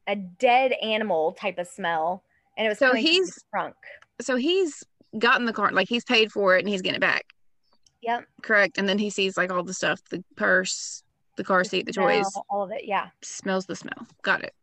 a 0.09 0.17
dead 0.17 0.73
animal 0.83 1.33
type 1.33 1.59
of 1.59 1.67
smell. 1.67 2.23
And 2.57 2.67
it 2.67 2.69
was 2.71 2.79
So 2.79 2.89
coming 2.89 3.03
from 3.05 3.07
his 3.13 3.17
he's- 3.19 3.45
drunk. 3.53 3.75
so 4.21 4.37
he's 4.37 4.85
gotten 5.19 5.47
the 5.47 5.53
car, 5.53 5.71
like 5.73 5.89
he's 5.89 6.05
paid 6.05 6.31
for 6.33 6.57
it 6.57 6.61
and 6.61 6.69
he's 6.69 6.83
getting 6.83 6.97
it 6.97 7.01
back. 7.01 7.25
Yep. 8.03 8.25
Correct. 8.43 8.79
And 8.79 8.89
then 8.89 8.99
he 8.99 9.11
sees 9.11 9.37
like 9.37 9.51
all 9.51 9.65
the 9.65 9.75
stuff, 9.75 10.01
the 10.11 10.23
purse, 10.37 11.03
the 11.37 11.45
car 11.45 11.65
seat, 11.65 11.87
the 11.87 11.93
smell, 11.93 12.07
toys. 12.09 12.33
all 12.51 12.63
of 12.63 12.71
it. 12.73 12.85
Yeah. 12.85 13.09
Smells 13.23 13.67
the 13.67 13.77
smell. 13.77 14.07
Got 14.23 14.43
it. 14.43 14.55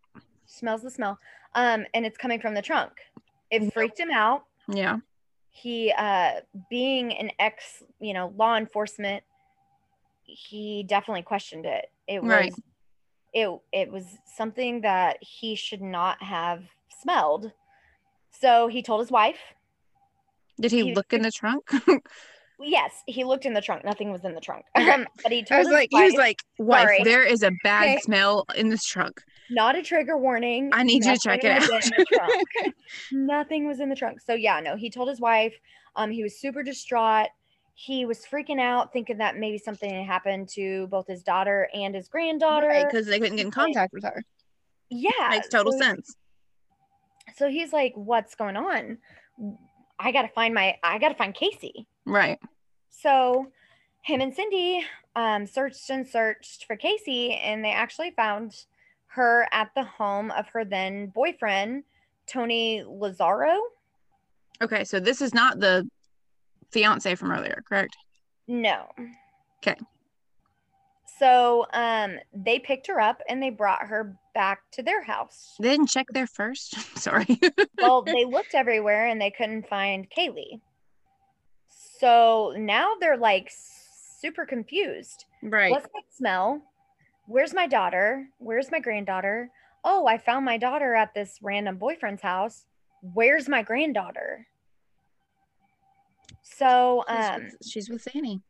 smells 0.45 0.81
the 0.83 0.91
smell 0.91 1.17
um 1.55 1.85
and 1.93 2.05
it's 2.05 2.17
coming 2.17 2.39
from 2.39 2.53
the 2.53 2.61
trunk 2.61 2.91
it 3.49 3.73
freaked 3.73 3.99
him 3.99 4.11
out 4.11 4.43
Yeah. 4.67 4.97
he 5.49 5.91
uh 5.97 6.41
being 6.69 7.11
an 7.13 7.31
ex 7.39 7.81
you 7.99 8.13
know 8.13 8.33
law 8.37 8.55
enforcement 8.57 9.23
he 10.25 10.83
definitely 10.87 11.23
questioned 11.23 11.65
it 11.65 11.85
it 12.07 12.21
was 12.21 12.29
Right. 12.31 12.53
it 13.33 13.49
it 13.71 13.91
was 13.91 14.05
something 14.25 14.81
that 14.81 15.17
he 15.21 15.55
should 15.55 15.81
not 15.81 16.21
have 16.21 16.63
smelled 17.01 17.51
so 18.31 18.67
he 18.67 18.81
told 18.83 19.01
his 19.01 19.11
wife 19.11 19.39
Did 20.59 20.71
he 20.71 20.83
He- 20.85 20.93
look 20.95 21.13
in 21.13 21.21
the 21.23 21.31
trunk? 21.31 21.63
yes 22.63 22.91
he 23.07 23.23
looked 23.23 23.45
in 23.45 23.53
the 23.53 23.61
trunk 23.61 23.83
nothing 23.85 24.11
was 24.11 24.23
in 24.25 24.33
the 24.33 24.41
trunk 24.41 24.65
um, 24.75 25.05
but 25.21 25.31
he 25.31 25.39
I 25.39 25.41
told 25.41 25.59
was 25.59 25.67
his 25.67 25.73
like, 25.73 25.89
he 25.91 26.03
was 26.03 26.13
wife- 26.13 26.17
like, 26.19 26.37
wife, 26.59 26.81
Sorry. 26.83 27.03
there 27.03 27.23
is 27.23 27.43
a 27.43 27.51
bad 27.63 27.83
Okay. 27.83 27.99
smell 28.01 28.45
in 28.55 28.69
this 28.69 28.85
trunk. 28.85 29.21
not 29.49 29.75
a 29.75 29.81
trigger 29.83 30.17
warning. 30.17 30.69
I 30.73 30.83
need 30.83 31.03
you 31.05 31.13
to 31.13 31.19
check 31.19 31.43
it 31.43 31.49
Nothing 31.49 31.63
out. 31.63 31.75
was 31.75 31.85
in 31.91 31.93
the 31.97 32.05
trunk. 32.05 32.75
Nothing 33.11 33.67
was 33.67 33.79
in 33.79 33.89
the 33.89 33.95
trunk. 33.95 34.21
So 34.21 34.33
yeah, 34.33 34.59
no, 34.61 34.75
he 34.75 34.89
told 34.89 35.09
his 35.09 35.19
wife. 35.19 35.53
Um, 35.95 36.09
he 36.11 36.23
was 36.23 36.39
super 36.39 36.63
distraught. 36.63 37.27
He 37.75 38.05
was 38.05 38.19
freaking 38.25 38.59
out, 38.61 38.93
thinking 38.93 39.17
that 39.17 39.37
maybe 39.37 39.57
something 39.57 39.89
had 39.93 40.05
happened 40.05 40.47
to 40.55 40.87
both 40.87 41.07
his 41.07 41.23
daughter 41.23 41.67
and 41.73 41.93
his 41.95 42.07
granddaughter. 42.07 42.71
because 42.89 43.05
they 43.07 43.19
couldn't 43.19 43.35
get 43.37 43.45
in 43.45 43.51
contact 43.51 43.93
with 43.93 44.03
her. 44.03 44.23
yeah, 44.89 45.27
Makes 45.29 45.49
total 45.49 45.71
so- 45.73 45.79
sense. 45.79 46.15
So 47.35 47.47
he's 47.49 47.73
like, 47.73 47.93
"What's 47.95 48.35
going 48.35 48.57
on? 48.57 48.97
I 49.99 50.11
gotta 50.11 50.27
find 50.29 50.53
my. 50.53 50.75
I 50.83 50.99
gotta 50.99 51.15
find 51.15 51.33
Casey." 51.33 51.87
Right. 52.05 52.37
So 53.01 53.51
him 54.01 54.21
and 54.21 54.33
Cindy 54.33 54.85
um, 55.15 55.45
searched 55.45 55.89
and 55.89 56.07
searched 56.07 56.65
for 56.65 56.75
Casey, 56.75 57.33
and 57.33 57.63
they 57.63 57.71
actually 57.71 58.11
found 58.11 58.65
her 59.07 59.47
at 59.51 59.71
the 59.75 59.83
home 59.83 60.31
of 60.31 60.47
her 60.49 60.63
then 60.65 61.07
boyfriend, 61.07 61.83
Tony 62.27 62.83
Lazzaro. 62.85 63.59
Okay, 64.61 64.83
so 64.83 64.99
this 64.99 65.21
is 65.21 65.33
not 65.33 65.59
the 65.59 65.87
fiance 66.71 67.13
from 67.15 67.31
earlier, 67.31 67.63
correct? 67.67 67.95
No. 68.47 68.87
Okay. 69.59 69.75
So 71.19 71.65
um, 71.73 72.17
they 72.33 72.59
picked 72.59 72.87
her 72.87 72.99
up 72.99 73.21
and 73.29 73.41
they 73.41 73.49
brought 73.49 73.83
her 73.83 74.15
back 74.33 74.61
to 74.71 74.83
their 74.83 75.03
house. 75.03 75.55
They 75.59 75.69
didn't 75.69 75.87
check 75.87 76.07
there 76.11 76.27
first. 76.27 76.73
Sorry. 76.97 77.39
well, 77.79 78.01
they 78.05 78.25
looked 78.25 78.55
everywhere 78.55 79.07
and 79.07 79.21
they 79.21 79.31
couldn't 79.31 79.67
find 79.67 80.07
Caylee. 80.09 80.59
So 82.03 82.53
now 82.57 82.95
they're 82.99 83.15
like 83.15 83.49
super 83.49 84.45
confused. 84.45 85.23
right. 85.41 85.71
What's 85.71 85.85
that 85.85 86.03
smell? 86.13 86.61
Where's 87.27 87.53
my 87.53 87.65
daughter? 87.65 88.27
Where's 88.39 88.69
my 88.71 88.81
granddaughter? 88.81 89.49
Oh, 89.85 90.05
I 90.05 90.17
found 90.17 90.43
my 90.43 90.57
daughter 90.57 90.95
at 90.95 91.13
this 91.13 91.39
random 91.41 91.77
boyfriend's 91.77 92.21
house. 92.21 92.65
Where's 93.13 93.47
my 93.47 93.63
granddaughter? 93.63 94.47
So, 96.41 97.05
She's 97.07 97.29
um, 97.29 97.41
with- 97.43 97.57
she's 97.65 97.89
with 97.89 98.07
Annie. 98.13 98.41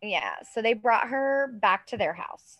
yeah, 0.00 0.34
so 0.54 0.62
they 0.62 0.74
brought 0.74 1.08
her 1.08 1.48
back 1.60 1.88
to 1.88 1.96
their 1.96 2.14
house. 2.14 2.58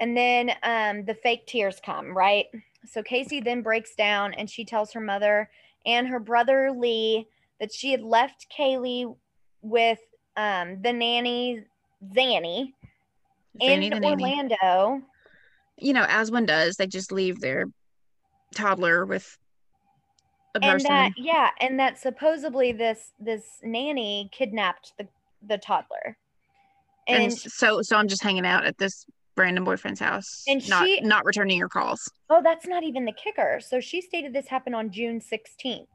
And 0.00 0.16
then 0.16 0.50
um, 0.64 1.04
the 1.04 1.14
fake 1.14 1.46
tears 1.46 1.80
come, 1.84 2.16
right? 2.16 2.46
So 2.86 3.04
Casey 3.04 3.38
then 3.40 3.62
breaks 3.62 3.94
down 3.94 4.34
and 4.34 4.50
she 4.50 4.64
tells 4.64 4.92
her 4.94 5.00
mother 5.00 5.48
and 5.86 6.08
her 6.08 6.18
brother 6.18 6.72
Lee 6.76 7.28
that 7.62 7.72
she 7.72 7.92
had 7.92 8.02
left 8.02 8.46
Caylee 8.58 9.16
with 9.62 10.00
um, 10.36 10.82
the 10.82 10.92
nanny 10.92 11.62
Zanny 12.14 12.72
Zanny 13.60 13.84
in 13.84 14.00
nanny. 14.00 14.04
Orlando. 14.04 15.02
You 15.78 15.92
know, 15.92 16.04
as 16.08 16.30
one 16.32 16.44
does, 16.44 16.74
they 16.74 16.88
just 16.88 17.12
leave 17.12 17.40
their 17.40 17.66
toddler 18.54 19.06
with 19.06 19.38
a 20.56 20.60
And 20.60 20.72
person. 20.72 20.88
that 20.90 21.12
yeah, 21.16 21.50
and 21.60 21.78
that 21.78 21.98
supposedly 21.98 22.72
this 22.72 23.12
this 23.20 23.44
nanny 23.62 24.28
kidnapped 24.32 24.92
the 24.98 25.06
the 25.46 25.56
toddler. 25.58 26.16
and, 27.06 27.22
And 27.24 27.32
so 27.32 27.80
so 27.82 27.96
I'm 27.96 28.08
just 28.08 28.22
hanging 28.24 28.44
out 28.44 28.64
at 28.66 28.76
this 28.76 29.06
random 29.36 29.62
boyfriend's 29.64 30.00
house. 30.00 30.42
And 30.48 30.68
not 30.68 30.84
she- 30.86 31.00
not 31.02 31.24
returning 31.24 31.58
your 31.58 31.68
calls. 31.68 32.10
Oh, 32.28 32.40
that's 32.42 32.66
not 32.66 32.82
even 32.82 33.04
the 33.04 33.12
kicker. 33.12 33.60
So 33.64 33.78
she 33.78 34.00
stated 34.00 34.32
this 34.32 34.48
happened 34.48 34.74
on 34.74 34.90
June 34.90 35.20
16th. 35.20 35.86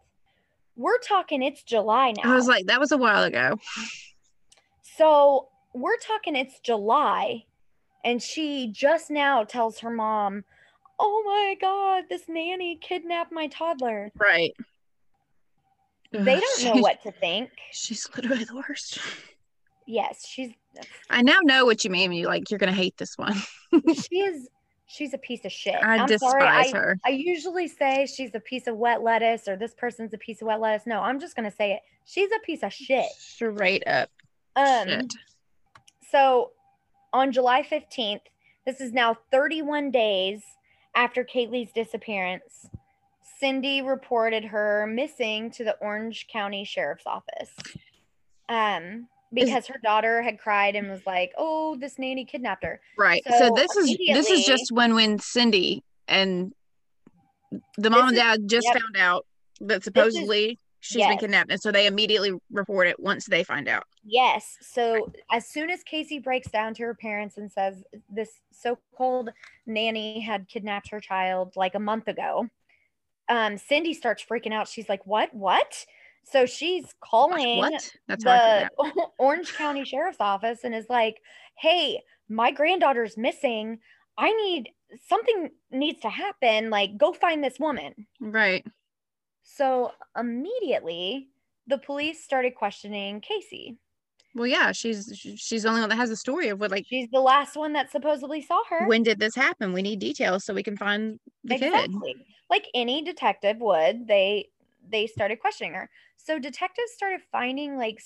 We're 0.77 0.99
talking 0.99 1.41
it's 1.43 1.63
July 1.63 2.13
now. 2.23 2.31
I 2.31 2.35
was 2.35 2.47
like, 2.47 2.67
that 2.67 2.79
was 2.79 2.91
a 2.91 2.97
while 2.97 3.23
ago. 3.23 3.57
so 4.97 5.49
we're 5.73 5.97
talking 5.97 6.35
it's 6.35 6.59
July. 6.59 7.43
And 8.05 8.21
she 8.21 8.71
just 8.71 9.09
now 9.11 9.43
tells 9.43 9.79
her 9.79 9.89
mom, 9.89 10.43
Oh 10.99 11.23
my 11.25 11.55
God, 11.59 12.05
this 12.09 12.23
nanny 12.29 12.77
kidnapped 12.81 13.31
my 13.31 13.47
toddler. 13.47 14.11
Right. 14.17 14.53
They 16.11 16.23
don't 16.39 16.63
know 16.63 16.73
she's- 16.73 16.81
what 16.81 17.03
to 17.03 17.11
think. 17.11 17.49
She's 17.71 18.07
literally 18.15 18.45
the 18.45 18.55
worst. 18.55 18.99
Yes, 19.85 20.25
she's 20.27 20.51
I 21.09 21.21
now 21.21 21.39
know 21.43 21.65
what 21.65 21.83
you 21.83 21.89
mean. 21.89 22.11
You 22.11 22.27
like 22.27 22.49
you're 22.51 22.59
gonna 22.59 22.71
hate 22.71 22.97
this 22.97 23.17
one. 23.17 23.35
she 24.09 24.19
is 24.19 24.47
she's 24.87 25.13
a 25.13 25.17
piece 25.17 25.45
of 25.45 25.51
shit. 25.51 25.75
I 25.75 25.97
I'm 25.97 26.07
despise 26.07 26.31
sorry. 26.31 26.43
I, 26.47 26.71
her. 26.71 26.99
I 27.05 27.09
usually 27.09 27.67
say 27.67 28.05
she's 28.05 28.33
a 28.33 28.39
piece 28.39 28.67
of 28.67 28.77
wet 28.77 29.03
lettuce 29.03 29.47
or 29.47 29.55
this 29.55 29.73
person's 29.73 30.13
a 30.13 30.17
piece 30.17 30.41
of 30.41 30.47
wet 30.47 30.59
lettuce. 30.59 30.87
No, 30.87 31.01
I'm 31.01 31.19
just 31.19 31.35
gonna 31.35 31.51
say 31.51 31.73
it. 31.73 31.81
She's 32.05 32.29
a 32.35 32.39
piece 32.45 32.63
of 32.63 32.73
shit. 32.73 33.05
Straight 33.17 33.85
up 33.87 34.09
Um 34.55 34.87
shit. 34.87 35.13
so 36.09 36.51
on 37.13 37.31
July 37.31 37.63
15th, 37.63 38.21
this 38.65 38.81
is 38.81 38.91
now 38.93 39.17
31 39.31 39.91
days 39.91 40.41
after 40.95 41.23
Caylee's 41.23 41.71
disappearance. 41.73 42.69
Cindy 43.39 43.81
reported 43.81 44.45
her 44.45 44.87
missing 44.87 45.51
to 45.51 45.63
the 45.63 45.77
Orange 45.79 46.27
County 46.31 46.63
Sheriff's 46.63 47.05
Office. 47.05 47.51
Um 48.49 49.07
because 49.33 49.67
her 49.67 49.79
daughter 49.83 50.21
had 50.21 50.39
cried 50.39 50.75
and 50.75 50.89
was 50.89 51.05
like, 51.05 51.31
"Oh, 51.37 51.75
this 51.75 51.99
nanny 51.99 52.25
kidnapped 52.25 52.63
her." 52.63 52.79
Right. 52.97 53.21
So, 53.27 53.37
so 53.37 53.53
this 53.55 53.75
is 53.75 53.97
this 54.07 54.29
is 54.29 54.45
just 54.45 54.71
when 54.71 54.95
when 54.95 55.19
Cindy 55.19 55.83
and 56.07 56.53
the 57.77 57.89
mom 57.89 58.09
and 58.09 58.17
is- 58.17 58.23
dad 58.23 58.41
just 58.47 58.65
yep. 58.65 58.79
found 58.79 58.97
out 58.97 59.25
that 59.61 59.83
supposedly 59.83 60.59
she's 60.79 61.05
been 61.05 61.17
kidnapped, 61.17 61.51
and 61.51 61.61
so 61.61 61.71
they 61.71 61.87
immediately 61.87 62.33
report 62.51 62.87
it 62.87 62.99
once 62.99 63.25
they 63.25 63.43
find 63.43 63.67
out. 63.67 63.83
Yes. 64.03 64.57
So 64.61 65.11
as 65.31 65.47
soon 65.47 65.69
as 65.69 65.83
Casey 65.83 66.19
breaks 66.19 66.49
down 66.49 66.73
to 66.75 66.83
her 66.83 66.95
parents 66.95 67.37
and 67.37 67.51
says 67.51 67.83
this 68.09 68.29
so-called 68.51 69.29
nanny 69.65 70.21
had 70.21 70.47
kidnapped 70.47 70.89
her 70.91 70.99
child 70.99 71.53
like 71.55 71.75
a 71.75 71.79
month 71.79 72.07
ago, 72.07 72.47
um, 73.29 73.57
Cindy 73.57 73.93
starts 73.93 74.23
freaking 74.23 74.53
out. 74.53 74.67
She's 74.67 74.87
like, 74.87 75.05
"What? 75.05 75.33
What?" 75.33 75.85
So 76.29 76.45
she's 76.45 76.93
calling 77.01 77.59
What? 77.59 77.91
That's 78.07 78.23
the. 78.23 78.69
Orange 79.19 79.53
County 79.53 79.85
Sheriff's 79.85 80.17
Office 80.19 80.63
and 80.63 80.75
is 80.75 80.87
like, 80.89 81.21
"Hey, 81.57 82.01
my 82.29 82.51
granddaughter's 82.51 83.17
missing. 83.17 83.79
I 84.17 84.33
need 84.33 84.69
something 85.07 85.51
needs 85.71 86.01
to 86.01 86.09
happen. 86.09 86.69
Like, 86.69 86.97
go 86.97 87.13
find 87.13 87.43
this 87.43 87.59
woman." 87.59 87.93
Right. 88.19 88.65
So 89.43 89.91
immediately, 90.17 91.29
the 91.67 91.77
police 91.77 92.23
started 92.23 92.55
questioning 92.55 93.21
Casey. 93.21 93.77
Well, 94.35 94.47
yeah, 94.47 94.71
she's 94.71 95.11
she's 95.37 95.63
the 95.63 95.69
only 95.69 95.81
one 95.81 95.89
that 95.89 95.95
has 95.95 96.11
a 96.11 96.15
story 96.15 96.49
of 96.49 96.59
what 96.59 96.69
like 96.71 96.85
She's 96.87 97.09
the 97.11 97.21
last 97.21 97.55
one 97.55 97.73
that 97.73 97.89
supposedly 97.89 98.41
saw 98.41 98.61
her. 98.69 98.85
when 98.87 99.01
did 99.03 99.19
this 99.19 99.33
happen? 99.33 99.73
We 99.73 99.81
need 99.81 99.99
details 99.99 100.43
so 100.43 100.53
we 100.53 100.61
can 100.63 100.77
find 100.77 101.19
the 101.43 101.57
kid. 101.57 101.67
exactly. 101.73 102.15
Like 102.49 102.65
any 102.75 103.01
detective 103.03 103.57
would, 103.59 104.07
they 104.07 104.49
they 104.89 105.07
started 105.07 105.39
questioning 105.39 105.73
her. 105.73 105.89
So 106.17 106.39
detectives 106.39 106.91
started 106.93 107.21
finding 107.31 107.77
like 107.77 108.01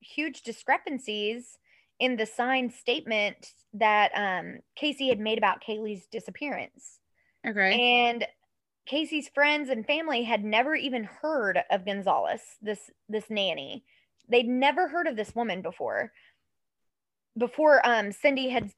huge 0.00 0.42
discrepancies 0.42 1.58
in 2.00 2.16
the 2.16 2.26
signed 2.26 2.72
statement 2.72 3.52
that 3.74 4.10
um, 4.14 4.58
Casey 4.76 5.08
had 5.08 5.20
made 5.20 5.38
about 5.38 5.62
Caylee's 5.62 6.06
disappearance. 6.10 6.98
Okay. 7.46 8.08
And 8.08 8.26
Casey's 8.86 9.28
friends 9.28 9.68
and 9.70 9.86
family 9.86 10.24
had 10.24 10.44
never 10.44 10.74
even 10.74 11.04
heard 11.04 11.60
of 11.70 11.86
Gonzalez, 11.86 12.40
this 12.60 12.90
this 13.08 13.30
nanny. 13.30 13.84
They'd 14.28 14.48
never 14.48 14.88
heard 14.88 15.06
of 15.06 15.16
this 15.16 15.34
woman 15.34 15.62
before. 15.62 16.12
Before 17.38 17.86
um 17.86 18.12
Cindy 18.12 18.48
had 18.48 18.70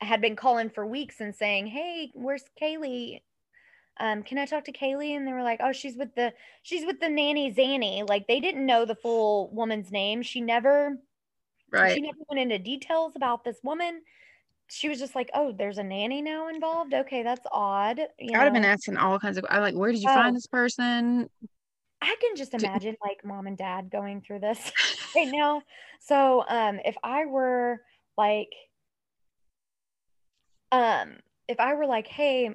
had 0.00 0.20
been 0.20 0.36
calling 0.36 0.70
for 0.70 0.86
weeks 0.86 1.20
and 1.20 1.34
saying, 1.34 1.68
"Hey, 1.68 2.10
where's 2.14 2.44
Caylee? 2.60 3.20
Um, 4.00 4.22
can 4.22 4.38
I 4.38 4.46
talk 4.46 4.64
to 4.64 4.72
Caylee?" 4.72 5.16
And 5.16 5.26
they 5.26 5.32
were 5.32 5.42
like, 5.42 5.60
"Oh, 5.62 5.72
she's 5.72 5.96
with 5.96 6.14
the 6.14 6.32
she's 6.62 6.84
with 6.86 7.00
the 7.00 7.08
nanny 7.08 7.52
Zanny." 7.52 8.08
Like 8.08 8.26
they 8.26 8.40
didn't 8.40 8.66
know 8.66 8.84
the 8.84 8.94
full 8.94 9.50
woman's 9.50 9.90
name. 9.90 10.22
She 10.22 10.40
never 10.40 10.98
right. 11.70 11.94
she 11.94 12.00
never 12.00 12.18
went 12.28 12.40
into 12.40 12.58
details 12.58 13.12
about 13.16 13.44
this 13.44 13.58
woman. 13.62 14.02
She 14.68 14.88
was 14.88 14.98
just 14.98 15.14
like, 15.14 15.30
"Oh, 15.34 15.52
there's 15.52 15.78
a 15.78 15.84
nanny 15.84 16.22
now 16.22 16.48
involved. 16.48 16.94
Okay, 16.94 17.22
that's 17.22 17.46
odd." 17.52 18.00
You 18.18 18.34
I 18.34 18.38
would 18.38 18.44
have 18.44 18.52
been 18.52 18.64
asking 18.64 18.96
all 18.96 19.18
kinds 19.18 19.38
of. 19.38 19.46
I 19.48 19.58
like, 19.60 19.74
where 19.74 19.92
did 19.92 20.02
you 20.02 20.08
Oh. 20.08 20.14
find 20.14 20.36
this 20.36 20.46
person? 20.46 21.28
I 22.00 22.14
can 22.20 22.36
just 22.36 22.54
imagine 22.54 22.96
like 23.02 23.24
mom 23.24 23.46
and 23.46 23.58
dad 23.58 23.90
going 23.90 24.20
through 24.20 24.40
this 24.40 24.72
right 25.16 25.28
now. 25.32 25.62
So, 26.00 26.44
um, 26.48 26.80
if 26.84 26.96
I 27.02 27.26
were 27.26 27.80
like, 28.16 28.50
um, 30.70 31.16
if 31.48 31.58
I 31.60 31.74
were 31.74 31.86
like, 31.86 32.06
hey, 32.06 32.50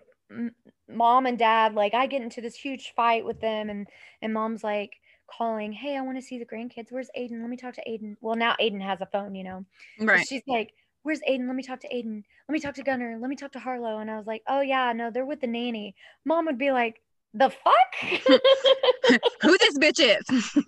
mom 0.89 1.25
and 1.25 1.37
dad, 1.37 1.73
like 1.73 1.93
I 1.93 2.07
get 2.07 2.21
into 2.21 2.41
this 2.41 2.55
huge 2.55 2.93
fight 2.95 3.25
with 3.25 3.39
them, 3.41 3.69
and 3.69 3.87
and 4.21 4.33
mom's 4.33 4.63
like 4.63 4.93
calling, 5.27 5.71
hey, 5.71 5.97
I 5.97 6.01
want 6.01 6.17
to 6.17 6.21
see 6.21 6.37
the 6.37 6.45
grandkids. 6.45 6.91
Where's 6.91 7.09
Aiden? 7.17 7.41
Let 7.41 7.49
me 7.49 7.57
talk 7.57 7.73
to 7.75 7.83
Aiden. 7.89 8.15
Well, 8.21 8.35
now 8.35 8.55
Aiden 8.61 8.81
has 8.81 9.01
a 9.01 9.05
phone, 9.05 9.35
you 9.35 9.43
know. 9.43 9.65
Right. 9.99 10.27
She's 10.27 10.43
like, 10.47 10.73
Where's 11.03 11.19
Aiden? 11.29 11.47
Let 11.47 11.55
me 11.55 11.63
talk 11.63 11.81
to 11.81 11.93
Aiden. 11.93 12.23
Let 12.47 12.53
me 12.53 12.59
talk 12.59 12.75
to 12.75 12.83
Gunner. 12.83 13.17
Let 13.19 13.29
me 13.29 13.35
talk 13.35 13.51
to 13.53 13.59
Harlow. 13.59 13.99
And 13.99 14.09
I 14.09 14.17
was 14.17 14.27
like, 14.27 14.43
Oh 14.47 14.61
yeah, 14.61 14.93
no, 14.93 15.11
they're 15.11 15.25
with 15.25 15.41
the 15.41 15.47
nanny. 15.47 15.95
Mom 16.25 16.45
would 16.45 16.57
be 16.57 16.71
like, 16.71 17.01
The 17.33 17.49
fuck? 17.49 18.21
Who 19.41 19.57
this 19.57 19.77
bitch 19.77 19.99
is? 19.99 20.25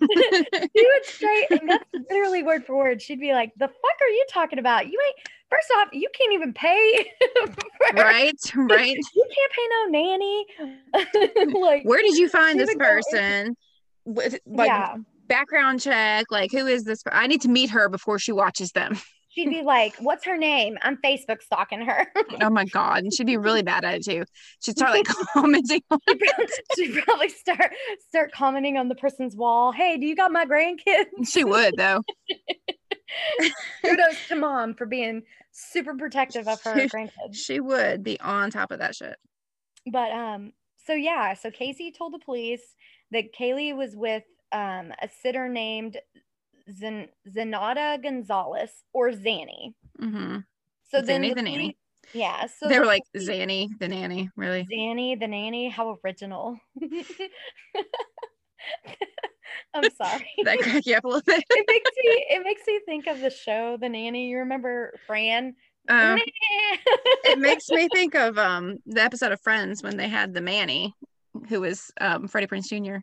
do 0.58 0.68
it 0.74 1.06
straight 1.06 1.46
and 1.50 1.68
that's 1.70 1.84
literally 2.10 2.42
word 2.42 2.64
for 2.64 2.76
word 2.76 3.00
she'd 3.00 3.20
be 3.20 3.32
like 3.32 3.52
the 3.56 3.68
fuck 3.68 4.00
are 4.00 4.08
you 4.08 4.24
talking 4.30 4.58
about 4.58 4.86
you 4.86 4.98
ain't 5.06 5.28
First 5.50 5.68
off, 5.78 5.88
you 5.92 6.08
can't 6.18 6.32
even 6.32 6.52
pay. 6.52 7.10
for- 7.34 7.94
Right, 7.94 8.34
right. 8.56 8.96
You 9.14 9.26
can't 9.34 9.52
pay 9.52 9.68
no 9.70 9.98
nanny. 9.98 10.46
like, 11.60 11.84
Where 11.84 12.02
did 12.02 12.16
you 12.16 12.28
find 12.28 12.58
this 12.58 12.74
person? 12.74 13.56
With, 14.04 14.38
like 14.46 14.68
yeah, 14.68 14.96
background 15.28 15.80
check. 15.80 16.26
Like, 16.30 16.50
who 16.52 16.66
is 16.66 16.84
this? 16.84 17.02
I 17.10 17.26
need 17.26 17.42
to 17.42 17.48
meet 17.48 17.70
her 17.70 17.88
before 17.88 18.18
she 18.18 18.32
watches 18.32 18.72
them. 18.72 18.98
she'd 19.30 19.50
be 19.50 19.62
like, 19.62 19.96
"What's 19.98 20.24
her 20.24 20.36
name?" 20.36 20.76
I'm 20.82 20.96
Facebook 20.98 21.42
stalking 21.42 21.80
her. 21.82 22.06
Oh 22.40 22.50
my 22.50 22.64
god, 22.64 23.02
and 23.04 23.12
she'd 23.12 23.26
be 23.26 23.36
really 23.36 23.62
bad 23.62 23.84
at 23.84 23.94
it 23.96 24.04
too. 24.04 24.24
She'd 24.64 24.76
start 24.78 24.92
like 24.92 25.06
commenting. 25.32 25.64
she'd, 25.68 25.84
probably, 25.88 26.46
she'd 26.76 27.04
probably 27.04 27.28
start 27.28 27.72
start 28.08 28.32
commenting 28.32 28.76
on 28.78 28.88
the 28.88 28.94
person's 28.94 29.34
wall. 29.36 29.72
Hey, 29.72 29.96
do 29.98 30.06
you 30.06 30.14
got 30.16 30.30
my 30.32 30.44
grandkids? 30.46 31.06
She 31.28 31.42
would 31.44 31.74
though. 31.76 32.02
Kudos 33.84 34.28
to 34.28 34.36
mom 34.36 34.74
for 34.74 34.86
being 34.86 35.22
super 35.52 35.94
protective 35.94 36.46
of 36.48 36.60
her 36.62 36.74
grandkids. 36.74 37.34
She 37.34 37.60
would 37.60 38.02
be 38.02 38.18
on 38.20 38.50
top 38.50 38.70
of 38.72 38.78
that 38.80 38.94
shit. 38.94 39.16
But 39.90 40.10
um, 40.12 40.52
so 40.84 40.92
yeah, 40.94 41.34
so 41.34 41.50
Casey 41.50 41.92
told 41.92 42.12
the 42.14 42.18
police 42.18 42.74
that 43.12 43.34
Caylee 43.38 43.76
was 43.76 43.94
with 43.96 44.24
um 44.52 44.92
a 45.02 45.08
sitter 45.22 45.48
named 45.48 45.98
Zen- 46.70 47.08
Zenata 47.28 48.02
Gonzalez 48.02 48.70
or 48.92 49.10
Zanny. 49.10 49.74
Mm-hmm. 50.00 50.38
So 50.90 51.02
then 51.02 51.22
Zanny 51.22 51.28
the 51.30 51.34
the 51.36 51.42
nanny. 51.42 51.56
police- 51.58 51.74
Yeah. 52.12 52.46
So 52.46 52.68
they 52.68 52.74
the 52.74 52.80
were 52.80 52.86
like 52.86 53.02
Zanny, 53.16 53.68
the 53.78 53.88
nanny. 53.88 54.30
Really? 54.36 54.66
Zanny 54.72 55.18
the 55.18 55.26
nanny. 55.28 55.68
How 55.68 55.98
original. 56.04 56.58
I'm 59.74 59.90
sorry. 59.90 60.26
That 60.44 60.58
crack 60.60 60.86
you 60.86 60.96
up 60.96 61.04
a 61.04 61.08
little 61.08 61.22
bit? 61.22 61.44
it 61.50 61.66
makes 61.68 61.90
me 62.02 62.26
it 62.30 62.42
makes 62.44 62.62
me 62.66 62.80
think 62.86 63.06
of 63.06 63.20
the 63.20 63.30
show 63.30 63.76
The 63.80 63.88
Nanny. 63.88 64.28
You 64.28 64.38
remember 64.38 64.98
Fran? 65.06 65.54
Um, 65.88 66.18
it 67.24 67.38
makes 67.38 67.68
me 67.68 67.88
think 67.92 68.14
of 68.14 68.38
um 68.38 68.78
the 68.86 69.02
episode 69.02 69.32
of 69.32 69.40
Friends 69.40 69.82
when 69.82 69.96
they 69.96 70.08
had 70.08 70.34
the 70.34 70.40
Manny, 70.40 70.94
who 71.48 71.60
was 71.60 71.90
um 72.00 72.26
Freddie 72.28 72.46
Prinze 72.48 72.68
Jr. 72.68 72.98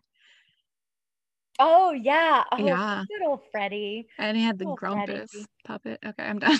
oh 1.59 1.91
yeah. 1.91 2.43
Oh, 2.51 2.65
Yeah. 2.65 3.03
good 3.07 3.25
old 3.25 3.41
Freddie. 3.51 4.07
and 4.17 4.35
he 4.37 4.43
had 4.43 4.57
the. 4.59 4.65
Grumpus 4.75 5.31
puppet. 5.65 5.99
Okay, 6.05 6.23
I'm 6.23 6.39
done. 6.39 6.59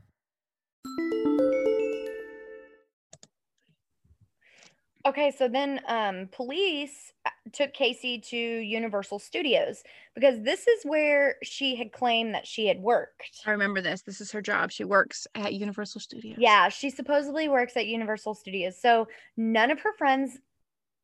Okay, 5.05 5.31
so 5.35 5.47
then 5.47 5.79
um, 5.87 6.29
police 6.31 7.13
uh, 7.25 7.29
took 7.51 7.73
Casey 7.73 8.19
to 8.19 8.37
Universal 8.37 9.19
Studios 9.19 9.83
because 10.13 10.41
this 10.43 10.67
is 10.67 10.83
where 10.83 11.35
she 11.43 11.75
had 11.75 11.91
claimed 11.91 12.35
that 12.35 12.45
she 12.45 12.67
had 12.67 12.79
worked. 12.79 13.41
I 13.45 13.51
remember 13.51 13.81
this. 13.81 14.01
This 14.03 14.21
is 14.21 14.31
her 14.31 14.41
job. 14.41 14.71
She 14.71 14.83
works 14.83 15.25
at 15.35 15.53
Universal 15.53 16.01
Studios. 16.01 16.37
Yeah, 16.39 16.69
she 16.69 16.89
supposedly 16.89 17.49
works 17.49 17.75
at 17.77 17.87
Universal 17.87 18.35
Studios. 18.35 18.79
So 18.79 19.07
none 19.37 19.71
of 19.71 19.79
her 19.79 19.93
friends 19.97 20.37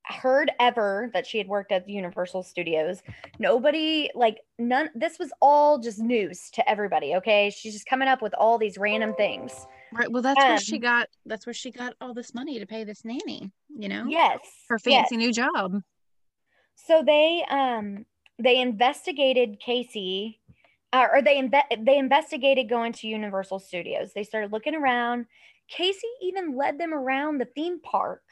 heard 0.05 0.51
ever 0.59 1.09
that 1.13 1.27
she 1.27 1.37
had 1.37 1.47
worked 1.47 1.71
at 1.71 1.89
Universal 1.89 2.43
Studios. 2.43 3.01
Nobody, 3.39 4.09
like, 4.15 4.39
none, 4.57 4.89
this 4.95 5.19
was 5.19 5.31
all 5.41 5.79
just 5.79 5.99
news 5.99 6.49
to 6.53 6.69
everybody. 6.69 7.15
Okay. 7.15 7.49
She's 7.49 7.73
just 7.73 7.87
coming 7.87 8.07
up 8.07 8.21
with 8.21 8.33
all 8.35 8.57
these 8.57 8.77
random 8.77 9.13
things. 9.15 9.65
Right. 9.93 10.11
Well, 10.11 10.21
that's 10.21 10.37
where 10.37 10.59
she 10.59 10.75
Um, 10.75 10.81
got. 10.81 11.07
That's 11.25 11.45
where 11.45 11.53
she 11.53 11.71
got 11.71 11.93
all 12.01 12.13
this 12.13 12.33
money 12.33 12.59
to 12.59 12.65
pay 12.65 12.83
this 12.83 13.05
nanny. 13.05 13.51
You 13.69 13.89
know, 13.89 14.05
Yes. 14.07 14.39
her 14.69 14.79
yes. 14.85 15.09
fancy 15.09 15.17
new 15.17 15.31
job. 15.31 15.81
So 16.75 17.01
they 17.03 17.43
um 17.49 18.05
they 18.39 18.59
investigated 18.59 19.59
Casey, 19.59 20.39
uh, 20.93 21.07
or 21.11 21.21
they 21.21 21.41
inve- 21.41 21.85
they 21.85 21.97
investigated 21.97 22.69
going 22.69 22.93
to 22.93 23.07
Universal 23.07 23.59
Studios. 23.59 24.13
They 24.13 24.23
started 24.23 24.51
looking 24.51 24.75
around. 24.75 25.25
Casey 25.69 26.07
even 26.21 26.55
led 26.55 26.77
them 26.79 26.93
around 26.93 27.39
the 27.39 27.45
theme 27.45 27.79
park 27.81 28.23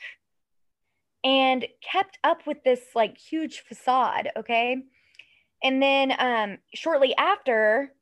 and 1.23 1.65
kept 1.81 2.19
up 2.23 2.45
with 2.45 2.63
this 2.63 2.81
like 2.93 3.17
huge 3.17 3.61
facade. 3.61 4.29
Okay, 4.37 4.83
and 5.63 5.81
then 5.81 6.13
um 6.19 6.57
shortly 6.73 7.15
after, 7.17 7.93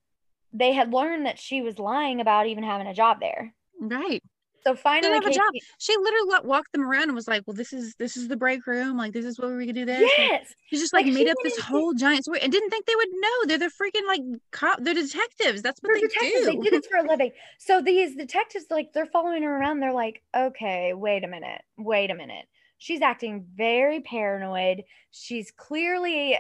they 0.54 0.72
had 0.74 0.94
learned 0.94 1.26
that 1.26 1.40
she 1.40 1.62
was 1.62 1.80
lying 1.80 2.22
about 2.22 2.48
even 2.48 2.64
having 2.64 2.88
a 2.88 2.94
job 2.94 3.20
there. 3.20 3.54
Right. 3.82 4.22
So 4.66 4.76
finally, 4.76 5.12
have 5.14 5.26
a 5.26 5.30
job. 5.30 5.52
Casey- 5.54 5.66
She 5.78 5.98
literally 5.98 6.48
walked 6.48 6.72
them 6.72 6.84
around 6.88 7.04
and 7.04 7.16
was 7.16 7.28
like, 7.28 7.44
"Well, 7.46 7.54
this 7.54 7.74
is 7.74 7.96
this 7.96 8.16
is 8.16 8.30
the 8.30 8.38
break 8.38 8.66
room. 8.66 8.96
Like, 8.96 9.12
this 9.12 9.26
is 9.26 9.38
where 9.38 9.58
we 9.58 9.66
can 9.66 9.76
do 9.76 9.84
this." 9.84 10.00
and 10.00 10.10
Yes, 10.30 10.54
She 10.68 10.78
just 10.78 10.94
like, 10.94 11.04
Like, 11.06 11.16
made 11.16 11.28
up 11.28 11.36
this 11.44 11.60
whole 11.60 11.94
giant 11.94 12.24
story 12.24 12.40
and 12.42 12.50
didn't 12.50 12.70
think 12.70 12.86
they 12.86 12.96
would 12.96 13.10
know. 13.12 13.46
They're 13.48 13.58
the 13.58 13.66
freaking 13.66 14.08
like 14.08 14.22
cop. 14.52 14.80
They're 14.82 14.94
detectives. 14.94 15.62
That's 15.64 15.82
what 15.82 15.90
They're 15.92 15.96
they 16.02 16.08
detectives. 16.08 16.46
do. 16.46 16.46
They 16.46 16.70
do 16.70 16.70
this 16.70 16.88
for 16.88 16.96
a 16.96 17.04
living. 17.10 17.32
So 17.60 17.82
these 17.82 18.16
detectives, 18.16 18.68
like, 18.70 18.94
they're 18.94 19.06
following 19.06 19.44
her 19.44 19.54
around. 19.58 19.82
They're 19.82 19.92
like, 19.92 20.24
okay, 20.34 20.94
wait 20.94 21.26
a 21.26 21.28
minute. 21.28 21.62
Wait 21.78 22.10
a 22.10 22.16
minute. 22.16 22.46
She's 22.78 23.02
acting 23.02 23.46
very 23.56 24.00
paranoid. 24.00 24.84
She's 25.12 25.52
clearly 25.52 26.38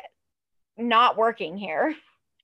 not 0.77 1.17
working 1.17 1.57
here. 1.57 1.93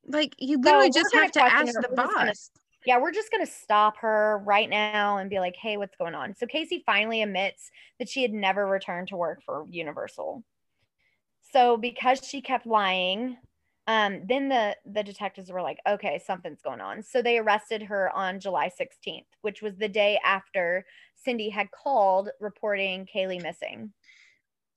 Like, 0.10 0.36
you 0.38 0.60
literally 0.60 0.88
we're 0.88 1.02
just 1.02 1.14
have 1.14 1.32
to 1.34 1.44
ask 1.44 1.74
her. 1.76 1.82
the 1.82 1.88
We're 1.92 1.96
just 1.96 2.14
gonna- 2.16 2.26
boss. 2.28 2.52
Yeah, 2.86 2.98
we're 3.00 3.12
just 3.12 3.30
going 3.30 3.46
to 3.46 3.52
stop 3.52 3.98
her 3.98 4.42
right 4.46 4.70
now 4.70 5.18
and 5.18 5.30
be 5.30 5.40
like, 5.40 5.56
hey, 5.58 5.76
what's 5.76 5.98
going 5.98 6.16
on? 6.16 6.34
So 6.36 6.48
Casey 6.48 6.82
finally 6.86 7.22
admits 7.22 7.70
that 8.00 8.08
she 8.08 8.22
had 8.22 8.32
never 8.32 8.66
returned 8.66 9.10
to 9.10 9.18
work 9.18 9.44
for 9.44 9.66
Universal. 9.70 10.44
So 11.52 11.76
because 11.76 12.22
she 12.26 12.42
kept 12.42 12.66
lying, 12.66 13.38
um, 13.88 14.22
then 14.28 14.48
the 14.50 14.78
the 14.86 15.04
detectives 15.04 15.52
were 15.52 15.62
like, 15.62 15.80
okay, 15.88 16.22
something's 16.26 16.62
going 16.62 16.80
on. 16.80 17.04
So 17.04 17.22
they 17.22 17.38
arrested 17.38 17.82
her 17.84 18.16
on 18.16 18.40
July 18.40 18.70
16th, 18.70 19.26
which 19.42 19.62
was 19.62 19.76
the 19.76 19.90
day 19.90 20.18
after 20.24 20.86
Cindy 21.16 21.50
had 21.50 21.70
called 21.72 22.30
reporting 22.40 23.08
Caylee 23.14 23.42
missing. 23.44 23.92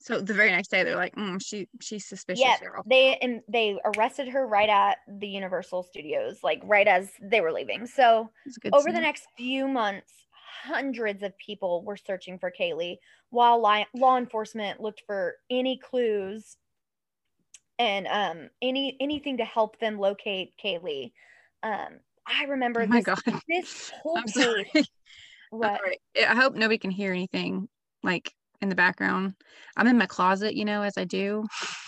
So 0.02 0.20
the 0.20 0.34
very 0.34 0.50
next 0.50 0.70
day, 0.70 0.82
they're 0.82 0.96
like, 0.96 1.14
mm, 1.14 1.40
"She 1.40 1.68
she's 1.80 2.04
suspicious, 2.04 2.42
Yeah, 2.42 2.58
girl." 2.58 2.82
they 2.86 3.16
and 3.18 3.40
they 3.48 3.78
arrested 3.84 4.28
her 4.28 4.46
right 4.46 4.68
at 4.68 4.98
the 5.08 5.28
Universal 5.28 5.84
Studios, 5.84 6.40
like 6.42 6.60
right 6.64 6.88
as 6.88 7.08
they 7.22 7.40
were 7.40 7.52
leaving. 7.52 7.86
So 7.86 8.30
over 8.72 8.90
the 8.90 9.00
next 9.00 9.26
few 9.36 9.68
months, 9.68 10.10
hundreds 10.64 11.22
of 11.22 11.36
people 11.38 11.84
were 11.84 11.96
searching 11.96 12.38
for 12.38 12.50
Caylee, 12.50 12.96
while 13.30 13.62
li- 13.62 13.86
law 13.94 14.18
enforcement 14.18 14.80
looked 14.80 15.02
for 15.06 15.36
any 15.50 15.78
clues 15.78 16.56
and 17.78 18.08
um, 18.08 18.50
any 18.60 18.96
anything 19.00 19.36
to 19.36 19.44
help 19.44 19.78
them 19.78 19.98
locate 19.98 20.54
Caylee. 20.62 21.12
Um, 21.62 22.00
I 22.26 22.44
remember 22.44 22.82
Oh 22.82 22.86
my 22.86 22.96
this, 22.96 23.04
god. 23.04 23.22
this 23.48 23.90
whole 24.02 24.18
I'm 24.18 24.24
case. 24.24 24.34
sorry. 24.34 24.70
What? 25.50 25.78
sorry. 25.78 25.98
I 26.16 26.34
hope 26.34 26.54
nobody 26.54 26.78
can 26.78 26.90
hear 26.90 27.12
anything 27.12 27.68
like 28.02 28.32
in 28.62 28.68
the 28.68 28.74
background. 28.74 29.34
I'm 29.76 29.86
in 29.88 29.98
my 29.98 30.06
closet, 30.06 30.54
you 30.54 30.64
know, 30.64 30.82
as 30.82 30.96
I 30.96 31.04
do. 31.04 31.44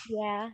Yeah, 0.09 0.49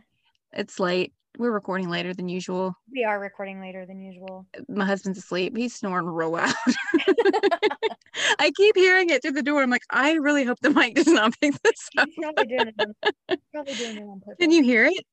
It's 0.52 0.80
late. 0.80 1.12
We're 1.38 1.50
recording 1.50 1.88
later 1.88 2.12
than 2.12 2.28
usual. 2.28 2.74
we 2.92 3.04
are 3.04 3.18
recording 3.18 3.58
later 3.58 3.86
than 3.86 4.00
usual. 4.02 4.46
My 4.68 4.84
husband's 4.84 5.18
asleep. 5.18 5.56
He's 5.56 5.74
snoring 5.74 6.06
real 6.06 6.30
loud. 6.32 6.52
I 8.38 8.50
keep 8.54 8.76
hearing 8.76 9.08
it 9.08 9.22
through 9.22 9.32
the 9.32 9.42
door. 9.42 9.62
I'm 9.62 9.70
like, 9.70 9.82
I 9.90 10.12
really 10.12 10.44
hope 10.44 10.58
the 10.60 10.68
mic 10.70 10.94
does 10.94 11.06
not 11.06 11.32
pick 11.40 11.54
this 11.62 11.88
up. 11.96 12.06
He's 12.06 12.16
probably 12.22 12.46
doing 12.46 12.68
it. 12.68 12.74
On, 12.78 13.36
probably 13.54 13.74
doing 13.74 13.96
it 13.96 14.02
on 14.02 14.20
purpose. 14.20 14.36
Can 14.40 14.50
you 14.50 14.62
hear 14.62 14.84
it? 14.84 15.04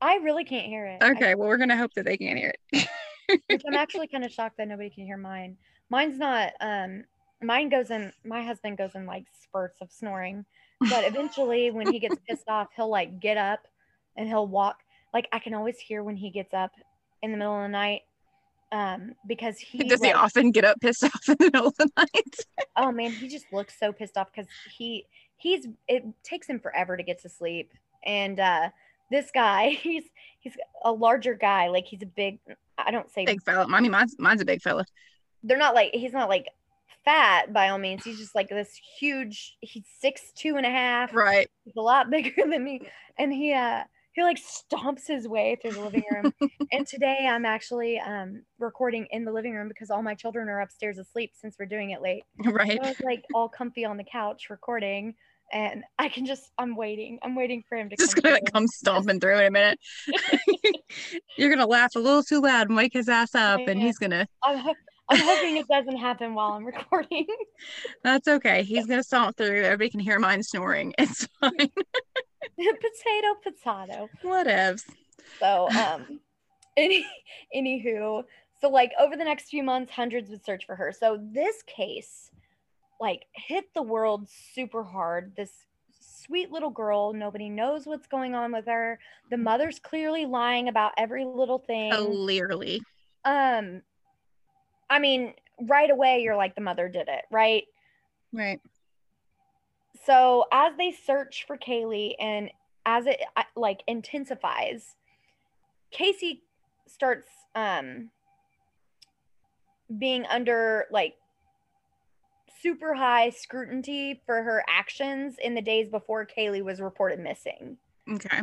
I 0.00 0.16
really 0.16 0.44
can't 0.44 0.66
hear 0.66 0.86
it. 0.86 1.02
Okay, 1.02 1.36
well, 1.36 1.46
we're 1.46 1.56
gonna 1.58 1.76
hope 1.76 1.92
that 1.94 2.04
they 2.04 2.16
can't 2.16 2.36
hear 2.38 2.52
it. 2.72 2.88
I'm 3.66 3.74
actually 3.74 4.08
kind 4.08 4.24
of 4.24 4.32
shocked 4.32 4.56
that 4.58 4.66
nobody 4.66 4.90
can 4.90 5.04
hear 5.04 5.18
mine. 5.18 5.56
Mine's 5.88 6.18
not. 6.18 6.52
Um, 6.60 7.04
mine 7.42 7.68
goes 7.68 7.90
in. 7.90 8.12
My 8.24 8.42
husband 8.42 8.78
goes 8.78 8.94
in 8.94 9.06
like 9.06 9.24
spurts 9.42 9.80
of 9.80 9.90
snoring, 9.90 10.44
but 10.80 11.04
eventually, 11.06 11.70
when 11.70 11.92
he 11.92 11.98
gets 11.98 12.16
pissed 12.28 12.48
off, 12.48 12.68
he'll 12.74 12.90
like 12.90 13.20
get 13.20 13.36
up 13.36 13.60
and 14.16 14.28
he'll 14.28 14.46
walk. 14.46 14.78
Like 15.12 15.28
I 15.32 15.38
can 15.38 15.54
always 15.54 15.78
hear 15.78 16.02
when 16.02 16.16
he 16.16 16.30
gets 16.30 16.54
up 16.54 16.72
in 17.22 17.32
the 17.32 17.36
middle 17.36 17.56
of 17.56 17.62
the 17.62 17.68
night, 17.68 18.02
um, 18.72 19.14
because 19.26 19.58
he 19.58 19.78
Does 19.88 20.02
he 20.02 20.12
often 20.12 20.50
get 20.50 20.64
up 20.64 20.80
pissed 20.80 21.04
off 21.04 21.28
in 21.28 21.36
the 21.38 21.44
middle 21.46 21.68
of 21.68 21.76
the 21.76 21.90
night? 21.96 22.36
oh 22.76 22.92
man, 22.92 23.10
he 23.10 23.28
just 23.28 23.52
looks 23.52 23.78
so 23.78 23.92
pissed 23.92 24.16
off 24.16 24.28
because 24.32 24.48
he 24.76 25.06
he's 25.36 25.66
it 25.88 26.04
takes 26.22 26.46
him 26.46 26.60
forever 26.60 26.96
to 26.96 27.02
get 27.02 27.20
to 27.22 27.28
sleep, 27.28 27.72
and 28.04 28.38
uh, 28.38 28.70
this 29.10 29.30
guy, 29.32 29.70
he's 29.70 30.04
he's 30.38 30.56
a 30.84 30.92
larger 30.92 31.34
guy, 31.34 31.68
like 31.68 31.86
he's 31.86 32.02
a 32.02 32.06
big. 32.06 32.38
I 32.78 32.90
don't 32.90 33.10
say 33.10 33.26
Big 33.26 33.42
fella. 33.42 33.66
I 33.70 33.80
mean, 33.80 33.90
mine's 33.90 34.16
mine's 34.18 34.40
a 34.40 34.44
big 34.46 34.62
fella. 34.62 34.86
they're 35.42 35.58
not 35.58 35.74
like 35.74 35.90
he's 35.92 36.12
not 36.12 36.28
like 36.28 36.46
fat 37.04 37.52
by 37.52 37.68
all 37.68 37.78
means. 37.78 38.04
He's 38.04 38.18
just 38.18 38.34
like 38.34 38.48
this 38.48 38.70
huge. 38.98 39.56
He's 39.60 39.84
six 40.00 40.32
two 40.36 40.56
and 40.56 40.66
a 40.66 40.70
half. 40.70 41.14
Right. 41.14 41.48
He's 41.64 41.76
a 41.76 41.82
lot 41.82 42.10
bigger 42.10 42.32
than 42.48 42.62
me, 42.64 42.82
and 43.18 43.32
he 43.32 43.52
uh 43.52 43.84
he 44.12 44.22
like 44.22 44.38
stomps 44.38 45.06
his 45.06 45.28
way 45.28 45.56
through 45.60 45.72
the 45.72 45.80
living 45.80 46.04
room. 46.10 46.32
and 46.72 46.86
today 46.86 47.26
I'm 47.28 47.44
actually 47.44 47.98
um 48.00 48.42
recording 48.58 49.06
in 49.10 49.24
the 49.24 49.32
living 49.32 49.54
room 49.54 49.68
because 49.68 49.90
all 49.90 50.02
my 50.02 50.14
children 50.14 50.48
are 50.48 50.60
upstairs 50.60 50.98
asleep 50.98 51.32
since 51.34 51.56
we're 51.58 51.66
doing 51.66 51.90
it 51.90 52.02
late. 52.02 52.24
Right. 52.44 52.72
So 52.72 52.84
I 52.84 52.88
was 52.88 53.00
like 53.02 53.24
all 53.34 53.48
comfy 53.48 53.84
on 53.84 53.96
the 53.96 54.04
couch 54.04 54.48
recording, 54.50 55.14
and 55.52 55.84
I 55.98 56.08
can 56.08 56.26
just 56.26 56.50
I'm 56.58 56.74
waiting. 56.74 57.18
I'm 57.22 57.36
waiting 57.36 57.62
for 57.68 57.76
him 57.78 57.88
to 57.90 57.96
Just 57.96 58.14
come. 58.16 58.22
gonna 58.22 58.34
like 58.34 58.52
come 58.52 58.66
stomping 58.66 59.20
through 59.20 59.38
in 59.38 59.46
a 59.46 59.50
minute. 59.50 59.78
You're 61.36 61.50
gonna 61.50 61.66
laugh 61.66 61.94
a 61.96 61.98
little 61.98 62.22
too 62.22 62.40
loud 62.40 62.68
and 62.68 62.76
wake 62.76 62.92
his 62.92 63.08
ass 63.08 63.34
up, 63.34 63.60
and 63.66 63.80
he's 63.80 63.98
gonna. 63.98 64.26
I'm, 64.42 64.58
ho- 64.58 64.74
I'm 65.10 65.20
hoping 65.20 65.56
it 65.56 65.66
doesn't 65.66 65.96
happen 65.96 66.34
while 66.34 66.52
I'm 66.52 66.64
recording. 66.64 67.26
That's 68.04 68.28
okay. 68.28 68.62
He's 68.62 68.86
gonna 68.86 69.02
stomp 69.02 69.36
through. 69.36 69.64
Everybody 69.64 69.90
can 69.90 70.00
hear 70.00 70.18
mine 70.20 70.42
snoring. 70.42 70.94
It's 70.98 71.26
fine. 71.40 71.52
potato, 72.56 73.34
potato. 73.42 74.08
Whatevs. 74.22 74.84
So, 75.40 75.68
um, 75.70 76.20
any, 76.76 77.06
anywho, 77.54 78.22
so 78.60 78.68
like 78.68 78.92
over 79.00 79.16
the 79.16 79.24
next 79.24 79.48
few 79.48 79.62
months, 79.62 79.92
hundreds 79.92 80.30
would 80.30 80.44
search 80.44 80.64
for 80.64 80.76
her. 80.76 80.92
So 80.92 81.18
this 81.32 81.62
case, 81.62 82.30
like, 83.00 83.26
hit 83.32 83.64
the 83.74 83.82
world 83.82 84.28
super 84.54 84.84
hard. 84.84 85.32
This 85.36 85.50
sweet 85.98 86.52
little 86.52 86.70
girl, 86.70 87.12
nobody 87.12 87.48
knows 87.48 87.86
what's 87.86 88.06
going 88.06 88.34
on 88.34 88.52
with 88.52 88.66
her. 88.66 89.00
The 89.30 89.36
mother's 89.36 89.80
clearly 89.80 90.26
lying 90.26 90.68
about 90.68 90.92
every 90.96 91.24
little 91.24 91.58
thing. 91.58 91.92
Clearly. 91.92 92.80
Um, 93.24 93.82
I 94.90 94.98
mean, 94.98 95.32
right 95.62 95.90
away, 95.90 96.20
you're 96.22 96.36
like, 96.36 96.54
the 96.56 96.60
mother 96.60 96.88
did 96.88 97.08
it, 97.08 97.24
right? 97.30 97.64
Right. 98.32 98.60
so 100.04 100.44
as 100.52 100.72
they 100.76 100.92
search 100.92 101.44
for 101.46 101.56
Caylee 101.58 102.14
and 102.20 102.50
as 102.86 103.06
it 103.06 103.20
like 103.56 103.82
intensifies, 103.88 104.94
Casey 105.90 106.42
starts 106.86 107.26
um 107.54 108.10
being 109.98 110.24
under 110.26 110.86
like 110.92 111.14
super 112.62 112.94
high 112.94 113.30
scrutiny 113.30 114.20
for 114.26 114.42
her 114.42 114.62
actions 114.68 115.36
in 115.42 115.54
the 115.54 115.62
days 115.62 115.88
before 115.88 116.26
Caylee 116.26 116.62
was 116.62 116.80
reported 116.80 117.18
missing. 117.18 117.76
Okay. 118.08 118.42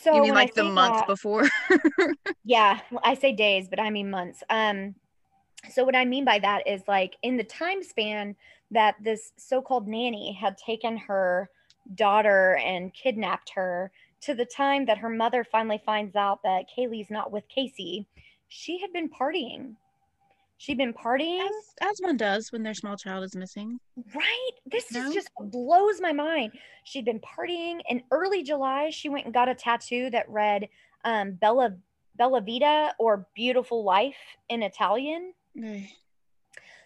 So 0.00 0.14
you 0.14 0.22
mean 0.22 0.34
like 0.34 0.54
the 0.54 0.62
say 0.62 0.70
months 0.70 1.00
that- 1.00 1.06
before? 1.06 1.48
yeah, 2.44 2.80
I 3.04 3.14
say 3.14 3.32
days, 3.32 3.68
but 3.68 3.78
I 3.80 3.90
mean 3.90 4.10
months. 4.10 4.42
Um, 4.48 4.94
so 5.72 5.84
what 5.84 5.96
I 5.96 6.04
mean 6.04 6.24
by 6.24 6.38
that 6.38 6.66
is 6.66 6.82
like 6.88 7.16
in 7.22 7.36
the 7.36 7.44
time 7.44 7.82
span 7.82 8.34
that 8.70 8.94
this 9.02 9.32
so-called 9.36 9.88
nanny 9.88 10.32
had 10.32 10.56
taken 10.56 10.96
her 10.96 11.50
daughter 11.94 12.56
and 12.56 12.94
kidnapped 12.94 13.50
her 13.54 13.90
to 14.22 14.34
the 14.34 14.44
time 14.44 14.86
that 14.86 14.98
her 14.98 15.08
mother 15.08 15.44
finally 15.44 15.80
finds 15.84 16.14
out 16.14 16.42
that 16.42 16.66
Caylee's 16.74 17.10
not 17.10 17.32
with 17.32 17.48
Casey, 17.48 18.06
she 18.48 18.78
had 18.78 18.92
been 18.92 19.08
partying. 19.08 19.74
She'd 20.58 20.76
been 20.76 20.92
partying. 20.92 21.40
as, 21.40 21.74
as 21.80 21.98
one 22.00 22.18
does 22.18 22.52
when 22.52 22.62
their 22.62 22.74
small 22.74 22.94
child 22.94 23.24
is 23.24 23.34
missing. 23.34 23.80
Right? 24.14 24.50
This 24.66 24.92
No? 24.92 25.08
is 25.08 25.14
just 25.14 25.30
blows 25.40 26.02
my 26.02 26.12
mind. 26.12 26.52
She'd 26.84 27.06
been 27.06 27.20
partying 27.20 27.80
in 27.88 28.02
early 28.10 28.42
July. 28.42 28.90
She 28.90 29.08
went 29.08 29.24
and 29.24 29.32
got 29.32 29.48
a 29.48 29.54
tattoo 29.54 30.10
that 30.10 30.28
read 30.28 30.68
um, 31.04 31.32
Bella 31.32 31.76
Bella 32.16 32.42
Vita 32.42 32.92
or 32.98 33.26
Beautiful 33.34 33.82
Life 33.84 34.18
in 34.50 34.62
Italian. 34.62 35.32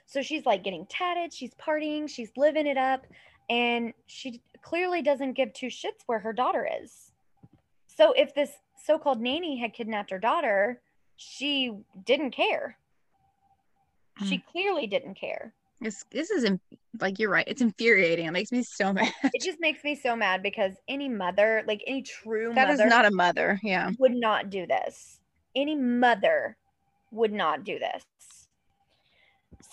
So 0.07 0.23
she's 0.23 0.47
like 0.47 0.63
getting 0.63 0.87
tatted, 0.87 1.33
she's 1.33 1.55
partying, 1.55 2.09
she's 2.09 2.31
living 2.37 2.67
it 2.67 2.77
up, 2.77 3.07
and 3.49 3.93
she 4.07 4.43
clearly 4.63 5.03
doesn't 5.03 5.33
give 5.35 5.53
two 5.53 5.67
shits 5.67 6.03
where 6.07 6.19
her 6.19 6.33
daughter 6.33 6.69
is. 6.83 7.13
So 7.87 8.13
if 8.13 8.35
this 8.35 8.51
so-called 8.85 9.21
nanny 9.21 9.59
had 9.59 9.73
kidnapped 9.73 10.11
her 10.11 10.19
daughter, 10.19 10.81
she 11.17 11.73
didn't 12.05 12.33
care. 12.33 12.77
She 14.29 14.37
hmm. 14.37 14.51
clearly 14.51 14.87
didn't 14.87 15.15
care. 15.15 15.55
This 15.81 16.05
this 16.11 16.31
is 16.31 16.49
like 17.01 17.19
you're 17.19 17.31
right. 17.31 17.47
It's 17.47 17.61
infuriating. 17.61 18.27
It 18.27 18.31
makes 18.31 18.53
me 18.53 18.63
so 18.63 18.93
mad. 18.93 19.13
it 19.23 19.43
just 19.43 19.61
makes 19.61 19.83
me 19.85 19.95
so 19.95 20.15
mad 20.15 20.43
because 20.43 20.75
any 20.89 21.09
mother, 21.09 21.65
like 21.67 21.83
any 21.87 22.03
true 22.03 22.53
That 22.55 22.71
is 22.71 22.79
mother, 22.79 22.91
not 22.91 23.05
a 23.07 23.11
mother. 23.11 23.61
Yeah. 23.63 23.91
would 23.99 24.15
not 24.15 24.51
do 24.51 24.67
this. 24.67 25.19
Any 25.57 25.75
mother 25.75 26.57
would 27.11 27.33
not 27.33 27.65
do 27.65 27.79
this. 27.79 28.05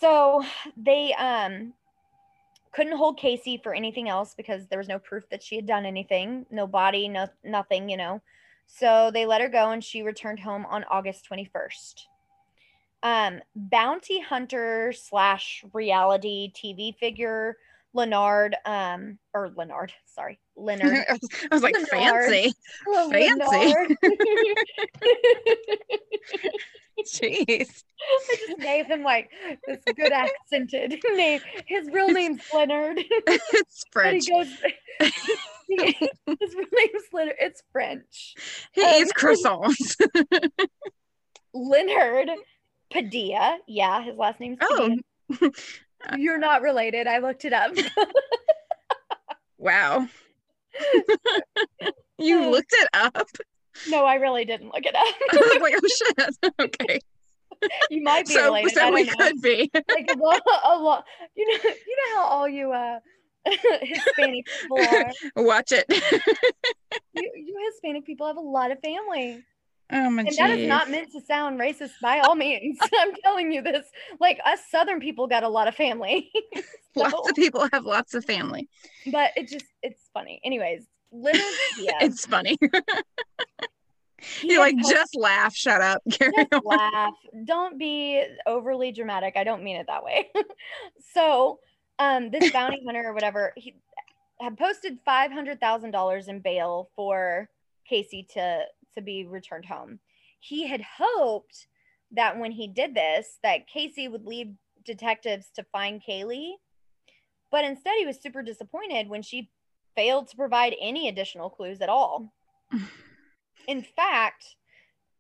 So 0.02 0.44
they 0.76 1.14
um 1.14 1.74
couldn't 2.74 2.98
hold 2.98 3.20
Casey 3.20 3.60
for 3.62 3.74
anything 3.74 4.10
else 4.10 4.34
because 4.36 4.66
there 4.68 4.80
was 4.80 4.88
no 4.88 4.98
proof 4.98 5.30
that 5.30 5.44
she 5.44 5.56
had 5.56 5.68
done 5.68 5.86
anything, 5.86 6.46
no 6.50 6.66
body, 6.66 7.08
no 7.08 7.28
nothing, 7.44 7.88
you 7.88 7.98
know. 7.98 8.22
So 8.66 9.12
they 9.14 9.26
let 9.26 9.42
her 9.42 9.50
go 9.50 9.70
and 9.72 9.84
she 9.84 10.02
returned 10.02 10.40
home 10.40 10.66
on 10.66 10.86
August 10.90 11.28
21st. 11.30 12.06
Um, 13.04 13.42
bounty 13.56 14.22
hunter 14.22 14.94
slash 14.96 15.64
reality 15.74 16.52
TV 16.56 16.96
figure 16.98 17.58
Leonard, 17.94 18.56
um, 18.66 19.18
or 19.34 19.50
Leonard, 19.56 19.92
sorry, 20.06 20.40
Leonard. 20.56 21.06
I 21.10 21.18
was 21.52 21.62
like 21.62 21.76
Leonard. 21.92 22.30
fancy. 22.30 22.54
Fancy. 23.12 23.96
Jeez. 27.06 27.84
I 28.02 28.36
just 28.48 28.60
gave 28.60 28.86
him 28.86 29.04
like 29.04 29.30
this 29.68 29.80
good 29.96 30.12
accented 30.12 31.00
name. 31.16 31.42
His 31.66 31.88
real 31.92 32.10
name's 32.10 32.42
Leonard. 32.54 33.00
it's 33.00 33.84
but 33.94 34.04
French. 34.04 34.26
he 34.26 34.32
goes 34.32 34.48
his 35.00 36.56
real 36.56 36.68
name's 36.74 37.04
Leonard. 37.12 37.36
It's 37.40 37.64
French. 37.72 38.36
He 38.74 38.84
um, 38.84 39.02
eats 39.02 39.14
croissants. 39.14 39.96
Leonard 41.54 42.30
Padilla. 42.92 43.58
Yeah, 43.68 44.04
his 44.04 44.18
last 44.18 44.40
name's 44.40 44.60
oh, 44.62 44.98
Padilla. 45.30 45.52
You're 46.18 46.38
not 46.40 46.62
related. 46.62 47.08
I 47.08 47.20
looked 47.20 47.46
it 47.46 47.54
up. 47.54 47.72
wow. 49.58 50.08
you 52.18 52.50
looked 52.50 52.74
it 52.74 52.90
up. 52.94 53.28
no, 53.90 54.06
I 54.06 54.16
really 54.16 54.46
didn't 54.46 54.68
look 54.74 54.86
it 54.86 54.96
I 54.96 55.14
up. 55.34 55.42
was 55.42 55.62
like, 55.62 55.76
oh 55.76 55.88
shit. 55.88 56.54
Okay. 56.60 57.00
you 57.90 58.02
might 58.04 58.26
be 58.26 58.34
So, 58.34 58.46
related. 58.46 58.78
I 58.78 58.82
so 58.88 58.94
we 58.94 59.04
know. 59.04 59.14
could 59.18 59.42
be. 59.42 59.72
Like 59.90 60.10
a 60.14 60.18
lot, 60.18 60.42
a 60.66 60.78
lot. 60.78 61.06
You 61.36 61.48
know, 61.48 61.58
you 61.64 61.98
know 61.98 62.16
how 62.22 62.26
all 62.28 62.48
you 62.50 62.72
uh 62.72 63.00
Hispanic 63.82 64.46
people 64.62 64.78
are. 64.80 65.12
Watch 65.36 65.72
it. 65.72 65.86
You, 67.14 67.32
you 67.36 67.70
Hispanic 67.72 68.06
people 68.06 68.28
have 68.28 68.38
a 68.38 68.42
lot 68.42 68.72
of 68.72 68.80
family. 68.82 69.44
Oh 69.94 70.10
my 70.10 70.22
And 70.24 70.36
that 70.38 70.52
is 70.52 70.68
not 70.68 70.90
meant 70.90 71.12
to 71.12 71.22
sound 71.22 71.60
racist 71.60 71.92
by 72.02 72.20
all 72.20 72.36
means. 72.36 72.78
I'm 73.00 73.14
telling 73.24 73.52
you 73.52 73.62
this. 73.62 73.86
Like 74.20 74.40
us 74.46 74.60
Southern 74.70 75.00
people 75.00 75.28
got 75.28 75.44
a 75.44 75.50
lot 75.50 75.68
of 75.68 75.76
family. 75.76 76.32
Lots 76.96 77.30
of 77.30 77.36
people 77.36 77.68
have 77.72 77.86
lots 77.86 78.14
of 78.16 78.26
family. 78.26 78.68
but 79.14 79.32
it 79.38 79.48
just 79.48 79.64
it's 79.82 80.10
funny. 80.14 80.42
Anyways, 80.44 80.86
Leonard. 81.12 81.42
It's 82.02 82.26
funny. 82.26 82.58
you 84.42 84.60
like 84.60 84.76
just 84.78 85.16
laugh. 85.16 85.56
Shut 85.56 85.82
up. 85.82 86.02
Carry 86.12 86.34
just 86.36 86.54
on. 86.54 86.62
laugh. 86.66 87.14
Don't 87.46 87.80
be 87.80 88.26
overly 88.46 88.92
dramatic. 88.92 89.36
I 89.38 89.46
don't 89.46 89.64
mean 89.64 89.78
it 89.78 89.88
that 89.88 90.04
way. 90.04 90.30
so 91.14 91.60
um 92.00 92.30
this 92.30 92.52
bounty 92.52 92.82
hunter 92.86 93.04
or 93.06 93.14
whatever, 93.14 93.54
he 93.56 93.76
had 94.42 94.58
posted 94.58 94.98
five 95.06 95.32
hundred 95.32 95.62
thousand 95.62 95.92
dollars 95.92 96.28
in 96.28 96.40
bail 96.40 96.90
for 96.96 97.50
Casey 97.88 98.28
to 98.34 98.64
to 98.96 99.02
be 99.02 99.26
returned 99.26 99.66
home. 99.66 100.00
He 100.40 100.68
had 100.68 100.82
hoped 100.82 101.68
that 102.12 102.38
when 102.38 102.52
he 102.52 102.68
did 102.68 102.94
this, 102.94 103.38
that 103.44 103.68
Casey 103.68 104.08
would 104.08 104.26
leave 104.26 104.54
detectives 104.86 105.48
to 105.56 105.64
find 105.72 106.02
Caylee. 106.04 106.54
But 107.52 107.66
instead 107.66 107.94
he 107.98 108.06
was 108.06 108.20
super 108.20 108.42
disappointed 108.42 109.10
when 109.10 109.22
she 109.22 109.50
failed 109.96 110.28
to 110.30 110.38
provide 110.38 110.76
any 110.82 111.08
additional 111.08 111.50
clues 111.50 111.82
at 111.82 111.90
all. 111.90 112.34
In 113.68 113.84
fact, 113.84 114.56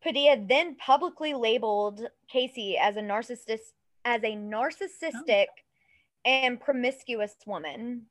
Padilla 0.01 0.37
then 0.47 0.75
publicly 0.75 1.33
labeled 1.33 2.07
Casey 2.27 2.77
as 2.77 2.97
a 2.97 3.01
narcissist 3.01 3.73
as 4.03 4.23
a 4.23 4.35
narcissistic 4.35 5.45
oh. 5.47 6.25
and 6.25 6.59
promiscuous 6.59 7.35
woman. 7.45 8.07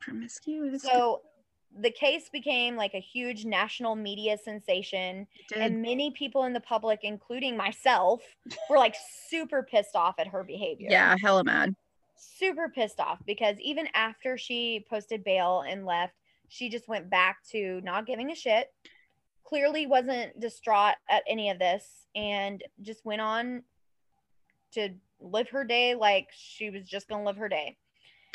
Promiscuous. 0.00 0.82
So 0.82 1.22
the 1.80 1.90
case 1.90 2.28
became 2.30 2.76
like 2.76 2.92
a 2.94 3.00
huge 3.00 3.44
national 3.46 3.96
media 3.96 4.36
sensation 4.36 5.26
and 5.56 5.80
many 5.80 6.10
people 6.10 6.44
in 6.44 6.52
the 6.52 6.60
public 6.60 7.00
including 7.02 7.56
myself 7.56 8.20
were 8.68 8.76
like 8.76 8.94
super 9.28 9.62
pissed 9.62 9.96
off 9.96 10.14
at 10.18 10.26
her 10.26 10.44
behavior. 10.44 10.88
yeah, 10.90 11.16
hella 11.22 11.42
mad. 11.44 11.74
Super 12.16 12.68
pissed 12.68 13.00
off 13.00 13.18
because 13.26 13.56
even 13.60 13.88
after 13.94 14.36
she 14.36 14.84
posted 14.90 15.24
bail 15.24 15.64
and 15.66 15.86
left, 15.86 16.14
she 16.48 16.68
just 16.68 16.88
went 16.88 17.08
back 17.08 17.38
to 17.52 17.80
not 17.82 18.06
giving 18.06 18.30
a 18.30 18.34
shit 18.34 18.70
clearly 19.44 19.86
wasn't 19.86 20.38
distraught 20.40 20.94
at 21.10 21.22
any 21.28 21.50
of 21.50 21.58
this 21.58 22.06
and 22.14 22.62
just 22.80 23.04
went 23.04 23.20
on 23.20 23.62
to 24.72 24.88
live 25.20 25.48
her 25.50 25.64
day 25.64 25.94
like 25.94 26.28
she 26.32 26.70
was 26.70 26.84
just 26.88 27.06
going 27.08 27.20
to 27.22 27.26
live 27.26 27.36
her 27.36 27.48
day. 27.48 27.76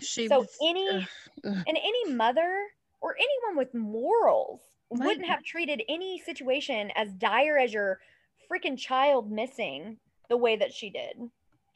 She 0.02 0.28
So 0.28 0.40
was- 0.40 0.58
any 0.64 0.88
ugh, 0.90 1.04
ugh. 1.46 1.64
and 1.68 1.78
any 1.78 2.12
mother 2.14 2.56
or 3.02 3.16
anyone 3.16 3.58
with 3.58 3.74
morals 3.74 4.62
wouldn't 4.90 5.26
have 5.28 5.44
treated 5.44 5.82
any 5.90 6.18
situation 6.20 6.92
as 6.96 7.14
dire 7.14 7.58
as 7.58 7.74
your 7.74 8.00
freaking 8.52 8.78
child 8.78 9.32
missing 9.32 9.98
the 10.30 10.38
way 10.38 10.56
that 10.56 10.72
she 10.74 10.90
did. 10.90 11.18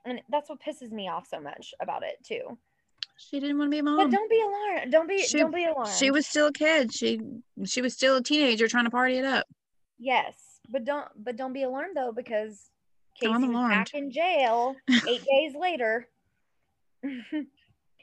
And 0.06 0.22
that's 0.30 0.50
what 0.50 0.60
pisses 0.62 0.92
me 0.92 1.10
off 1.10 1.28
so 1.28 1.40
much 1.40 1.74
about 1.82 2.04
it 2.04 2.16
too. 2.26 2.58
she 3.18 3.40
didn't 3.40 3.58
want 3.58 3.68
to 3.70 3.76
be 3.76 3.80
a 3.80 3.84
mom. 3.84 3.98
But 3.98 4.12
don't 4.12 4.30
be 4.30 4.42
alarmed. 4.42 4.92
Don't 4.92 5.08
be 5.08 5.20
She- 5.24 5.38
don't 5.40 5.54
be 5.54 5.66
alarmed. 5.66 5.92
She 5.92 6.10
was 6.12 6.26
still 6.26 6.48
a 6.48 6.54
kid. 6.54 6.94
She 6.94 7.20
she 7.66 7.82
was 7.82 7.94
still 7.94 8.16
a 8.18 8.24
teenager 8.24 8.68
trying 8.68 8.86
to 8.86 8.92
party 8.92 9.18
it 9.18 9.26
up. 9.26 9.46
yes, 10.00 10.36
but 10.70 10.86
don't 10.86 11.08
but 11.16 11.36
don't 11.36 11.54
be 11.54 11.64
alarmed 11.64 11.96
though 11.98 12.12
because 12.14 12.70
Casey 13.20 13.28
was 13.48 13.70
back 13.70 13.94
in 13.94 14.10
jail 14.12 14.76
eight 15.08 15.24
days 15.32 15.54
later. 15.56 16.08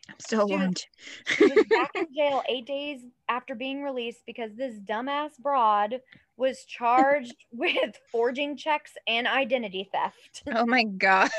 I'm 0.09 0.17
still 0.21 0.45
alarmed. 0.45 0.85
She 1.27 1.45
was 1.47 1.65
back 1.71 1.91
in 1.95 2.07
jail 2.15 2.43
eight 2.49 2.67
days 2.67 3.01
after 3.29 3.55
being 3.55 3.83
released 3.83 4.23
because 4.27 4.51
this 4.57 4.79
dumbass 4.81 5.31
broad 5.39 6.01
was 6.37 6.65
charged 6.65 7.35
with 7.53 7.99
forging 8.11 8.57
checks 8.57 8.93
and 9.07 9.27
identity 9.27 9.89
theft. 9.93 10.43
oh 10.55 10.67
my 10.67 10.85
god. 10.85 11.31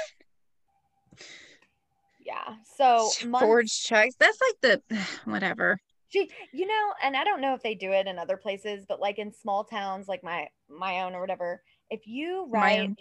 Yeah. 2.26 2.55
So 2.78 3.09
months, 3.28 3.45
Forged 3.45 3.86
checks. 3.86 4.15
That's 4.20 4.38
like 4.41 4.82
the 4.89 4.97
whatever. 5.26 5.80
she, 6.09 6.30
you 6.53 6.67
know, 6.67 6.93
and 7.03 7.15
I 7.15 7.24
don't 7.24 7.41
know 7.41 7.53
if 7.55 7.63
they 7.63 7.76
do 7.76 7.91
it 7.91 8.07
in 8.07 8.20
other 8.20 8.38
places, 8.38 8.86
but 8.88 8.99
like 8.99 9.17
in 9.17 9.34
small 9.34 9.63
towns 9.63 10.07
like 10.07 10.24
my 10.24 10.47
my 10.70 11.01
own 11.01 11.15
or 11.15 11.22
whatever, 11.22 11.63
if 11.89 12.05
you 12.05 12.45
write 12.49 12.95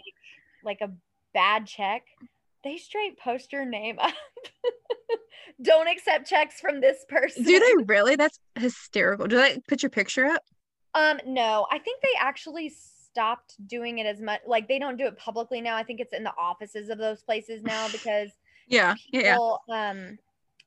like 0.63 0.79
a 0.81 0.91
bad 1.33 1.67
check, 1.67 2.03
they 2.63 2.77
straight 2.77 3.17
post 3.19 3.53
your 3.53 3.65
name 3.65 3.99
up. 3.99 4.13
don't 5.61 5.87
accept 5.87 6.27
checks 6.27 6.59
from 6.59 6.81
this 6.81 7.05
person. 7.07 7.43
Do 7.43 7.59
they 7.59 7.83
really? 7.85 8.15
That's 8.15 8.39
hysterical. 8.57 9.27
Do 9.27 9.37
they 9.37 9.59
put 9.67 9.83
your 9.83 9.89
picture 9.89 10.25
up? 10.25 10.43
Um, 10.93 11.19
no, 11.25 11.67
I 11.71 11.79
think 11.79 12.01
they 12.01 12.09
actually 12.19 12.69
stopped 12.69 13.55
doing 13.67 13.99
it 13.99 14.05
as 14.05 14.21
much. 14.21 14.41
Like 14.47 14.67
they 14.67 14.79
don't 14.79 14.97
do 14.97 15.05
it 15.05 15.17
publicly 15.17 15.61
now. 15.61 15.75
I 15.75 15.83
think 15.83 15.99
it's 15.99 16.13
in 16.13 16.23
the 16.23 16.33
offices 16.39 16.89
of 16.89 16.97
those 16.97 17.21
places 17.21 17.63
now 17.63 17.87
because 17.91 18.29
Yeah. 18.67 18.95
Yeah. 19.11 19.37
yeah. 19.67 19.89
um, 19.89 20.17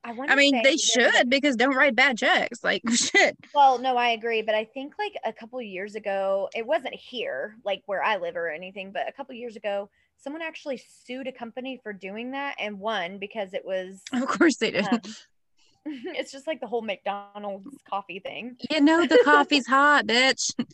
I 0.04 0.12
want. 0.12 0.30
I 0.30 0.34
mean, 0.34 0.62
they 0.62 0.76
should 0.76 1.28
because 1.28 1.56
don't 1.56 1.76
write 1.76 1.94
bad 1.94 2.18
checks. 2.18 2.64
Like 2.64 2.82
shit. 2.94 3.36
Well, 3.54 3.78
no, 3.78 3.96
I 3.96 4.10
agree, 4.10 4.42
but 4.42 4.54
I 4.54 4.64
think 4.64 4.94
like 4.98 5.14
a 5.24 5.32
couple 5.32 5.60
years 5.62 5.94
ago, 5.94 6.48
it 6.54 6.66
wasn't 6.66 6.94
here, 6.94 7.56
like 7.64 7.82
where 7.86 8.02
I 8.02 8.16
live 8.16 8.36
or 8.36 8.48
anything, 8.48 8.92
but 8.92 9.08
a 9.08 9.12
couple 9.12 9.34
years 9.34 9.56
ago, 9.56 9.90
someone 10.16 10.42
actually 10.42 10.82
sued 11.04 11.26
a 11.26 11.32
company 11.32 11.80
for 11.82 11.92
doing 11.92 12.32
that 12.32 12.56
and 12.58 12.78
won 12.78 13.18
because 13.18 13.54
it 13.54 13.64
was. 13.64 14.02
Of 14.12 14.26
course 14.26 14.56
they 14.56 14.72
did. 14.72 14.86
um, 14.92 15.00
it's 16.16 16.30
just 16.30 16.46
like 16.46 16.60
the 16.60 16.66
whole 16.66 16.82
McDonald's 16.82 17.76
coffee 17.88 18.20
thing. 18.20 18.56
you 18.70 18.80
know 18.80 19.06
the 19.06 19.20
coffee's 19.24 19.66
hot, 19.66 20.06
bitch. 20.06 20.52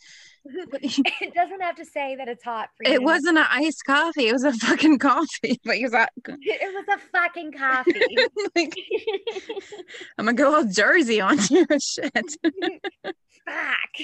It 0.81 1.33
doesn't 1.33 1.61
have 1.61 1.75
to 1.75 1.85
say 1.85 2.15
that 2.15 2.27
it's 2.29 2.43
hot 2.43 2.69
for 2.75 2.87
you. 2.87 2.93
It 2.95 3.03
wasn't 3.03 3.37
an 3.37 3.45
iced 3.51 3.83
coffee. 3.85 4.29
It 4.29 4.33
was 4.33 4.45
a 4.45 4.53
fucking 4.53 4.97
coffee. 4.97 5.59
But 5.65 5.77
was 5.81 5.91
like, 5.91 6.09
It 6.25 6.73
was 6.73 6.85
a 6.95 6.97
fucking 7.11 7.51
coffee. 7.51 8.01
like, 8.55 8.73
I'm 10.17 10.25
gonna 10.25 10.33
go 10.33 10.55
all 10.55 10.63
Jersey 10.63 11.19
on 11.21 11.37
you 11.49 11.65
and 11.69 11.83
shit. 11.83 12.37
Fuck. 13.45 13.95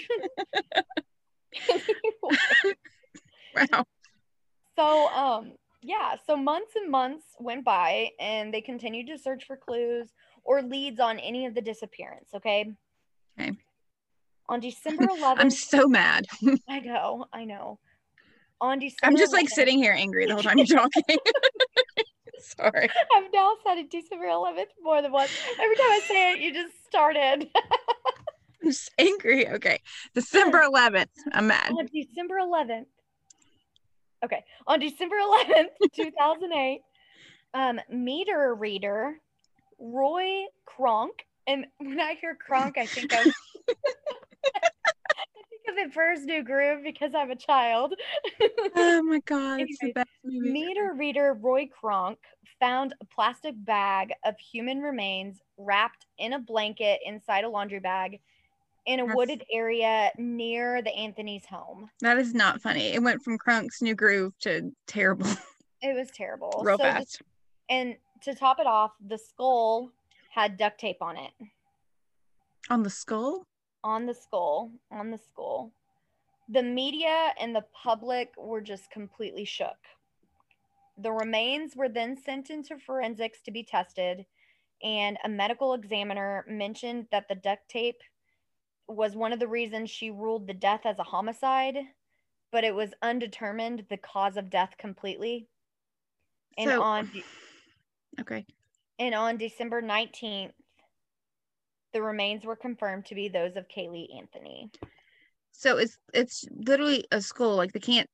Wow. 3.55 3.85
so 4.77 5.07
um 5.07 5.53
yeah, 5.81 6.15
so 6.25 6.35
months 6.35 6.75
and 6.75 6.89
months 6.91 7.25
went 7.39 7.63
by 7.63 8.09
and 8.19 8.53
they 8.53 8.61
continued 8.61 9.07
to 9.07 9.17
search 9.17 9.45
for 9.45 9.55
clues 9.55 10.09
or 10.45 10.61
leads 10.61 10.99
on 10.99 11.19
any 11.19 11.45
of 11.45 11.55
the 11.55 11.61
disappearance, 11.61 12.29
okay? 12.35 12.73
Okay. 13.39 13.51
On 14.47 14.59
December 14.59 15.05
11th, 15.05 15.35
I'm 15.37 15.49
so 15.49 15.87
mad. 15.87 16.25
I 16.69 16.79
know, 16.79 17.25
I 17.33 17.45
know. 17.45 17.79
On 18.61 18.79
December 18.79 19.07
I'm 19.07 19.17
just 19.17 19.33
like 19.33 19.49
sitting 19.49 19.77
here 19.77 19.91
angry 19.91 20.25
the 20.27 20.33
whole 20.33 20.43
time 20.43 20.57
you're 20.57 20.67
talking. 20.67 21.03
Sorry. 22.39 22.89
I've 23.15 23.33
now 23.33 23.53
said 23.65 23.79
it 23.79 23.89
December 23.91 24.25
11th 24.25 24.67
more 24.81 25.01
than 25.01 25.11
once. 25.11 25.31
Every 25.59 25.75
time 25.75 25.91
I 25.91 26.01
say 26.07 26.33
it, 26.33 26.39
you 26.39 26.53
just 26.53 26.73
started. 26.85 27.49
I'm 27.53 28.71
just 28.71 28.91
angry. 28.97 29.49
Okay. 29.49 29.79
December 30.13 30.61
11th. 30.61 31.07
I'm 31.33 31.47
mad. 31.47 31.71
on 31.71 31.87
December 31.91 32.35
11th. 32.35 32.85
Okay, 34.23 34.43
on 34.65 34.79
December 34.79 35.17
11th, 35.17 35.91
2008, 35.93 36.81
um, 37.53 37.79
meter 37.91 38.55
reader 38.55 39.19
Roy 39.79 40.45
Kronk, 40.65 41.25
and 41.47 41.65
when 41.77 41.99
I 41.99 42.15
hear 42.15 42.35
Kronk, 42.35 42.77
I 42.77 42.85
think 42.85 43.13
of 43.13 43.19
I 43.19 43.23
think 45.49 45.61
of 45.69 45.77
Emperor's 45.79 46.25
New 46.25 46.43
Groove 46.43 46.83
because 46.83 47.11
I'm 47.15 47.31
a 47.31 47.35
child. 47.35 47.93
Oh 48.75 49.03
my 49.03 49.19
god, 49.25 49.61
it's 49.61 49.77
the 49.79 49.93
best 49.93 50.09
movie. 50.23 50.49
Meter 50.51 50.93
reader 50.97 51.33
Roy 51.39 51.67
Kronk 51.67 52.17
found 52.59 52.93
a 53.01 53.05
plastic 53.05 53.53
bag 53.57 54.13
of 54.25 54.35
human 54.39 54.81
remains 54.81 55.39
wrapped 55.57 56.05
in 56.17 56.33
a 56.33 56.39
blanket 56.39 56.99
inside 57.05 57.43
a 57.43 57.49
laundry 57.49 57.79
bag 57.79 58.19
in 58.85 58.99
a 58.99 59.03
That's- 59.03 59.15
wooded 59.17 59.43
area 59.51 60.11
near 60.17 60.81
the 60.81 60.91
Anthony's 60.91 61.45
home. 61.45 61.89
That 62.01 62.17
is 62.17 62.33
not 62.33 62.61
funny. 62.61 62.87
It 62.93 63.01
went 63.01 63.23
from 63.23 63.37
Kronk's 63.37 63.81
New 63.81 63.95
Groove 63.95 64.37
to 64.41 64.71
terrible 64.87 65.27
It 65.81 65.95
was 65.95 66.09
terrible. 66.11 66.61
real 66.63 66.77
So 66.77 66.83
fast. 66.83 67.21
and 67.69 67.95
to 68.25 68.35
top 68.35 68.59
it 68.59 68.67
off, 68.67 68.91
the 69.07 69.17
skull 69.17 69.91
had 70.31 70.57
duct 70.57 70.79
tape 70.79 71.01
on 71.01 71.15
it. 71.15 71.31
On 72.69 72.83
the 72.83 72.89
skull? 72.89 73.45
On 73.83 74.05
the 74.05 74.13
skull. 74.13 74.71
On 74.91 75.11
the 75.11 75.17
skull. 75.17 75.71
The 76.49 76.63
media 76.63 77.33
and 77.39 77.55
the 77.55 77.65
public 77.83 78.33
were 78.37 78.61
just 78.61 78.91
completely 78.91 79.45
shook. 79.45 79.77
The 80.97 81.11
remains 81.11 81.75
were 81.75 81.89
then 81.89 82.17
sent 82.17 82.49
into 82.49 82.77
forensics 82.77 83.41
to 83.43 83.51
be 83.51 83.63
tested, 83.63 84.25
and 84.83 85.17
a 85.23 85.29
medical 85.29 85.73
examiner 85.73 86.45
mentioned 86.47 87.07
that 87.11 87.27
the 87.27 87.35
duct 87.35 87.67
tape 87.69 88.01
was 88.87 89.15
one 89.15 89.33
of 89.33 89.39
the 89.39 89.47
reasons 89.47 89.89
she 89.89 90.11
ruled 90.11 90.47
the 90.47 90.53
death 90.53 90.81
as 90.85 90.99
a 90.99 91.03
homicide, 91.03 91.77
but 92.51 92.63
it 92.63 92.73
was 92.73 92.93
undetermined 93.01 93.85
the 93.89 93.97
cause 93.97 94.37
of 94.37 94.49
death 94.49 94.75
completely. 94.77 95.47
And 96.57 96.69
So- 96.69 96.81
on 96.81 97.11
Okay. 98.19 98.45
and 98.99 99.13
on 99.15 99.37
December 99.37 99.81
19th, 99.81 100.51
the 101.93 102.01
remains 102.01 102.43
were 102.43 102.55
confirmed 102.55 103.05
to 103.05 103.15
be 103.15 103.29
those 103.29 103.55
of 103.55 103.67
Caylee 103.67 104.07
Anthony. 104.17 104.69
So 105.51 105.77
it's 105.77 105.97
it's 106.13 106.45
literally 106.51 107.05
a 107.11 107.21
skull. 107.21 107.55
Like 107.55 107.71
they 107.71 107.79
can't 107.79 108.09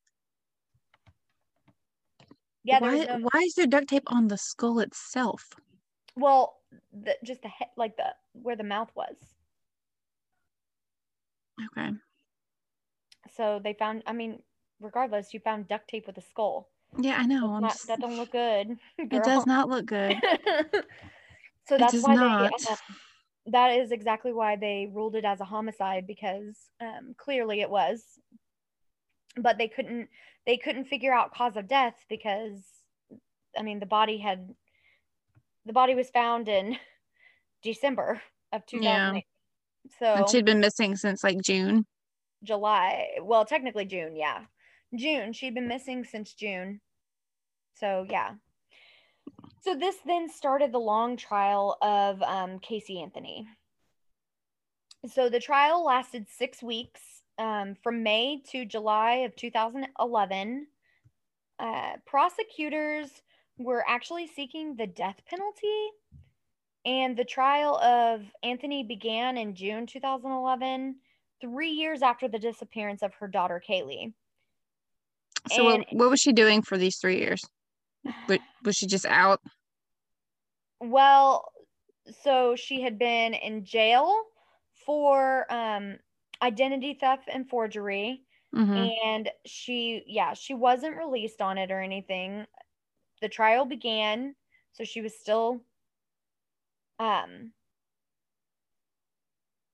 Yeah, 2.63 2.79
why, 2.79 2.97
no, 3.05 3.19
why 3.19 3.41
is 3.41 3.55
there 3.55 3.65
duct 3.65 3.87
tape 3.89 4.03
on 4.07 4.27
the 4.27 4.37
skull 4.37 4.79
itself? 4.79 5.49
well, 6.15 6.57
the, 6.93 7.15
just 7.23 7.41
the 7.41 7.47
head, 7.47 7.69
like 7.75 7.97
the 7.97 8.13
where 8.33 8.55
the 8.55 8.63
mouth 8.63 8.91
was. 8.95 9.15
Okay. 11.65 11.91
So 13.29 13.59
they 13.63 13.73
found. 13.73 14.03
I 14.05 14.13
mean, 14.13 14.43
regardless, 14.79 15.33
you 15.33 15.39
found 15.39 15.67
duct 15.67 15.87
tape 15.89 16.07
with 16.07 16.17
a 16.17 16.21
skull. 16.21 16.69
Yeah, 16.97 17.17
I 17.17 17.25
know. 17.25 17.59
Not, 17.59 17.71
just- 17.71 17.87
that 17.87 17.99
don't 17.99 18.17
look 18.17 18.31
good. 18.31 18.77
it 18.97 19.23
does 19.23 19.45
not 19.45 19.69
look 19.69 19.85
good. 19.85 20.15
so 21.67 21.77
that's 21.77 22.01
why 22.01 22.15
not. 22.15 22.51
they. 22.57 22.71
Uh, 22.71 22.75
that 23.47 23.79
is 23.79 23.91
exactly 23.91 24.33
why 24.33 24.55
they 24.55 24.87
ruled 24.91 25.15
it 25.15 25.25
as 25.25 25.41
a 25.41 25.45
homicide 25.45 26.05
because 26.05 26.55
um, 26.79 27.15
clearly 27.17 27.61
it 27.61 27.69
was, 27.69 28.03
but 29.37 29.57
they 29.57 29.67
couldn't. 29.67 30.09
They 30.45 30.57
couldn't 30.57 30.85
figure 30.85 31.13
out 31.13 31.33
cause 31.33 31.55
of 31.55 31.67
death 31.67 31.95
because, 32.09 32.63
I 33.57 33.61
mean, 33.61 33.79
the 33.79 33.85
body 33.85 34.17
had. 34.17 34.49
The 35.65 35.73
body 35.73 35.93
was 35.95 36.09
found 36.09 36.47
in 36.49 36.77
December 37.63 38.21
of 38.51 38.63
Yeah. 38.71 39.19
So 39.99 40.05
And 40.05 40.29
she'd 40.29 40.45
been 40.45 40.59
missing 40.59 40.95
since 40.95 41.23
like 41.23 41.41
June. 41.41 41.85
July. 42.43 43.07
Well, 43.21 43.45
technically 43.45 43.85
June, 43.85 44.15
yeah. 44.15 44.41
June. 44.95 45.33
She'd 45.33 45.55
been 45.55 45.67
missing 45.67 46.03
since 46.03 46.33
June. 46.33 46.81
So, 47.75 48.05
yeah. 48.09 48.31
So, 49.61 49.75
this 49.75 49.95
then 50.05 50.29
started 50.29 50.71
the 50.71 50.79
long 50.79 51.17
trial 51.17 51.77
of 51.81 52.21
um, 52.23 52.59
Casey 52.59 53.01
Anthony. 53.01 53.47
So, 55.13 55.29
the 55.29 55.39
trial 55.39 55.85
lasted 55.85 56.27
six 56.29 56.61
weeks 56.61 57.01
um, 57.37 57.75
from 57.83 58.03
May 58.03 58.41
to 58.51 58.65
July 58.65 59.23
of 59.25 59.35
2011. 59.35 60.67
Uh, 61.59 61.91
prosecutors 62.05 63.09
were 63.57 63.83
actually 63.87 64.27
seeking 64.27 64.75
the 64.75 64.87
death 64.87 65.21
penalty. 65.29 65.89
And 66.85 67.15
the 67.15 67.25
trial 67.25 67.77
of 67.77 68.23
Anthony 68.41 68.83
began 68.83 69.37
in 69.37 69.53
June 69.53 69.85
2011 69.85 70.95
three 71.39 71.69
years 71.69 72.01
after 72.01 72.27
the 72.27 72.39
disappearance 72.39 73.03
of 73.03 73.13
her 73.15 73.27
daughter 73.27 73.61
Caylee. 73.67 74.13
So 75.49 75.65
what, 75.65 75.75
And- 75.75 75.99
what 75.99 76.09
was 76.09 76.19
she 76.19 76.33
doing 76.33 76.61
for 76.61 76.77
these 76.77 76.97
three 76.97 77.17
years? 77.19 77.43
But 78.27 78.41
was 78.63 78.75
she 78.75 78.87
just 78.87 79.05
out? 79.05 79.39
Well, 80.79 81.51
so 82.23 82.55
she 82.55 82.81
had 82.81 82.97
been 82.97 83.33
in 83.33 83.63
jail 83.63 84.23
for 84.85 85.51
um, 85.53 85.97
identity 86.41 86.95
theft 86.99 87.29
and 87.31 87.47
forgery. 87.47 88.23
hmm 88.53 88.87
and 89.03 89.29
she 89.45 90.03
yeah 90.07 90.33
she 90.33 90.53
wasn't 90.53 90.97
released 90.97 91.41
on 91.41 91.57
it 91.57 91.71
or 91.71 91.79
anything 91.81 92.45
the 93.21 93.29
trial 93.29 93.63
began 93.63 94.35
so 94.73 94.83
she 94.83 94.99
was 95.01 95.17
still 95.17 95.61
um 96.99 97.53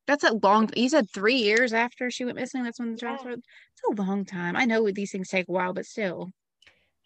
That's 0.08 0.24
a 0.24 0.34
long. 0.34 0.70
You 0.76 0.89
said 0.89 1.10
three 1.12 1.36
years 1.36 1.74
after 1.74 2.10
she 2.12 2.26
went 2.26 2.38
missing. 2.38 2.64
That's 2.64 2.80
when 2.80 2.91
the 2.93 2.97
trial 2.97 3.18
Yeah. 3.18 3.20
started. 3.20 3.39
It's 3.74 3.99
a 3.99 4.01
long 4.01 4.26
time. 4.26 4.55
I 4.55 4.66
know 4.66 4.89
these 4.91 5.12
things 5.12 5.30
take 5.30 5.47
a 5.49 5.51
while, 5.51 5.74
but 5.74 5.86
still. 5.86 6.32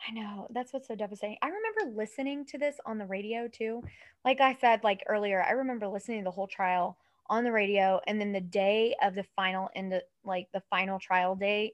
i 0.08 0.12
know 0.12 0.47
that's 0.52 0.74
what's 0.74 0.88
so 0.88 0.95
devastating 0.95 1.38
i 1.41 1.47
remember 1.47 1.95
listening 1.97 2.45
to 2.45 2.58
this 2.58 2.80
on 2.86 2.97
the 2.97 3.06
radio 3.06 3.47
too 3.47 3.84
like 4.26 4.41
i 4.41 4.54
said 4.54 4.84
like 4.84 5.04
earlier 5.08 5.43
i 5.43 5.52
remember 5.52 5.88
listening 5.88 6.20
to 6.20 6.24
the 6.24 6.32
whole 6.32 6.47
trial 6.47 6.97
on 7.28 7.43
the 7.43 7.52
radio 7.52 7.99
and 8.08 8.20
then 8.20 8.32
the 8.32 8.41
day 8.41 8.95
of 9.02 9.16
the 9.16 9.24
final 9.36 9.70
end 9.76 10.02
like 10.24 10.47
the 10.54 10.62
final 10.70 10.99
trial 10.99 11.36
date 11.36 11.74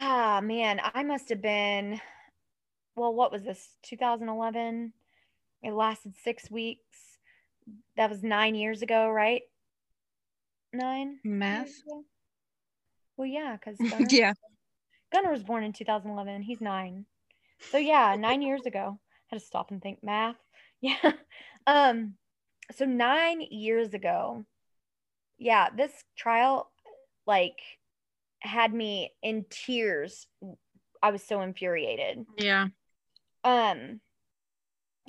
ah 0.00 0.40
man 0.42 0.80
i 0.82 1.02
must 1.02 1.28
have 1.28 1.40
been 1.40 2.00
well 2.96 3.14
what 3.14 3.32
was 3.32 3.44
this 3.44 3.78
2011 3.82 4.92
it 5.62 5.72
lasted 5.72 6.14
six 6.16 6.50
weeks 6.50 7.09
that 7.96 8.10
was 8.10 8.22
nine 8.22 8.54
years 8.54 8.82
ago 8.82 9.08
right? 9.08 9.42
Nine? 10.72 11.18
Math. 11.24 11.70
well 13.16 13.26
yeah 13.26 13.56
because 13.56 13.78
yeah. 14.12 14.34
gunner 15.12 15.30
was 15.30 15.42
born 15.42 15.64
in 15.64 15.72
2011 15.72 16.42
he's 16.42 16.60
nine. 16.60 17.04
So 17.70 17.78
yeah 17.78 18.16
nine 18.18 18.42
years 18.42 18.66
ago. 18.66 18.98
I 18.98 19.34
had 19.34 19.40
to 19.40 19.46
stop 19.46 19.70
and 19.70 19.82
think 19.82 20.02
math. 20.02 20.36
Yeah. 20.82 21.12
Um 21.66 22.14
so 22.74 22.86
nine 22.86 23.42
years 23.42 23.92
ago 23.92 24.46
yeah 25.36 25.68
this 25.76 25.92
trial 26.16 26.70
like 27.26 27.58
had 28.40 28.72
me 28.72 29.12
in 29.22 29.44
tears. 29.50 30.26
I 31.02 31.10
was 31.10 31.22
so 31.22 31.42
infuriated. 31.42 32.24
Yeah. 32.38 32.68
um 33.44 34.00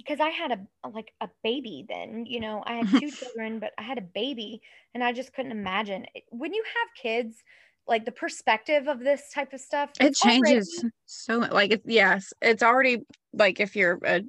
because 0.03 0.19
i 0.19 0.29
had 0.29 0.51
a 0.51 0.89
like 0.89 1.11
a 1.21 1.29
baby 1.43 1.85
then 1.87 2.25
you 2.25 2.39
know 2.39 2.63
i 2.65 2.73
had 2.73 2.87
two 2.99 3.11
children 3.11 3.59
but 3.59 3.71
i 3.77 3.81
had 3.81 3.97
a 3.97 4.01
baby 4.01 4.61
and 4.93 5.03
i 5.03 5.11
just 5.11 5.33
couldn't 5.33 5.51
imagine 5.51 6.05
when 6.29 6.53
you 6.53 6.63
have 6.63 7.01
kids 7.01 7.43
like 7.87 8.05
the 8.05 8.11
perspective 8.11 8.87
of 8.87 8.99
this 8.99 9.29
type 9.33 9.53
of 9.53 9.59
stuff 9.59 9.89
It 9.99 10.07
it's 10.07 10.21
already- 10.23 10.41
changes 10.43 10.85
so. 11.05 11.39
Like, 11.39 11.71
it, 11.73 11.81
yes, 11.85 12.31
it's 12.41 12.63
already 12.63 12.99
like 13.33 13.59
if 13.59 13.75
you're 13.75 13.99
a 14.05 14.21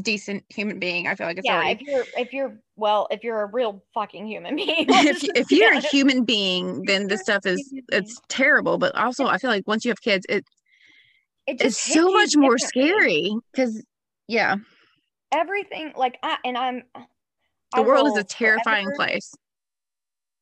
decent 0.00 0.44
human 0.48 0.78
being, 0.78 1.06
I 1.08 1.14
feel 1.14 1.26
like 1.26 1.36
it's 1.36 1.46
yeah 1.46 1.56
already. 1.56 1.72
if 1.72 1.80
you're 1.82 2.06
if 2.16 2.32
you're 2.32 2.56
well 2.76 3.08
if 3.10 3.22
you're 3.22 3.42
a 3.42 3.46
real 3.46 3.82
fucking 3.92 4.26
human 4.26 4.56
being 4.62 4.86
if, 4.88 5.22
if 5.34 5.50
you're 5.50 5.74
a 5.74 5.80
human 5.80 6.24
being, 6.24 6.84
then 6.86 7.08
this 7.08 7.20
stuff 7.22 7.44
is 7.44 7.74
it's 7.90 8.18
terrible. 8.28 8.78
But 8.78 8.94
also, 8.94 9.26
I 9.26 9.36
feel 9.38 9.50
like 9.50 9.66
once 9.66 9.84
you 9.84 9.90
have 9.90 10.00
kids, 10.00 10.24
it 10.28 10.44
it 11.46 11.60
it's 11.60 11.78
so 11.78 12.10
much 12.12 12.36
more 12.36 12.56
scary 12.56 13.34
because 13.52 13.84
yeah, 14.28 14.56
everything 15.32 15.92
like 15.96 16.18
I 16.22 16.36
and 16.44 16.56
I'm 16.56 16.82
the 16.94 17.04
I 17.74 17.80
world 17.80 18.06
is 18.08 18.16
a 18.18 18.24
terrifying 18.24 18.86
forever- 18.86 18.96
place. 18.96 19.34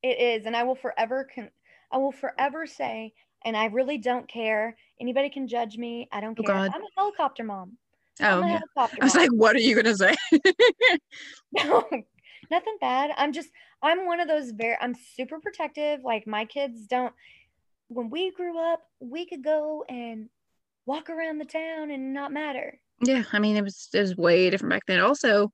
It 0.03 0.19
is, 0.19 0.47
and 0.47 0.57
I 0.57 0.63
will 0.63 0.75
forever 0.75 1.29
con- 1.35 1.51
I 1.93 1.99
will 1.99 2.13
forever 2.13 2.67
say, 2.67 3.13
and 3.45 3.57
I 3.57 3.67
really 3.67 3.99
don't 3.99 4.27
care. 4.29 4.77
Anybody 5.01 5.29
can 5.31 5.47
judge 5.47 5.77
me. 5.77 6.09
I 6.11 6.21
don't 6.21 6.39
Oh, 6.39 6.43
care. 6.43 6.55
God. 6.55 6.71
I'm 6.75 6.83
a 6.83 6.89
helicopter 6.97 7.45
mom. 7.45 7.77
Oh, 8.23 8.25
I'm 8.25 8.43
a 8.45 8.49
yeah. 8.49 8.59
helicopter 8.77 8.97
I 9.03 9.05
was 9.05 9.15
mom. 9.15 9.23
like, 9.23 9.31
what 9.33 9.57
are 9.57 9.61
you 9.61 9.75
gonna 9.77 9.97
say? 9.97 10.15
No, 11.53 11.85
nothing 12.51 12.77
bad. 12.81 13.11
I'm 13.17 13.33
just 13.33 13.51
I'm 13.83 14.07
one 14.07 14.21
of 14.21 14.29
those 14.29 14.51
very 14.53 14.77
I'm 14.81 14.95
super 15.17 15.39
protective. 15.41 16.01
Like 16.05 16.27
my 16.27 16.45
kids 16.45 16.87
don't 16.87 17.13
when 17.89 18.09
we 18.09 18.31
grew 18.31 18.57
up, 18.59 18.81
we 19.01 19.27
could 19.27 19.43
go 19.43 19.85
and 19.89 20.29
walk 20.87 21.11
around 21.11 21.39
the 21.39 21.45
town 21.45 21.91
and 21.91 22.15
not 22.15 22.33
matter. 22.33 22.79
Yeah, 23.01 23.25
I 23.33 23.39
mean, 23.39 23.57
it 23.57 23.65
was 23.65 23.89
it 23.93 24.01
was 24.01 24.17
way 24.17 24.51
different 24.51 24.71
back 24.71 24.87
then. 24.87 25.01
Also, 25.01 25.51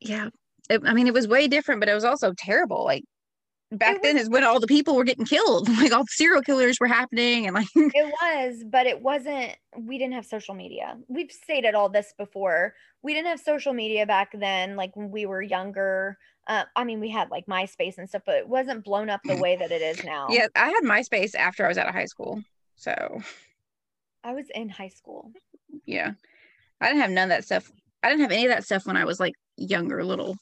yeah, 0.00 0.30
it, 0.70 0.82
I 0.84 0.94
mean, 0.94 1.06
it 1.06 1.14
was 1.14 1.28
way 1.28 1.48
different, 1.48 1.80
but 1.80 1.88
it 1.88 1.94
was 1.94 2.04
also 2.04 2.32
terrible. 2.36 2.84
Like 2.84 3.04
back 3.72 4.02
then 4.02 4.16
is 4.16 4.30
when 4.30 4.44
all 4.44 4.60
the 4.60 4.66
people 4.66 4.94
were 4.94 5.04
getting 5.04 5.24
killed. 5.24 5.68
Like 5.76 5.92
all 5.92 6.04
the 6.04 6.10
serial 6.10 6.42
killers 6.42 6.80
were 6.80 6.86
happening, 6.86 7.46
and 7.46 7.54
like 7.54 7.68
It 7.74 8.12
was, 8.22 8.64
but 8.64 8.86
it 8.86 9.02
wasn't 9.02 9.54
we 9.76 9.98
didn't 9.98 10.14
have 10.14 10.26
social 10.26 10.54
media. 10.54 10.96
We've 11.08 11.30
stated 11.30 11.74
all 11.74 11.88
this 11.88 12.14
before. 12.16 12.74
We 13.02 13.14
didn't 13.14 13.28
have 13.28 13.40
social 13.40 13.72
media 13.72 14.06
back 14.06 14.30
then 14.32 14.76
like 14.76 14.96
when 14.96 15.10
we 15.10 15.26
were 15.26 15.42
younger. 15.42 16.18
Uh, 16.48 16.64
I 16.74 16.84
mean, 16.84 17.00
we 17.00 17.10
had 17.10 17.30
like 17.30 17.46
MySpace 17.46 17.98
and 17.98 18.08
stuff, 18.08 18.22
but 18.24 18.36
it 18.36 18.48
wasn't 18.48 18.84
blown 18.84 19.10
up 19.10 19.20
the 19.24 19.36
way 19.42 19.56
that 19.56 19.70
it 19.72 19.82
is 19.82 20.04
now. 20.04 20.28
yeah, 20.30 20.46
I 20.54 20.68
had 20.68 20.84
MySpace 20.84 21.34
after 21.34 21.64
I 21.64 21.68
was 21.68 21.78
out 21.78 21.88
of 21.88 21.94
high 21.94 22.06
school, 22.06 22.42
so 22.76 23.20
I 24.24 24.32
was 24.32 24.46
in 24.54 24.68
high 24.68 24.88
school. 24.88 25.32
Yeah, 25.84 26.12
I 26.80 26.86
didn't 26.88 27.02
have 27.02 27.10
none 27.10 27.24
of 27.24 27.36
that 27.36 27.44
stuff. 27.44 27.70
I 28.02 28.08
didn't 28.08 28.22
have 28.22 28.32
any 28.32 28.44
of 28.44 28.50
that 28.50 28.64
stuff 28.64 28.86
when 28.86 28.96
I 28.96 29.04
was 29.04 29.20
like 29.20 29.34
younger, 29.56 30.04
little. 30.04 30.36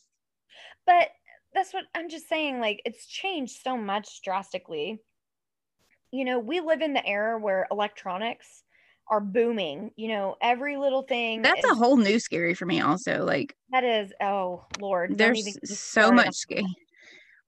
But 0.87 1.09
that's 1.55 1.73
what 1.73 1.85
I'm 1.95 2.09
just 2.09 2.29
saying. 2.29 2.61
Like, 2.61 2.83
it's 2.85 3.07
changed 3.07 3.61
so 3.63 3.77
much 3.77 4.21
drastically. 4.23 5.01
You 6.11 6.25
know, 6.25 6.39
we 6.39 6.61
live 6.61 6.81
in 6.81 6.93
the 6.93 7.07
era 7.07 7.39
where 7.39 7.67
electronics 7.71 8.63
are 9.09 9.21
booming. 9.21 9.91
You 9.97 10.09
know, 10.09 10.37
every 10.43 10.77
little 10.77 11.03
thing. 11.03 11.43
That's 11.43 11.65
a 11.65 11.75
whole 11.75 11.97
new 11.97 12.19
scary 12.19 12.55
for 12.55 12.67
me. 12.67 12.81
Also, 12.81 13.25
like 13.25 13.57
That 13.71 13.85
is, 13.85 14.13
oh 14.21 14.65
Lord. 14.81 15.17
there's 15.17 15.39
even 15.47 15.67
so 15.67 16.13
much 16.13 16.35
scary. 16.35 16.67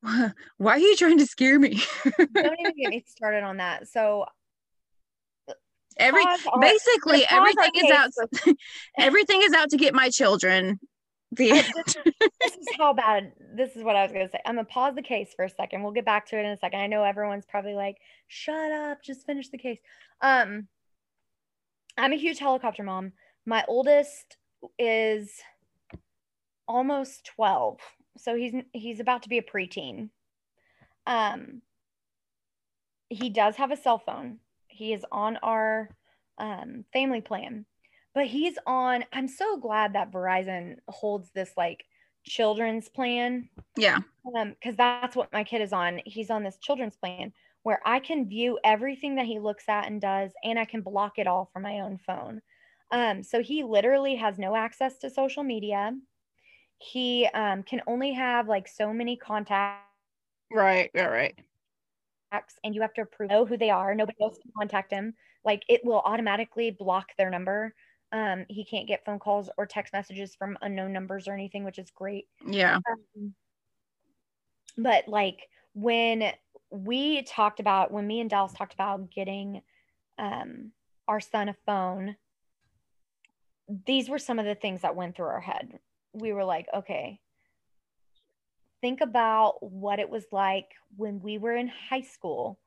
Why 0.56 0.72
are 0.72 0.78
you 0.78 0.96
trying 0.96 1.18
to 1.18 1.26
scare 1.26 1.58
me? 1.58 1.80
Don't 2.04 2.60
even 2.60 2.72
get 2.76 2.90
me 2.90 3.04
started 3.06 3.42
on 3.42 3.56
that. 3.58 3.88
So 3.88 4.26
Every 5.98 6.22
our- 6.24 6.60
basically 6.60 7.24
everything 7.30 7.70
is 7.74 7.90
out. 7.90 8.10
everything 8.98 9.42
is 9.42 9.52
out 9.52 9.70
to 9.70 9.76
get 9.76 9.94
my 9.94 10.10
children. 10.10 10.78
The 11.32 11.52
I- 11.52 11.54
this, 11.54 11.94
this 11.94 12.52
is 12.54 12.68
how 12.78 12.92
bad. 12.92 13.32
This 13.54 13.76
is 13.76 13.82
what 13.82 13.96
I 13.96 14.02
was 14.02 14.12
gonna 14.12 14.28
say. 14.28 14.40
I'm 14.46 14.56
gonna 14.56 14.66
pause 14.66 14.94
the 14.94 15.02
case 15.02 15.32
for 15.34 15.44
a 15.44 15.50
second. 15.50 15.82
We'll 15.82 15.92
get 15.92 16.04
back 16.04 16.26
to 16.28 16.36
it 16.38 16.44
in 16.44 16.52
a 16.52 16.56
second. 16.56 16.80
I 16.80 16.86
know 16.86 17.02
everyone's 17.02 17.46
probably 17.46 17.74
like, 17.74 17.96
"Shut 18.28 18.72
up, 18.72 19.02
just 19.02 19.26
finish 19.26 19.48
the 19.48 19.58
case." 19.58 19.78
Um, 20.20 20.68
I'm 21.96 22.12
a 22.12 22.16
huge 22.16 22.38
helicopter 22.38 22.82
mom. 22.82 23.12
My 23.44 23.64
oldest 23.68 24.36
is 24.78 25.30
almost 26.68 27.24
12, 27.36 27.78
so 28.18 28.34
he's 28.34 28.54
he's 28.72 29.00
about 29.00 29.22
to 29.22 29.28
be 29.28 29.38
a 29.38 29.42
preteen. 29.42 30.10
Um, 31.06 31.62
he 33.08 33.30
does 33.30 33.56
have 33.56 33.70
a 33.70 33.76
cell 33.76 33.98
phone. 33.98 34.38
He 34.76 34.92
is 34.92 35.04
on 35.10 35.38
our 35.38 35.90
um, 36.38 36.84
family 36.92 37.20
plan 37.20 37.66
but 38.16 38.26
he's 38.26 38.58
on 38.66 39.04
i'm 39.12 39.28
so 39.28 39.58
glad 39.58 39.92
that 39.92 40.10
verizon 40.10 40.76
holds 40.88 41.30
this 41.30 41.52
like 41.56 41.84
children's 42.24 42.88
plan. 42.88 43.48
Yeah, 43.76 43.98
um 44.36 44.50
because 44.50 44.74
that's 44.74 45.14
what 45.14 45.32
my 45.32 45.44
kid 45.44 45.60
is 45.60 45.72
on. 45.72 46.00
He's 46.04 46.30
on 46.30 46.42
this 46.42 46.58
children's 46.58 46.96
plan 46.96 47.32
where 47.62 47.80
i 47.84 48.00
can 48.00 48.28
view 48.28 48.58
everything 48.64 49.16
that 49.16 49.26
he 49.26 49.38
looks 49.38 49.64
at 49.68 49.86
and 49.86 50.00
does 50.00 50.32
and 50.42 50.58
i 50.58 50.64
can 50.64 50.80
block 50.80 51.18
it 51.18 51.26
all 51.28 51.48
from 51.52 51.62
my 51.62 51.80
own 51.80 51.98
phone. 51.98 52.40
Um 52.90 53.22
so 53.22 53.42
he 53.42 53.62
literally 53.62 54.16
has 54.16 54.38
no 54.38 54.56
access 54.56 54.98
to 54.98 55.10
social 55.10 55.44
media. 55.44 55.92
He 56.78 57.26
um 57.34 57.62
can 57.62 57.82
only 57.86 58.14
have 58.14 58.48
like 58.48 58.66
so 58.66 58.92
many 58.92 59.16
contacts. 59.16 59.84
Right, 60.50 60.90
right, 60.94 61.10
right. 61.10 61.38
And 62.64 62.74
you 62.74 62.80
have 62.80 62.94
to 62.94 63.02
approve 63.02 63.30
know 63.30 63.46
who 63.46 63.56
they 63.56 63.70
are 63.70 63.94
nobody 63.94 64.18
else 64.22 64.38
can 64.42 64.50
contact 64.58 64.92
him 64.92 65.14
like 65.44 65.62
it 65.68 65.80
will 65.84 66.02
automatically 66.04 66.70
block 66.70 67.08
their 67.16 67.30
number. 67.30 67.74
Um 68.12 68.44
he 68.48 68.64
can't 68.64 68.88
get 68.88 69.04
phone 69.04 69.18
calls 69.18 69.48
or 69.56 69.64
text 69.64 69.92
messages 69.92 70.34
from 70.34 70.58
unknown 70.60 70.92
numbers 70.92 71.28
or 71.28 71.32
anything 71.32 71.64
which 71.64 71.78
is 71.78 71.90
great. 71.90 72.26
Yeah, 72.46 72.76
um, 72.76 73.34
but 74.76 75.08
like 75.08 75.48
when 75.72 76.32
we 76.70 77.22
talked 77.22 77.60
about 77.60 77.90
when 77.92 78.06
me 78.06 78.20
and 78.20 78.28
Dallas 78.28 78.52
talked 78.52 78.74
about 78.74 79.10
getting 79.10 79.62
um 80.18 80.72
our 81.08 81.20
son 81.20 81.48
a 81.48 81.54
phone 81.64 82.16
these 83.86 84.08
were 84.08 84.18
some 84.18 84.38
of 84.38 84.44
the 84.46 84.54
things 84.54 84.82
that 84.82 84.94
went 84.94 85.16
through 85.16 85.26
our 85.26 85.40
head. 85.40 85.80
We 86.12 86.32
were 86.32 86.44
like 86.44 86.66
okay 86.74 87.20
think 88.80 89.00
about 89.00 89.62
what 89.62 89.98
it 89.98 90.08
was 90.08 90.24
like 90.32 90.70
when 90.96 91.20
we 91.20 91.38
were 91.38 91.56
in 91.56 91.68
high 91.90 92.02
school 92.02 92.58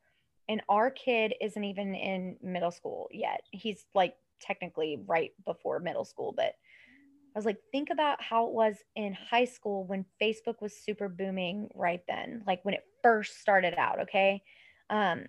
and 0.48 0.62
our 0.70 0.90
kid 0.90 1.34
isn't 1.42 1.64
even 1.64 1.94
in 1.96 2.36
middle 2.42 2.72
school 2.72 3.08
yet 3.12 3.42
he's 3.52 3.86
like 3.94 4.16
technically 4.42 5.00
right 5.06 5.32
before 5.46 5.80
middle 5.80 6.06
school 6.06 6.34
but 6.36 6.56
I 7.36 7.38
was 7.38 7.46
like, 7.46 7.60
think 7.72 7.90
about 7.92 8.22
how 8.22 8.48
it 8.48 8.54
was 8.54 8.76
in 8.96 9.14
high 9.14 9.46
school 9.46 9.86
when 9.86 10.04
Facebook 10.22 10.62
was 10.62 10.76
super 10.76 11.08
booming 11.08 11.70
right 11.76 12.02
then, 12.08 12.44
like 12.48 12.66
when 12.66 12.74
it 12.74 12.84
first 13.04 13.40
started 13.40 13.76
out. 13.78 14.02
Okay. 14.02 14.42
Um, 14.90 15.26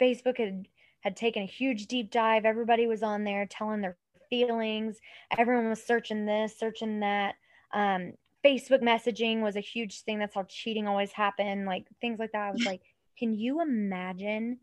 Facebook 0.00 0.38
had 0.38 0.66
had 1.00 1.16
taken 1.16 1.42
a 1.42 1.46
huge 1.46 1.86
deep 1.86 2.10
dive. 2.10 2.44
Everybody 2.44 2.86
was 2.86 3.02
on 3.02 3.24
there 3.24 3.46
telling 3.46 3.80
their 3.80 3.96
feelings. 4.28 4.98
Everyone 5.36 5.68
was 5.68 5.82
searching 5.82 6.24
this, 6.24 6.58
searching 6.58 7.00
that. 7.00 7.34
Um, 7.72 8.12
Facebook 8.44 8.82
messaging 8.82 9.42
was 9.42 9.56
a 9.56 9.60
huge 9.60 10.02
thing. 10.02 10.18
That's 10.18 10.34
how 10.34 10.44
cheating 10.48 10.88
always 10.88 11.12
happened, 11.12 11.66
like 11.66 11.86
things 12.00 12.18
like 12.18 12.32
that. 12.32 12.48
I 12.48 12.52
was 12.52 12.64
like, 12.64 12.80
can 13.18 13.34
you 13.34 13.60
imagine 13.60 14.58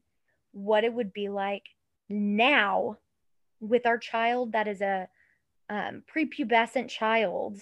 what 0.51 0.83
it 0.83 0.93
would 0.93 1.13
be 1.13 1.29
like 1.29 1.63
now 2.09 2.97
with 3.59 3.85
our 3.85 3.97
child 3.97 4.53
that 4.53 4.67
is 4.67 4.81
a 4.81 5.07
um, 5.69 6.03
prepubescent 6.13 6.89
child 6.89 7.59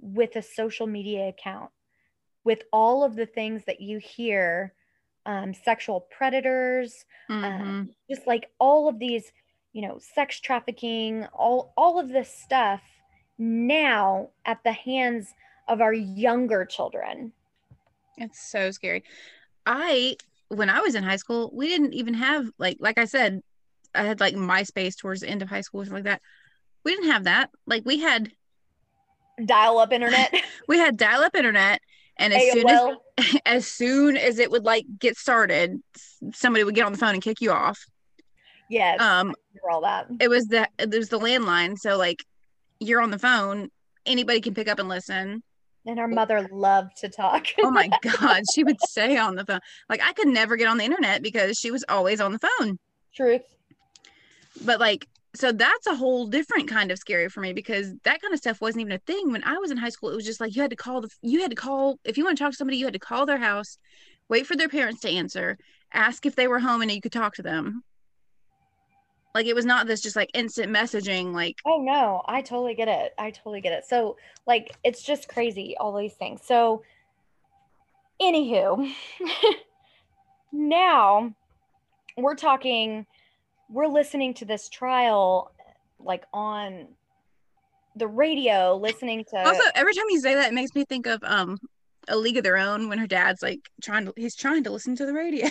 with 0.00 0.34
a 0.36 0.42
social 0.42 0.86
media 0.86 1.28
account, 1.28 1.70
with 2.44 2.62
all 2.72 3.04
of 3.04 3.14
the 3.14 3.26
things 3.26 3.64
that 3.66 3.80
you 3.80 3.98
hear 3.98 4.72
um, 5.26 5.52
sexual 5.52 6.00
predators, 6.00 7.04
Mhm. 7.28 7.44
um, 7.44 7.90
just 8.10 8.26
like 8.26 8.50
all 8.58 8.88
of 8.88 8.98
these, 8.98 9.30
you 9.72 9.82
know, 9.82 9.98
sex 9.98 10.40
trafficking, 10.40 11.26
all 11.26 11.72
all 11.76 11.98
of 12.00 12.08
this 12.08 12.32
stuff 12.32 12.82
now 13.38 14.30
at 14.44 14.62
the 14.64 14.72
hands 14.72 15.32
of 15.68 15.80
our 15.80 15.92
younger 15.92 16.64
children. 16.64 17.32
It's 18.16 18.40
so 18.40 18.70
scary. 18.70 19.04
I 19.66 20.16
when 20.48 20.70
I 20.70 20.80
was 20.80 20.94
in 20.94 21.04
high 21.04 21.16
school, 21.16 21.50
we 21.52 21.68
didn't 21.68 21.94
even 21.94 22.14
have 22.14 22.46
like 22.58 22.78
like 22.80 22.98
I 22.98 23.04
said, 23.04 23.42
I 23.94 24.04
had 24.04 24.20
like 24.20 24.34
MySpace 24.34 24.96
towards 24.96 25.20
the 25.20 25.28
end 25.28 25.42
of 25.42 25.48
high 25.48 25.60
school 25.60 25.82
or 25.82 25.84
something 25.84 26.04
like 26.04 26.12
that. 26.12 26.22
We 26.84 26.94
didn't 26.94 27.10
have 27.10 27.24
that. 27.24 27.50
Like 27.66 27.84
we 27.84 28.00
had 28.00 28.30
Dial 29.44 29.78
up 29.78 29.92
internet, 29.92 30.34
we 30.68 30.78
had 30.78 30.96
dial 30.96 31.22
up 31.22 31.36
internet 31.36 31.80
and 32.18 32.32
as 32.32 32.50
soon 32.50 32.68
as 32.68 32.80
as 33.46 33.66
soon 33.66 34.16
as 34.16 34.38
it 34.38 34.50
would 34.50 34.64
like 34.64 34.84
get 34.98 35.16
started, 35.16 35.80
somebody 36.34 36.64
would 36.64 36.74
get 36.74 36.84
on 36.84 36.92
the 36.92 36.98
phone 36.98 37.14
and 37.14 37.22
kick 37.22 37.40
you 37.40 37.52
off. 37.52 37.78
yes, 38.68 39.00
Um 39.00 39.34
all 39.70 39.80
that. 39.82 40.08
it 40.20 40.28
was 40.28 40.46
the 40.46 40.68
there's 40.78 41.08
the 41.08 41.18
landline, 41.18 41.78
so 41.78 41.96
like 41.96 42.24
you're 42.80 43.00
on 43.00 43.10
the 43.10 43.18
phone, 43.18 43.70
anybody 44.06 44.40
can 44.40 44.54
pick 44.54 44.68
up 44.68 44.78
and 44.78 44.88
listen. 44.88 45.42
And 45.86 45.98
our 45.98 46.08
mother 46.08 46.46
loved 46.52 46.96
to 46.98 47.08
talk. 47.08 47.46
Oh 47.62 47.70
my 47.70 47.88
god, 48.02 48.42
she 48.52 48.64
would 48.64 48.80
say 48.88 49.16
on 49.16 49.36
the 49.36 49.44
phone. 49.44 49.60
Like 49.88 50.02
I 50.02 50.12
could 50.12 50.28
never 50.28 50.56
get 50.56 50.68
on 50.68 50.78
the 50.78 50.84
internet 50.84 51.22
because 51.22 51.58
she 51.58 51.70
was 51.70 51.84
always 51.88 52.20
on 52.20 52.32
the 52.32 52.38
phone. 52.38 52.78
Truth. 53.14 53.42
but 54.64 54.80
like 54.80 55.06
so 55.34 55.52
that's 55.52 55.86
a 55.86 55.94
whole 55.94 56.26
different 56.26 56.68
kind 56.68 56.90
of 56.90 56.98
scary 56.98 57.28
for 57.28 57.40
me 57.40 57.52
because 57.52 57.94
that 58.04 58.20
kind 58.20 58.32
of 58.32 58.38
stuff 58.38 58.60
wasn't 58.60 58.80
even 58.80 58.92
a 58.92 58.98
thing 58.98 59.30
when 59.30 59.44
I 59.44 59.58
was 59.58 59.70
in 59.70 59.76
high 59.76 59.88
school. 59.88 60.10
It 60.10 60.16
was 60.16 60.24
just 60.24 60.40
like 60.40 60.54
you 60.56 60.62
had 60.62 60.70
to 60.70 60.76
call 60.76 61.00
the 61.00 61.10
you 61.22 61.40
had 61.40 61.50
to 61.50 61.56
call 61.56 61.98
if 62.04 62.18
you 62.18 62.24
want 62.24 62.38
to 62.38 62.44
talk 62.44 62.52
to 62.52 62.56
somebody, 62.56 62.76
you 62.76 62.84
had 62.84 62.94
to 62.94 62.98
call 62.98 63.26
their 63.26 63.38
house, 63.38 63.78
wait 64.28 64.46
for 64.46 64.56
their 64.56 64.68
parents 64.68 65.00
to 65.00 65.10
answer, 65.10 65.56
ask 65.92 66.26
if 66.26 66.36
they 66.36 66.48
were 66.48 66.60
home 66.60 66.82
and 66.82 66.90
you 66.90 67.00
could 67.00 67.12
talk 67.12 67.34
to 67.34 67.42
them. 67.42 67.82
Like 69.34 69.46
it 69.46 69.54
was 69.54 69.64
not 69.64 69.86
this 69.86 70.00
just 70.00 70.16
like 70.16 70.30
instant 70.34 70.72
messaging 70.72 71.32
like 71.32 71.56
Oh 71.66 71.80
no, 71.82 72.22
I 72.26 72.40
totally 72.42 72.74
get 72.74 72.88
it. 72.88 73.14
I 73.18 73.30
totally 73.30 73.60
get 73.60 73.72
it. 73.72 73.84
So 73.84 74.16
like 74.46 74.76
it's 74.84 75.02
just 75.02 75.28
crazy, 75.28 75.76
all 75.78 75.96
these 75.96 76.14
things. 76.14 76.40
So 76.44 76.82
anywho, 78.20 78.90
now 80.52 81.34
we're 82.16 82.34
talking, 82.34 83.06
we're 83.70 83.86
listening 83.86 84.34
to 84.34 84.44
this 84.44 84.68
trial 84.68 85.52
like 86.00 86.24
on 86.32 86.88
the 87.96 88.06
radio, 88.06 88.76
listening 88.76 89.24
to 89.30 89.46
also 89.46 89.62
every 89.74 89.94
time 89.94 90.04
you 90.08 90.20
say 90.20 90.34
that 90.34 90.48
it 90.48 90.54
makes 90.54 90.74
me 90.74 90.84
think 90.84 91.06
of 91.06 91.22
um 91.22 91.58
a 92.08 92.16
league 92.16 92.38
of 92.38 92.44
their 92.44 92.56
own 92.56 92.88
when 92.88 92.98
her 92.98 93.06
dad's 93.06 93.42
like 93.42 93.60
trying 93.82 94.06
to 94.06 94.12
he's 94.16 94.34
trying 94.34 94.64
to 94.64 94.70
listen 94.70 94.96
to 94.96 95.06
the 95.06 95.12
radio. 95.12 95.48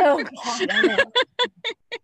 oh 0.00 0.24
god. 0.44 1.04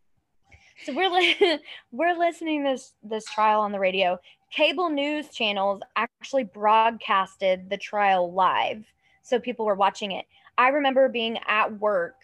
so 0.89 0.95
we're 0.95 1.11
li- 1.11 1.59
we're 1.93 2.19
listening 2.19 2.65
this 2.65 2.95
this 3.03 3.25
trial 3.27 3.61
on 3.61 3.73
the 3.73 3.79
radio 3.79 4.19
cable 4.51 4.89
news 4.89 5.29
channels 5.29 5.81
actually 5.97 6.45
broadcasted 6.45 7.69
the 7.69 7.77
trial 7.77 8.33
live 8.33 8.85
so 9.23 9.39
people 9.39 9.67
were 9.67 9.75
watching 9.75 10.13
it 10.13 10.25
i 10.57 10.69
remember 10.69 11.09
being 11.09 11.39
at 11.47 11.79
work 11.79 12.17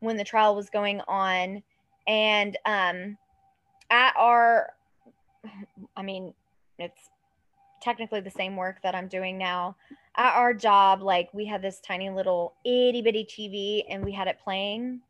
when 0.00 0.16
the 0.16 0.24
trial 0.24 0.54
was 0.54 0.68
going 0.68 1.00
on 1.08 1.62
and 2.06 2.58
um 2.66 3.16
at 3.90 4.14
our 4.16 4.70
i 5.96 6.02
mean 6.02 6.34
it's 6.78 7.10
technically 7.80 8.20
the 8.20 8.30
same 8.30 8.56
work 8.56 8.76
that 8.82 8.94
i'm 8.94 9.08
doing 9.08 9.38
now 9.38 9.74
at 10.16 10.34
our 10.36 10.54
job, 10.54 11.02
like 11.02 11.28
we 11.32 11.44
had 11.44 11.60
this 11.60 11.80
tiny 11.80 12.08
little 12.08 12.54
itty 12.64 13.02
bitty 13.02 13.24
TV 13.24 13.82
and 13.92 14.04
we 14.04 14.12
had 14.12 14.28
it 14.28 14.38
playing 14.38 15.00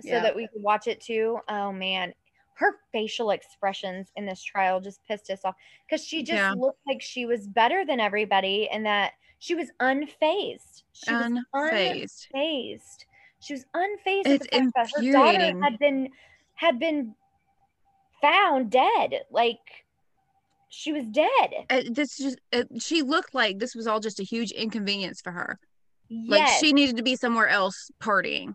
so 0.00 0.08
Yeah. 0.08 0.22
that 0.22 0.34
we 0.34 0.48
could 0.48 0.62
watch 0.62 0.88
it 0.88 1.00
too. 1.00 1.38
Oh 1.48 1.70
man, 1.70 2.12
her 2.54 2.76
facial 2.92 3.30
expressions 3.30 4.12
in 4.16 4.26
this 4.26 4.42
trial 4.42 4.80
just 4.80 5.00
pissed 5.06 5.30
us 5.30 5.40
off 5.44 5.54
because 5.88 6.04
she 6.04 6.22
just 6.22 6.38
Yeah. 6.38 6.52
looked 6.52 6.80
like 6.86 7.00
she 7.02 7.26
was 7.26 7.46
better 7.48 7.84
than 7.84 7.98
everybody 8.00 8.68
and 8.68 8.84
that 8.86 9.12
she 9.38 9.54
was 9.54 9.70
unfazed. 9.80 10.82
She 10.92 11.12
was 11.12 11.32
Unfazed. 11.54 12.26
unfazed. 12.34 13.04
She 13.40 13.54
was 13.54 13.64
unfazed 13.74 14.26
It's 14.26 14.46
that 14.74 14.90
her 14.94 15.12
daughter 15.12 15.60
had 15.62 15.78
been 15.78 16.10
had 16.54 16.78
been 16.78 17.14
found 18.20 18.70
dead. 18.70 19.22
Like 19.30 19.58
she 20.68 20.92
was 20.92 21.04
dead. 21.06 21.50
Uh, 21.68 21.82
this 21.90 22.16
just 22.16 22.38
uh, 22.52 22.64
she 22.78 23.02
looked 23.02 23.34
like 23.34 23.58
this 23.58 23.74
was 23.74 23.86
all 23.86 23.98
just 24.00 24.20
a 24.20 24.24
huge 24.24 24.52
inconvenience 24.52 25.20
for 25.20 25.32
her. 25.32 25.58
Like 26.28 26.40
Yes. 26.40 26.60
she 26.60 26.72
needed 26.72 26.96
to 26.98 27.02
be 27.02 27.16
somewhere 27.16 27.48
else 27.48 27.90
partying. 28.00 28.54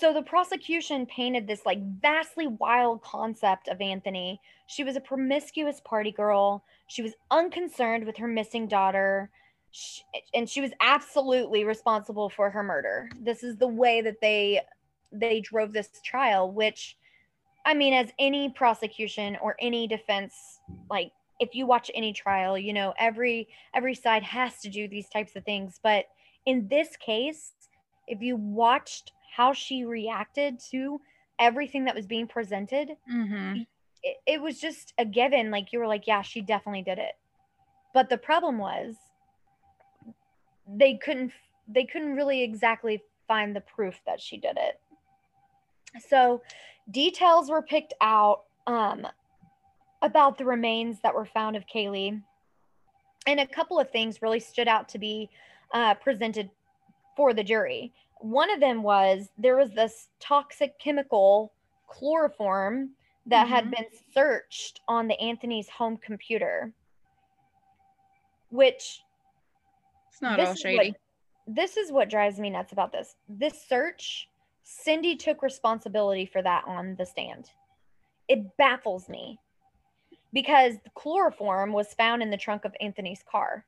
So 0.00 0.14
the 0.14 0.22
prosecution 0.22 1.04
painted 1.04 1.46
this 1.46 1.66
like 1.66 1.78
vastly 2.00 2.46
wild 2.46 3.02
concept 3.02 3.68
of 3.68 3.82
Anthony. 3.82 4.40
She 4.66 4.82
was 4.82 4.96
a 4.96 5.00
promiscuous 5.00 5.78
party 5.84 6.10
girl. 6.10 6.64
She 6.86 7.02
was 7.02 7.12
unconcerned 7.30 8.06
with 8.06 8.16
her 8.16 8.26
missing 8.26 8.66
daughter. 8.66 9.28
Sh 9.72 10.00
and 10.32 10.48
she 10.48 10.62
was 10.62 10.70
absolutely 10.80 11.64
responsible 11.64 12.30
for 12.30 12.48
her 12.48 12.62
murder. 12.62 13.10
This 13.20 13.42
is 13.42 13.58
the 13.58 13.68
way 13.68 14.00
that 14.00 14.22
they 14.22 14.62
they 15.12 15.42
drove 15.42 15.74
this 15.74 15.90
trial, 16.02 16.50
which 16.50 16.96
I 17.66 17.74
mean 17.74 17.92
as 17.92 18.10
any 18.18 18.48
prosecution 18.48 19.36
or 19.42 19.54
any 19.60 19.86
defense 19.86 20.34
like 20.88 21.12
if 21.40 21.54
you 21.54 21.66
watch 21.66 21.90
any 21.94 22.14
trial, 22.14 22.56
you 22.56 22.72
know, 22.72 22.94
every 22.98 23.48
every 23.74 23.94
side 23.94 24.22
has 24.22 24.60
to 24.60 24.70
do 24.70 24.88
these 24.88 25.10
types 25.10 25.36
of 25.36 25.44
things, 25.44 25.78
but 25.82 26.06
in 26.46 26.68
this 26.68 26.96
case, 26.96 27.52
if 28.06 28.22
you 28.22 28.36
watched 28.36 29.12
how 29.36 29.52
she 29.52 29.84
reacted 29.84 30.58
to 30.70 31.00
everything 31.38 31.84
that 31.84 31.94
was 31.94 32.06
being 32.06 32.26
presented, 32.26 32.90
Mm-hmm. 33.12 33.62
it, 34.02 34.16
it 34.26 34.42
was 34.42 34.60
just 34.60 34.92
a 34.98 35.04
given. 35.04 35.50
Like 35.50 35.72
you 35.72 35.78
were 35.78 35.86
like, 35.86 36.06
yeah, 36.06 36.22
she 36.22 36.40
definitely 36.40 36.82
did 36.82 36.98
it. 36.98 37.12
But 37.94 38.08
the 38.08 38.18
problem 38.18 38.58
was 38.58 38.96
they 40.68 40.96
couldn't 40.96 41.32
they 41.68 41.84
couldn't 41.84 42.14
really 42.16 42.42
exactly 42.42 43.02
find 43.28 43.54
the 43.54 43.60
proof 43.60 44.00
that 44.06 44.20
she 44.20 44.36
did 44.36 44.56
it. 44.58 44.80
So 46.08 46.42
details 46.90 47.50
were 47.50 47.62
picked 47.62 47.94
out 48.00 48.42
um, 48.66 49.06
about 50.02 50.38
the 50.38 50.44
remains 50.44 50.98
that 51.02 51.14
were 51.14 51.26
found 51.26 51.56
of 51.56 51.64
Caylee. 51.72 52.20
And 53.26 53.40
a 53.40 53.46
couple 53.46 53.78
of 53.78 53.90
things 53.90 54.22
really 54.22 54.40
stood 54.40 54.66
out 54.66 54.88
to 54.90 54.98
be 54.98 55.28
uh, 55.72 55.94
presented 55.94 56.50
for 57.16 57.34
the 57.34 57.44
jury. 57.44 57.92
One 58.20 58.50
of 58.50 58.60
them 58.60 58.82
was 58.82 59.30
there 59.38 59.56
was 59.56 59.70
this 59.72 60.08
toxic 60.20 60.78
chemical 60.78 61.52
chloroform 61.88 62.94
that 63.26 63.48
had 63.48 63.64
Mhm. 63.64 63.70
been 63.70 63.86
searched 64.12 64.80
on 64.88 65.08
the 65.08 65.18
Anthony's 65.20 65.68
home 65.68 65.96
computer, 65.96 66.72
which 68.50 69.02
It's 70.08 70.20
not 70.20 70.38
all 70.38 70.54
shady. 70.54 70.90
What, 70.90 71.00
this 71.46 71.76
is 71.76 71.90
what 71.90 72.10
drives 72.10 72.38
me 72.38 72.50
nuts 72.50 72.72
about 72.72 72.92
this. 72.92 73.16
This 73.28 73.62
search, 73.62 74.28
Cindy 74.62 75.16
took 75.16 75.42
responsibility 75.42 76.26
for 76.26 76.42
that 76.42 76.64
on 76.64 76.96
the 76.96 77.06
stand. 77.06 77.50
It 78.28 78.56
baffles 78.56 79.08
me 79.08 79.40
because 80.32 80.78
the 80.80 80.90
chloroform 80.90 81.72
was 81.72 81.94
found 81.94 82.22
in 82.22 82.30
the 82.30 82.36
trunk 82.36 82.64
of 82.64 82.76
Anthony's 82.80 83.22
car, 83.22 83.64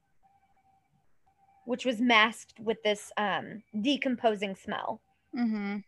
which 1.64 1.84
was 1.84 2.00
masked 2.00 2.58
with 2.60 2.82
this 2.82 3.12
um, 3.16 3.62
decomposing 3.80 4.54
smell. 4.54 5.00
Mm-hmm. 5.36 5.78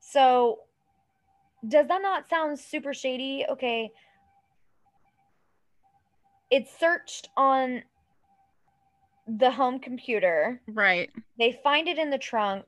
So, 0.00 0.60
does 1.66 1.88
that 1.88 2.02
not 2.02 2.28
sound 2.30 2.58
super 2.58 2.94
shady? 2.94 3.44
Okay. 3.50 3.90
It's 6.50 6.78
searched 6.78 7.28
on 7.36 7.82
the 9.26 9.50
home 9.50 9.78
computer. 9.78 10.60
Right. 10.66 11.10
They 11.38 11.58
find 11.62 11.88
it 11.88 11.98
in 11.98 12.10
the 12.10 12.18
trunk, 12.18 12.64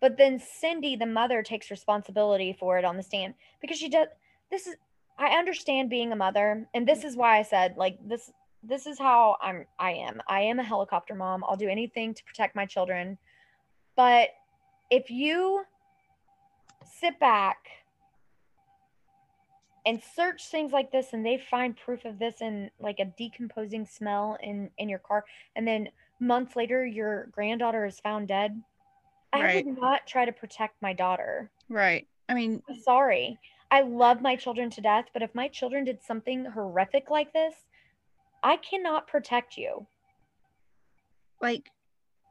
but 0.00 0.16
then 0.16 0.38
Cindy, 0.38 0.94
the 0.96 1.06
mother, 1.06 1.42
takes 1.42 1.70
responsibility 1.70 2.56
for 2.58 2.78
it 2.78 2.84
on 2.84 2.96
the 2.96 3.02
stand 3.02 3.34
because 3.60 3.78
she 3.78 3.88
does. 3.88 4.08
This 4.50 4.66
is, 4.66 4.76
I 5.18 5.30
understand 5.30 5.90
being 5.90 6.12
a 6.12 6.16
mother, 6.16 6.66
and 6.74 6.86
this 6.86 7.02
is 7.02 7.16
why 7.16 7.38
I 7.38 7.42
said, 7.42 7.76
like, 7.76 7.98
this, 8.06 8.30
this 8.66 8.86
is 8.86 8.98
how 8.98 9.36
I'm 9.40 9.66
I 9.78 9.92
am. 9.92 10.20
I 10.28 10.42
am 10.42 10.58
a 10.58 10.62
helicopter 10.64 11.14
mom. 11.14 11.44
I'll 11.44 11.56
do 11.56 11.68
anything 11.68 12.14
to 12.14 12.24
protect 12.24 12.56
my 12.56 12.66
children. 12.66 13.18
But 13.96 14.30
if 14.90 15.10
you 15.10 15.64
sit 16.84 17.18
back 17.18 17.58
and 19.86 20.00
search 20.16 20.46
things 20.46 20.72
like 20.72 20.90
this 20.90 21.12
and 21.12 21.24
they 21.24 21.38
find 21.38 21.76
proof 21.76 22.04
of 22.04 22.18
this 22.18 22.40
in 22.40 22.70
like 22.80 23.00
a 23.00 23.04
decomposing 23.04 23.86
smell 23.86 24.38
in 24.42 24.70
in 24.78 24.88
your 24.88 24.98
car 24.98 25.24
and 25.56 25.66
then 25.66 25.88
months 26.20 26.56
later 26.56 26.86
your 26.86 27.26
granddaughter 27.32 27.84
is 27.84 28.00
found 28.00 28.28
dead 28.28 28.62
i 29.32 29.42
Right. 29.42 29.64
would 29.64 29.78
not 29.78 30.06
try 30.06 30.24
to 30.24 30.32
protect 30.32 30.80
my 30.80 30.92
daughter 30.92 31.50
Right. 31.68 32.06
I 32.28 32.34
mean, 32.34 32.62
sorry 32.82 33.38
i 33.70 33.80
love 33.82 34.22
my 34.22 34.36
children 34.36 34.70
to 34.70 34.80
death 34.80 35.06
but 35.12 35.22
if 35.22 35.34
my 35.34 35.48
children 35.48 35.84
did 35.84 36.02
something 36.02 36.44
horrific 36.46 37.10
like 37.10 37.32
this 37.32 37.54
i 38.44 38.56
cannot 38.58 39.08
protect 39.08 39.56
you 39.56 39.86
like 41.40 41.68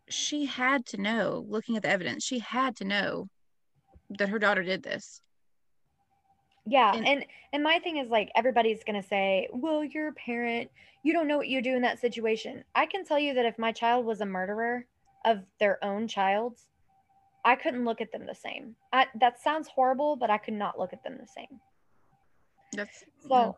she 0.09 0.45
had 0.45 0.85
to 0.87 0.97
know, 1.01 1.45
looking 1.47 1.77
at 1.77 1.83
the 1.83 1.89
evidence, 1.89 2.25
she 2.25 2.39
had 2.39 2.75
to 2.77 2.83
know 2.83 3.29
that 4.17 4.29
her 4.29 4.39
daughter 4.39 4.63
did 4.63 4.83
this. 4.83 5.21
Yeah, 6.65 6.93
And- 6.93 7.05
and 7.05 7.25
and 7.51 7.63
my 7.63 7.79
thing 7.79 7.97
is 7.97 8.09
like 8.09 8.31
everybody's 8.35 8.83
going 8.83 9.01
to 9.01 9.07
say, 9.07 9.47
"Well, 9.51 9.83
you're 9.83 10.09
a 10.09 10.13
parent. 10.13 10.71
You 11.03 11.13
don't 11.13 11.27
know 11.27 11.37
what 11.37 11.47
you 11.47 11.61
do 11.61 11.75
in 11.75 11.81
that 11.83 11.99
situation." 11.99 12.63
I 12.73 12.85
can 12.85 13.05
tell 13.05 13.19
you 13.19 13.33
that 13.33 13.45
if 13.45 13.59
my 13.59 13.71
child 13.71 14.05
was 14.05 14.21
a 14.21 14.25
murderer 14.25 14.85
of 15.25 15.45
their 15.59 15.83
own 15.83 16.07
child, 16.07 16.59
I 17.45 17.55
couldn't 17.55 17.85
look 17.85 18.01
at 18.01 18.11
them 18.11 18.25
the 18.25 18.35
same. 18.35 18.75
I, 18.91 19.07
that 19.15 19.39
sounds 19.41 19.67
horrible, 19.67 20.15
but 20.15 20.29
I 20.29 20.37
could 20.37 20.53
not 20.53 20.79
look 20.79 20.93
at 20.93 21.03
them 21.03 21.17
the 21.17 21.27
same. 21.27 21.59
That's 22.73 23.03
So, 23.27 23.57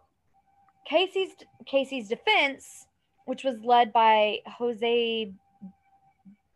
Casey's 0.85 1.31
Casey's 1.65 2.07
defense, 2.07 2.87
which 3.25 3.43
was 3.43 3.59
led 3.63 3.91
by 3.91 4.39
Jose 4.45 5.31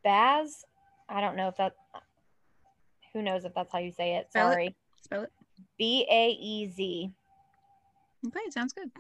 Baz, 0.04 0.66
I 1.10 1.22
don't 1.22 1.36
know 1.36 1.48
if 1.48 1.58
that 1.58 1.74
who 3.14 3.22
knows 3.22 3.44
if 3.44 3.54
that's 3.54 3.72
how 3.72 3.80
you 3.80 3.92
say 3.92 4.16
it. 4.16 4.28
Spell 4.30 4.50
it. 4.50 4.54
Sorry. 4.54 4.76
spell 5.02 5.22
it. 5.24 5.32
B 5.78 6.06
A 6.10 6.30
E 6.30 6.68
Z. 6.68 7.12
Okay, 8.28 8.40
sounds 8.52 8.74
good. 8.74 8.92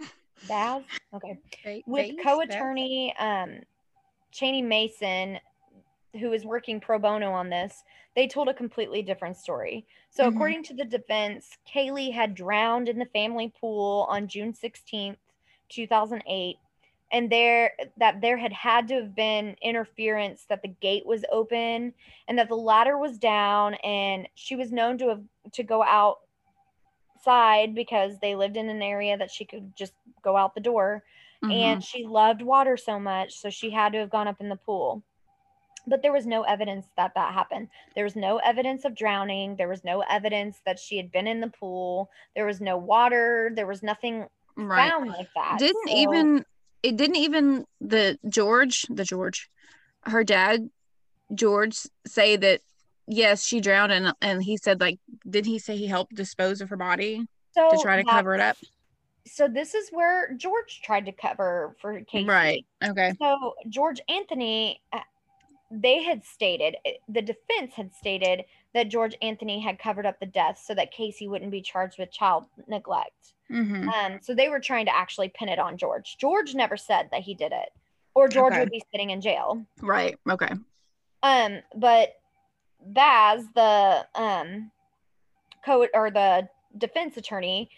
Baz. 0.47 0.83
Okay. 1.13 1.83
With 1.85 2.15
co-attorney 2.23 3.13
um 3.19 3.59
Cheney 4.31 4.61
Mason 4.61 5.39
who 6.17 6.33
is 6.33 6.45
working 6.45 6.79
pro 6.79 6.97
bono 6.97 7.31
on 7.31 7.49
this 7.49 7.83
they 8.15 8.27
told 8.27 8.47
a 8.47 8.53
completely 8.53 9.01
different 9.01 9.37
story 9.37 9.85
so 10.09 10.25
Mhm. 10.25 10.33
according 10.33 10.63
to 10.63 10.73
the 10.73 10.85
defense 10.85 11.57
Caylee 11.67 12.11
had 12.11 12.33
drowned 12.35 12.89
in 12.89 12.97
the 12.97 13.05
family 13.05 13.53
pool 13.59 14.05
on 14.09 14.27
June 14.27 14.53
16th 14.53 15.17
2008 15.69 16.57
and 17.11 17.29
there 17.31 17.73
that 17.97 18.21
there 18.21 18.37
had 18.37 18.53
had 18.53 18.87
to 18.87 18.95
have 18.95 19.15
been 19.15 19.55
interference 19.61 20.45
that 20.45 20.61
the 20.61 20.67
gate 20.67 21.05
was 21.05 21.25
open 21.31 21.93
and 22.27 22.37
that 22.37 22.49
the 22.49 22.55
ladder 22.55 22.97
was 22.97 23.17
down 23.17 23.75
and 23.75 24.27
she 24.35 24.55
was 24.55 24.71
known 24.71 24.97
to 24.97 25.09
have 25.09 25.21
to 25.51 25.63
go 25.63 25.83
outside 25.83 27.75
because 27.75 28.17
they 28.19 28.35
lived 28.35 28.57
in 28.57 28.69
an 28.69 28.81
area 28.81 29.17
that 29.17 29.31
she 29.31 29.45
could 29.45 29.75
just 29.75 29.93
go 30.23 30.35
out 30.35 30.55
the 30.55 30.61
door 30.61 31.03
Mhm. 31.43 31.51
and 31.51 31.83
she 31.83 32.05
loved 32.05 32.41
water 32.41 32.77
so 32.77 32.99
much 32.99 33.39
so 33.39 33.49
she 33.49 33.69
had 33.69 33.91
to 33.93 33.99
have 33.99 34.09
gone 34.09 34.27
up 34.27 34.41
in 34.41 34.49
the 34.49 34.55
pool 34.55 35.03
but 35.89 36.01
there 36.01 36.13
was 36.13 36.25
no 36.25 36.43
evidence 36.43 36.85
that 36.97 37.11
that 37.15 37.33
happened 37.33 37.67
there 37.95 38.03
was 38.03 38.15
no 38.15 38.37
evidence 38.37 38.85
of 38.85 38.95
drowning 38.95 39.55
there 39.55 39.67
was 39.67 39.83
no 39.83 40.03
evidence 40.09 40.61
that 40.65 40.79
she 40.79 40.97
had 40.97 41.11
been 41.11 41.27
in 41.27 41.39
the 41.39 41.47
pool 41.47 42.09
there 42.35 42.45
was 42.45 42.61
no 42.61 42.77
water 42.77 43.51
there 43.55 43.67
was 43.67 43.83
nothing 43.83 44.25
right. 44.55 44.89
found 44.89 45.09
like 45.09 45.27
that 45.35 45.57
Didn't 45.59 45.89
So- 45.89 45.97
even 45.97 46.45
it 46.81 46.95
didn't 46.95 47.17
even 47.17 47.65
the 47.81 48.17
George, 48.29 48.85
the 48.89 49.03
George, 49.03 49.49
her 50.03 50.23
dad, 50.23 50.69
George, 51.35 51.77
say 52.07 52.37
that 52.37 52.61
yes, 53.05 53.43
she 53.43 53.59
drowned 53.59 53.91
and 53.91 54.13
and 54.21 54.41
he 54.41 54.55
said 54.55 54.79
like 54.79 54.99
did 55.29 55.45
he 55.45 55.59
say 55.59 55.75
he 55.75 55.87
helped 55.87 56.15
dispose 56.15 56.61
of 56.61 56.69
her 56.69 56.77
body 56.77 57.27
so 57.53 57.69
to 57.69 57.77
try 57.81 57.97
to 57.97 58.03
cover 58.03 58.33
it 58.33 58.39
up? 58.39 58.55
so 59.27 59.47
this 59.47 59.75
is 59.75 59.89
where 59.91 60.33
george 60.35 60.81
tried 60.83 61.05
to 61.05 61.11
cover 61.11 61.75
for 61.81 61.99
Casey. 62.01 62.25
Right. 62.25 62.65
Okay. 62.83 63.13
So 63.19 63.55
George 63.67 63.99
Anthony, 64.07 64.81
uh, 64.93 64.99
they 65.71 66.03
had 66.03 66.23
stated 66.23 66.75
uh, 66.85 66.91
the 67.07 67.21
defense 67.21 67.73
had 67.75 67.93
stated 67.93 68.45
that 68.73 68.89
George 68.89 69.15
Anthony 69.21 69.59
had 69.59 69.79
covered 69.79 70.05
up 70.05 70.19
the 70.19 70.25
death 70.25 70.61
so 70.63 70.73
that 70.75 70.91
Casey 70.91 71.27
wouldn't 71.27 71.51
be 71.51 71.61
charged 71.61 71.99
with 71.99 72.11
child 72.11 72.45
neglect. 72.67 73.33
Mm-hmm. 73.51 73.89
Um, 73.89 74.19
so 74.21 74.33
they 74.33 74.49
were 74.49 74.59
trying 74.59 74.85
to 74.85 74.95
actually 74.95 75.29
pin 75.29 75.49
it 75.49 75.59
on 75.59 75.77
George. 75.77 76.17
George 76.19 76.53
never 76.53 76.77
said 76.77 77.09
that 77.11 77.21
he 77.21 77.33
did 77.33 77.51
it, 77.51 77.69
or 78.13 78.27
George 78.27 78.53
Okay. 78.53 78.61
would 78.61 78.71
be 78.71 78.83
sitting 78.91 79.09
in 79.09 79.21
jail. 79.21 79.65
Right. 79.81 80.17
Okay. 80.29 80.51
Um, 81.23 81.59
but 81.75 82.13
Baz, 82.79 83.45
the 83.55 84.05
um, 84.15 84.71
co 85.65 85.87
or 85.93 86.11
the 86.11 86.47
defense 86.77 87.17
attorney, 87.17 87.69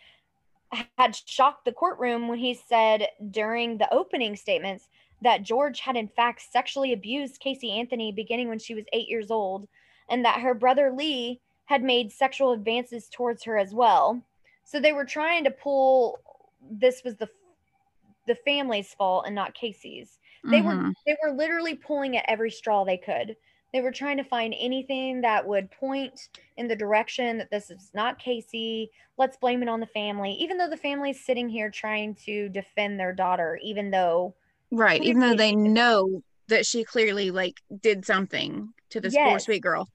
had 0.97 1.15
shocked 1.15 1.65
the 1.65 1.71
courtroom 1.71 2.27
when 2.27 2.37
he 2.37 2.53
said 2.53 3.07
during 3.31 3.77
the 3.77 3.93
opening 3.93 4.35
statements 4.35 4.87
that 5.21 5.43
George 5.43 5.79
had 5.81 5.95
in 5.95 6.07
fact 6.07 6.41
sexually 6.41 6.93
abused 6.93 7.39
Casey 7.39 7.71
Anthony 7.71 8.11
beginning 8.11 8.49
when 8.49 8.59
she 8.59 8.73
was 8.75 8.85
eight 8.93 9.07
years 9.09 9.31
old, 9.31 9.67
and 10.09 10.25
that 10.25 10.41
her 10.41 10.53
brother 10.53 10.91
Lee 10.91 11.41
had 11.65 11.83
made 11.83 12.11
sexual 12.11 12.51
advances 12.51 13.07
towards 13.09 13.43
her 13.43 13.57
as 13.57 13.73
well. 13.73 14.21
So 14.63 14.79
they 14.79 14.93
were 14.93 15.05
trying 15.05 15.43
to 15.45 15.51
pull 15.51 16.19
this 16.69 17.03
was 17.03 17.15
the 17.17 17.29
the 18.27 18.35
family's 18.35 18.93
fault 18.93 19.25
and 19.25 19.35
not 19.35 19.53
Casey's. 19.53 20.19
They 20.49 20.61
were 20.61 20.75
Mhm. 20.75 20.93
they 21.05 21.15
were 21.23 21.31
literally 21.31 21.75
pulling 21.75 22.17
at 22.17 22.25
every 22.27 22.51
straw 22.51 22.83
they 22.83 22.97
could. 22.97 23.35
They 23.73 23.81
were 23.81 23.91
trying 23.91 24.17
to 24.17 24.23
find 24.23 24.53
anything 24.57 25.21
that 25.21 25.47
would 25.47 25.71
point 25.71 26.29
in 26.57 26.67
the 26.67 26.75
direction 26.75 27.37
that 27.37 27.49
this 27.51 27.69
is 27.71 27.91
not 27.93 28.19
Casey. 28.19 28.91
Let's 29.17 29.37
blame 29.37 29.63
it 29.63 29.69
on 29.69 29.79
the 29.79 29.85
family, 29.87 30.33
even 30.33 30.57
though 30.57 30.69
the 30.69 30.77
family's 30.77 31.23
sitting 31.23 31.49
here 31.49 31.69
trying 31.69 32.15
to 32.15 32.49
defend 32.49 32.99
their 32.99 33.13
daughter, 33.13 33.59
even 33.63 33.91
though 33.91 34.35
right. 34.71 35.01
Even 35.03 35.19
though 35.19 35.35
they 35.35 35.55
know 35.55 36.21
that 36.47 36.65
she 36.65 36.83
clearly 36.83 37.31
like 37.31 37.55
did 37.81 38.05
something 38.05 38.73
to 38.89 38.99
this 38.99 39.15
poor 39.15 39.39
sweet 39.39 39.61
girl. 39.61 39.87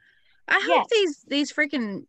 I 0.49 0.61
hope 0.64 0.68
Yes. 0.68 0.87
these 0.91 1.24
these 1.27 1.53
freaking 1.53 2.05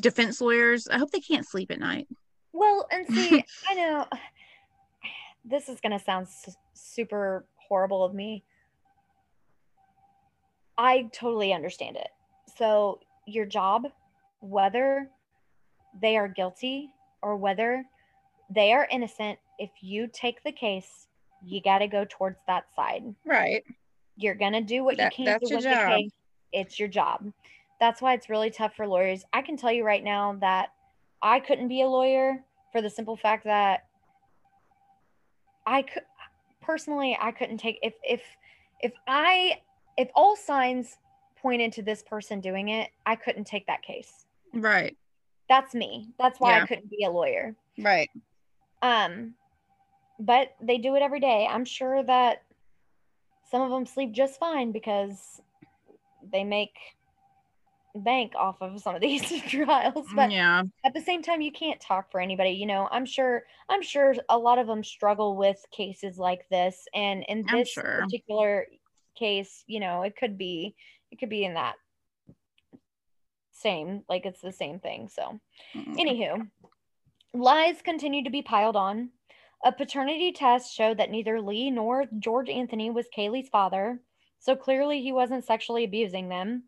defense 0.00 0.40
lawyers. 0.40 0.88
I 0.88 0.98
hope 0.98 1.10
they 1.10 1.20
can't 1.20 1.46
sleep 1.46 1.70
at 1.70 1.78
night. 1.78 2.06
Well, 2.52 2.86
and 2.90 3.06
see, 3.14 3.44
I 3.68 3.74
know 3.74 4.06
this 5.44 5.68
is 5.68 5.80
going 5.80 5.96
to 5.98 6.04
sound 6.04 6.26
s- 6.26 6.56
super 6.74 7.46
horrible 7.68 8.04
of 8.04 8.14
me. 8.14 8.44
I 10.76 11.08
totally 11.12 11.52
understand 11.52 11.96
it. 11.96 12.08
So, 12.56 13.00
your 13.26 13.46
job, 13.46 13.88
whether 14.40 15.10
they 16.00 16.16
are 16.16 16.28
guilty 16.28 16.90
or 17.22 17.36
whether 17.36 17.84
they 18.48 18.72
are 18.72 18.86
innocent, 18.90 19.38
if 19.58 19.70
you 19.82 20.08
take 20.12 20.42
the 20.44 20.52
case, 20.52 21.07
you 21.44 21.60
got 21.62 21.78
to 21.78 21.86
go 21.86 22.04
towards 22.08 22.38
that 22.46 22.64
side. 22.74 23.14
Right. 23.24 23.64
You're 24.16 24.34
going 24.34 24.52
to 24.54 24.60
do 24.60 24.82
what 24.84 24.96
That- 24.96 25.16
you 25.18 25.24
can 25.24 25.24
that's 25.26 25.48
to 25.48 25.54
your 25.54 25.58
win 25.62 25.70
the 25.70 25.76
job. 25.76 25.98
case. 25.98 26.12
It's 26.52 26.78
your 26.78 26.88
job. 26.88 27.32
That's 27.80 28.02
why 28.02 28.14
it's 28.14 28.28
really 28.28 28.50
tough 28.50 28.74
for 28.74 28.86
lawyers. 28.86 29.24
I 29.32 29.42
can 29.42 29.56
tell 29.56 29.70
you 29.72 29.84
right 29.84 30.02
now 30.02 30.34
that 30.40 30.70
I 31.22 31.38
couldn't 31.40 31.68
be 31.68 31.82
a 31.82 31.86
lawyer 31.86 32.42
for 32.72 32.82
the 32.82 32.90
simple 32.90 33.16
fact 33.16 33.44
that 33.44 33.86
I 35.66 35.82
could 35.82 36.02
personally 36.60 37.16
I 37.20 37.30
couldn't 37.30 37.58
take 37.58 37.78
if 37.82 37.94
if 38.02 38.22
if 38.80 38.92
I 39.06 39.60
if 39.96 40.08
all 40.14 40.36
signs 40.36 40.96
pointed 41.36 41.72
to 41.74 41.82
this 41.82 42.02
person 42.02 42.40
doing 42.40 42.68
it, 42.68 42.90
I 43.06 43.14
couldn't 43.16 43.44
take 43.46 43.66
that 43.66 43.82
case. 43.82 44.26
Right. 44.54 44.96
That's 45.48 45.74
me. 45.74 46.08
That's 46.18 46.40
why 46.40 46.56
Yeah. 46.56 46.62
I 46.62 46.66
couldn't 46.66 46.90
be 46.90 47.04
a 47.04 47.10
lawyer. 47.10 47.54
Right. 47.78 48.10
Um, 48.82 49.34
but 50.18 50.54
they 50.60 50.78
do 50.78 50.96
it 50.96 51.02
every 51.02 51.20
day. 51.20 51.46
I'm 51.50 51.64
sure 51.64 52.02
that 52.02 52.42
some 53.50 53.62
of 53.62 53.70
them 53.70 53.86
sleep 53.86 54.12
just 54.12 54.38
fine 54.38 54.72
because 54.72 55.40
they 56.30 56.44
make 56.44 56.76
bank 57.94 58.32
off 58.36 58.56
of 58.60 58.80
some 58.80 58.94
of 58.94 59.00
these 59.08 59.42
trials. 59.42 60.06
But 60.14 60.30
yeah. 60.30 60.62
at 60.84 60.94
the 60.94 61.00
same 61.00 61.22
time, 61.22 61.40
you 61.40 61.52
can't 61.52 61.80
talk 61.80 62.10
for 62.10 62.20
anybody. 62.20 62.50
You 62.50 62.66
know, 62.66 62.88
I'm 62.90 63.06
sure. 63.06 63.44
I'm 63.68 63.82
sure 63.82 64.14
a 64.28 64.38
lot 64.38 64.58
of 64.58 64.66
them 64.66 64.82
struggle 64.82 65.36
with 65.36 65.64
cases 65.70 66.18
like 66.18 66.48
this, 66.50 66.86
and 66.94 67.24
in 67.28 67.44
this 67.50 67.68
sure. 67.70 68.00
particular 68.02 68.66
case, 69.16 69.64
you 69.66 69.80
know, 69.80 70.02
it 70.02 70.16
could 70.16 70.38
be, 70.38 70.74
it 71.10 71.18
could 71.18 71.28
be 71.28 71.44
in 71.44 71.54
that 71.54 71.74
same, 73.52 74.02
like 74.08 74.24
it's 74.24 74.40
the 74.40 74.52
same 74.52 74.78
thing. 74.78 75.08
So. 75.08 75.38
Mm, 75.74 75.96
Anywho, 75.96 76.48
lies 77.34 77.82
continue 77.82 78.24
to 78.24 78.30
be 78.30 78.42
piled 78.42 78.76
on. 78.76 79.10
A 79.64 79.72
paternity 79.72 80.32
test 80.32 80.72
showed 80.74 80.98
that 80.98 81.10
neither 81.10 81.40
Lee 81.40 81.70
nor 81.70 82.06
George 82.18 82.48
Anthony 82.48 82.90
was 82.90 83.08
Caylee's 83.08 83.48
father, 83.48 84.00
so 84.38 84.54
clearly 84.54 85.02
he 85.02 85.12
wasn't 85.12 85.44
sexually 85.44 85.84
abusing 85.84 86.28
them. 86.28 86.64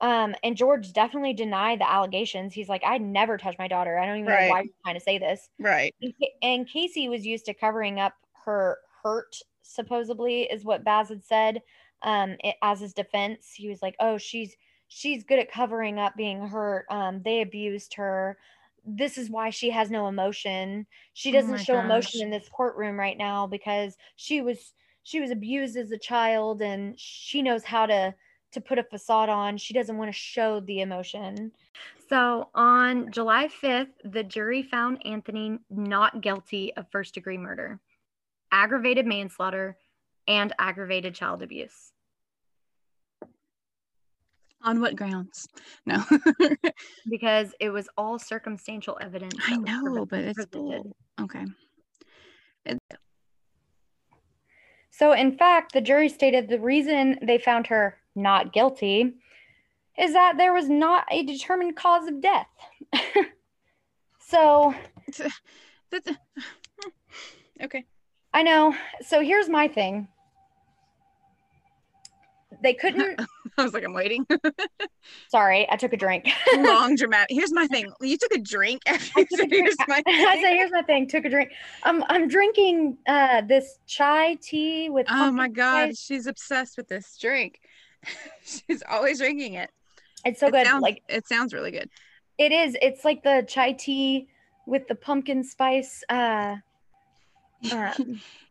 Um, 0.00 0.34
and 0.42 0.56
George 0.56 0.92
definitely 0.92 1.34
denied 1.34 1.80
the 1.80 1.90
allegations. 1.90 2.54
He's 2.54 2.68
like, 2.68 2.84
"I'd 2.84 3.02
never 3.02 3.38
touched 3.38 3.58
my 3.58 3.68
daughter. 3.68 3.98
I 3.98 4.06
don't 4.06 4.18
even 4.18 4.32
know 4.32 4.42
why 4.44 4.62
you're 4.62 4.74
trying 4.84 4.96
to 4.96 5.00
say 5.00 5.18
this. 5.18 5.48
Right. 5.58 5.94
And 6.02 6.14
And 6.42 6.68
Casey 6.68 7.08
was 7.08 7.26
used 7.26 7.46
to 7.46 7.54
covering 7.54 8.00
up 8.00 8.14
her 8.44 8.78
hurt, 9.02 9.36
supposedly, 9.62 10.42
is 10.44 10.64
what 10.64 10.84
Baz 10.84 11.08
had 11.10 11.24
said. 11.24 11.62
Um, 12.02 12.36
it, 12.44 12.56
as 12.62 12.80
his 12.80 12.94
defense, 12.94 13.52
he 13.54 13.68
was 13.68 13.82
like, 13.82 13.96
"Oh, 14.00 14.18
she's 14.18 14.56
she's 14.88 15.24
good 15.24 15.38
at 15.38 15.50
covering 15.50 15.98
up 15.98 16.14
being 16.16 16.48
hurt. 16.48 16.86
Um, 16.90 17.22
they 17.22 17.40
abused 17.40 17.94
her. 17.94 18.38
This 18.86 19.16
is 19.18 19.30
why 19.30 19.50
she 19.50 19.70
has 19.70 19.90
no 19.90 20.08
emotion. 20.08 20.86
She 21.14 21.30
Oh 21.30 21.32
doesn't 21.32 21.50
my 21.52 21.62
show 21.62 21.78
emotion 21.80 22.22
in 22.22 22.30
this 22.30 22.48
courtroom 22.48 22.98
right 22.98 23.16
now 23.16 23.46
because 23.46 23.96
she 24.16 24.42
was 24.42 24.74
she 25.02 25.20
was 25.20 25.30
abused 25.30 25.76
as 25.76 25.90
a 25.90 25.98
child 25.98 26.62
and 26.62 26.98
she 26.98 27.42
knows 27.42 27.64
how 27.64 27.86
to 27.86 28.14
to 28.52 28.60
put 28.60 28.78
a 28.78 28.84
facade 28.84 29.28
on. 29.28 29.56
She 29.56 29.74
doesn't 29.74 29.96
want 29.96 30.08
to 30.08 30.18
show 30.18 30.60
the 30.60 30.80
emotion. 30.80 31.52
So 32.08 32.48
on 32.54 33.10
July 33.10 33.48
5th, 33.48 33.88
the 34.04 34.22
jury 34.22 34.62
found 34.62 35.04
Anthony 35.06 35.58
not 35.70 36.20
guilty 36.20 36.72
of 36.76 36.86
first 36.92 37.14
degree 37.14 37.38
murder, 37.38 37.80
aggravated 38.52 39.06
manslaughter, 39.06 39.76
and 40.28 40.52
aggravated 40.58 41.14
child 41.14 41.42
abuse. 41.42 41.93
On 44.64 44.80
what 44.80 44.96
grounds? 44.96 45.46
No. 45.84 46.02
because 47.10 47.54
it 47.60 47.68
was 47.68 47.86
all 47.98 48.18
circumstantial 48.18 48.98
evidence. 49.00 49.34
I 49.46 49.56
know, 49.56 50.06
but 50.06 50.20
it's 50.20 50.46
bull. 50.46 50.96
Okay. 51.20 51.44
So, 54.90 55.12
in 55.12 55.36
fact, 55.36 55.72
the 55.72 55.80
jury 55.80 56.08
stated 56.08 56.48
the 56.48 56.60
reason 56.60 57.18
they 57.20 57.36
found 57.36 57.66
her 57.66 57.98
not 58.14 58.52
guilty 58.52 59.14
is 59.98 60.12
that 60.12 60.36
there 60.38 60.54
was 60.54 60.68
not 60.68 61.04
a 61.10 61.24
determined 61.24 61.76
cause 61.76 62.06
of 62.06 62.20
death. 62.20 62.46
so, 64.20 64.74
okay. 67.62 67.84
I 68.32 68.42
know. 68.42 68.74
So, 69.02 69.20
here's 69.20 69.48
my 69.48 69.68
thing 69.68 70.08
they 72.62 72.74
couldn't. 72.80 73.20
I 73.58 73.62
was 73.62 73.72
like, 73.72 73.84
I'm 73.84 73.92
waiting. 73.94 74.26
sorry, 75.30 75.66
I 75.70 75.76
took 75.76 75.92
a 75.92 75.96
drink. 75.96 76.28
Long 76.56 76.96
dramatic. 76.96 77.28
Here's 77.30 77.52
my 77.52 77.66
thing. 77.68 77.92
You 78.00 78.16
took 78.16 78.34
a 78.34 78.40
drink 78.40 78.82
after 78.86 79.20
I 79.20 79.22
took 79.22 79.32
a 79.32 79.36
said, 79.36 79.48
drink. 79.48 79.64
here's 79.66 79.88
my 79.88 80.02
I 80.06 80.34
said, 80.34 80.40
thing. 80.42 80.56
here's 80.56 80.72
my 80.72 80.82
thing. 80.82 81.08
Took 81.08 81.24
a 81.24 81.30
drink. 81.30 81.50
I'm 81.84 82.02
I'm 82.08 82.26
drinking 82.28 82.98
uh 83.06 83.42
this 83.42 83.78
chai 83.86 84.36
tea 84.42 84.90
with. 84.90 85.06
Oh 85.08 85.30
my 85.30 85.48
god, 85.48 85.96
she's 85.96 86.26
obsessed 86.26 86.76
with 86.76 86.88
this 86.88 87.16
drink. 87.20 87.60
she's 88.44 88.82
always 88.88 89.18
drinking 89.18 89.54
it. 89.54 89.70
It's 90.24 90.40
so 90.40 90.48
it 90.48 90.52
good. 90.52 90.66
Sounds, 90.66 90.82
like 90.82 91.02
it 91.08 91.26
sounds 91.28 91.54
really 91.54 91.70
good. 91.70 91.88
it 92.38 92.50
is. 92.52 92.76
It's 92.82 93.04
like 93.04 93.22
the 93.22 93.44
chai 93.46 93.72
tea 93.72 94.28
with 94.66 94.88
the 94.88 94.94
pumpkin 94.94 95.44
spice. 95.44 96.02
Uh, 96.08 96.56
uh 97.70 97.92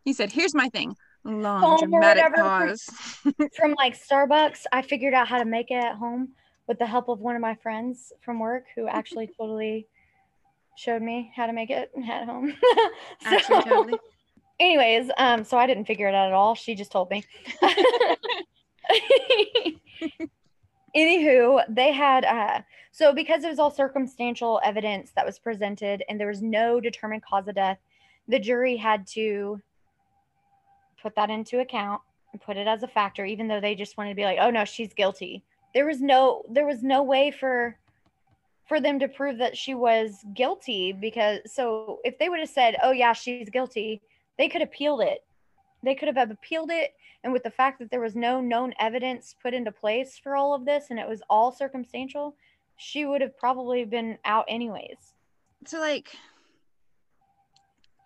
he 0.04 0.14
said, 0.14 0.32
"Here's 0.32 0.56
my 0.56 0.70
thing." 0.70 0.96
Long 1.26 1.80
dramatic 1.80 2.24
whatever. 2.24 2.68
pause. 2.68 2.90
from 3.56 3.74
like 3.78 3.98
Starbucks. 3.98 4.66
I 4.72 4.82
figured 4.82 5.14
out 5.14 5.28
how 5.28 5.38
to 5.38 5.46
make 5.46 5.72
it 5.72 5.76
at 5.76 5.96
home 5.96 6.30
with 6.68 6.80
the 6.80 6.86
help 6.86 7.10
of 7.10 7.20
one 7.20 7.36
of 7.36 7.42
my 7.42 7.56
friends 7.56 8.12
from 8.22 8.40
work 8.40 8.66
who 8.76 8.88
actually 8.88 9.28
totally 9.38 9.88
showed 10.76 11.02
me 11.02 11.32
how 11.36 11.46
to 11.46 11.54
make 11.54 11.70
it 11.70 11.92
at 12.10 12.26
home. 12.26 12.54
Actually, 13.24 13.62
totally. 13.62 14.00
anyways, 14.60 15.12
um, 15.18 15.44
so 15.44 15.56
I 15.56 15.68
didn't 15.68 15.86
figure 15.86 16.08
it 16.08 16.16
out 16.16 16.28
at 16.28 16.34
all. 16.34 16.56
She 16.56 16.74
just 16.74 16.92
told 16.92 17.12
me. 17.12 17.24
Anywho, 20.96 21.64
they 21.70 21.92
had 21.92 22.24
uh 22.26 22.62
so 22.92 23.14
because 23.14 23.44
it 23.44 23.50
was 23.50 23.58
all 23.58 23.72
circumstantial 23.72 24.62
evidence 24.64 25.12
that 25.16 25.26
was 25.26 25.40
presented 25.40 26.04
and 26.08 26.20
there 26.20 26.28
was 26.28 26.42
no 26.42 26.80
determined 26.80 27.24
cause 27.24 27.48
of 27.48 27.56
death, 27.56 27.80
the 28.28 28.38
jury 28.38 28.78
had 28.78 29.08
to 29.08 29.60
put 31.04 31.16
that 31.16 31.30
into 31.30 31.60
account 31.60 32.02
and 32.32 32.42
put 32.42 32.58
it 32.58 32.66
as 32.66 32.82
a 32.82 32.88
factor, 32.88 33.26
even 33.26 33.48
though 33.48 33.62
they 33.62 33.76
just 33.76 33.98
wanted 33.98 34.12
to 34.12 34.16
be 34.16 34.24
like, 34.24 34.40
oh 34.42 34.50
no, 34.50 34.66
she's 34.66 34.94
guilty. 34.94 35.44
There 35.76 35.86
was 35.86 36.02
no 36.02 36.44
there 36.50 36.66
was 36.66 36.82
no 36.82 37.04
way 37.04 37.30
for 37.30 37.78
for 38.68 38.80
them 38.80 38.98
to 39.00 39.08
prove 39.08 39.38
that 39.38 39.58
she 39.58 39.76
was 39.76 40.24
guilty 40.34 40.94
because 40.94 41.40
so 41.46 42.00
if 42.04 42.18
they 42.18 42.30
would 42.30 42.40
have 42.40 42.50
said, 42.50 42.78
oh 42.82 42.92
yeah, 42.92 43.14
she's 43.14 43.50
guilty, 43.50 44.02
they 44.40 44.48
could 44.48 44.62
have 44.62 44.70
appealed 44.70 45.02
it. 45.02 45.24
They 45.84 45.96
could 45.96 46.16
have 46.16 46.32
appealed 46.32 46.72
it 46.72 46.94
and 47.24 47.32
with 47.32 47.44
the 47.44 47.52
fact 47.52 47.80
that 47.80 47.90
there 47.90 48.02
was 48.02 48.16
no 48.16 48.42
known 48.42 48.74
evidence 48.80 49.36
put 49.42 49.54
into 49.54 49.72
place 49.72 50.18
for 50.22 50.36
all 50.36 50.54
of 50.54 50.66
this 50.66 50.86
and 50.90 51.00
it 51.00 51.08
was 51.08 51.22
all 51.30 51.52
circumstantial, 51.52 52.36
she 52.78 53.06
would 53.06 53.22
have 53.22 53.38
probably 53.38 53.86
been 53.86 54.18
out 54.26 54.46
anyways. 54.48 55.14
So 55.66 55.80
like, 55.80 56.16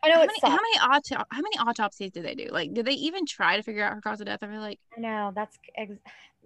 I 0.08 0.10
know 0.10 0.16
how 0.16 0.26
many, 0.26 0.40
how 0.42 0.90
many 0.90 0.96
auto- 0.96 1.26
how 1.32 1.42
many 1.42 1.58
autopsies 1.58 2.12
did 2.12 2.24
they 2.24 2.36
do? 2.36 2.48
Like, 2.52 2.74
did 2.74 2.86
they 2.86 2.94
even 2.94 3.26
try 3.26 3.58
to 3.58 3.64
figure 3.64 3.84
out 3.84 3.94
her 3.94 4.02
cause 4.02 4.22
of 4.22 4.28
death? 4.28 4.40
I 4.42 4.48
feel 4.48 4.62
like 4.62 4.80
I 4.96 5.00
know 5.00 5.32
that's 5.36 5.58
ex- 5.76 5.94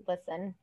listen. 0.08 0.56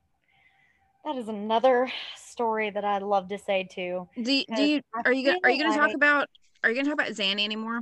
That 1.05 1.15
is 1.15 1.29
another 1.29 1.91
story 2.15 2.69
that 2.71 2.83
I'd 2.83 3.03
love 3.03 3.29
to 3.29 3.37
say 3.37 3.63
too. 3.63 4.07
do 4.21 4.33
you, 4.33 4.43
do 4.53 4.63
you 4.63 4.81
are 5.05 5.13
you 5.13 5.25
gonna 5.25 5.39
are 5.43 5.49
you 5.49 5.63
gonna 5.63 5.77
talk 5.77 5.93
about 5.95 6.27
are 6.63 6.69
you 6.69 6.75
gonna 6.75 6.89
talk 6.89 6.99
about 6.99 7.15
Zanny 7.15 7.45
anymore? 7.45 7.81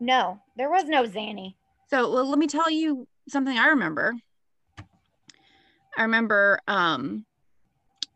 No, 0.00 0.40
there 0.56 0.70
was 0.70 0.84
no 0.84 1.04
Zanny. 1.04 1.54
So 1.88 2.12
well, 2.12 2.28
let 2.28 2.38
me 2.38 2.46
tell 2.46 2.70
you 2.70 3.06
something 3.28 3.56
I 3.56 3.68
remember. 3.68 4.14
I 5.96 6.02
remember 6.02 6.58
um 6.66 7.24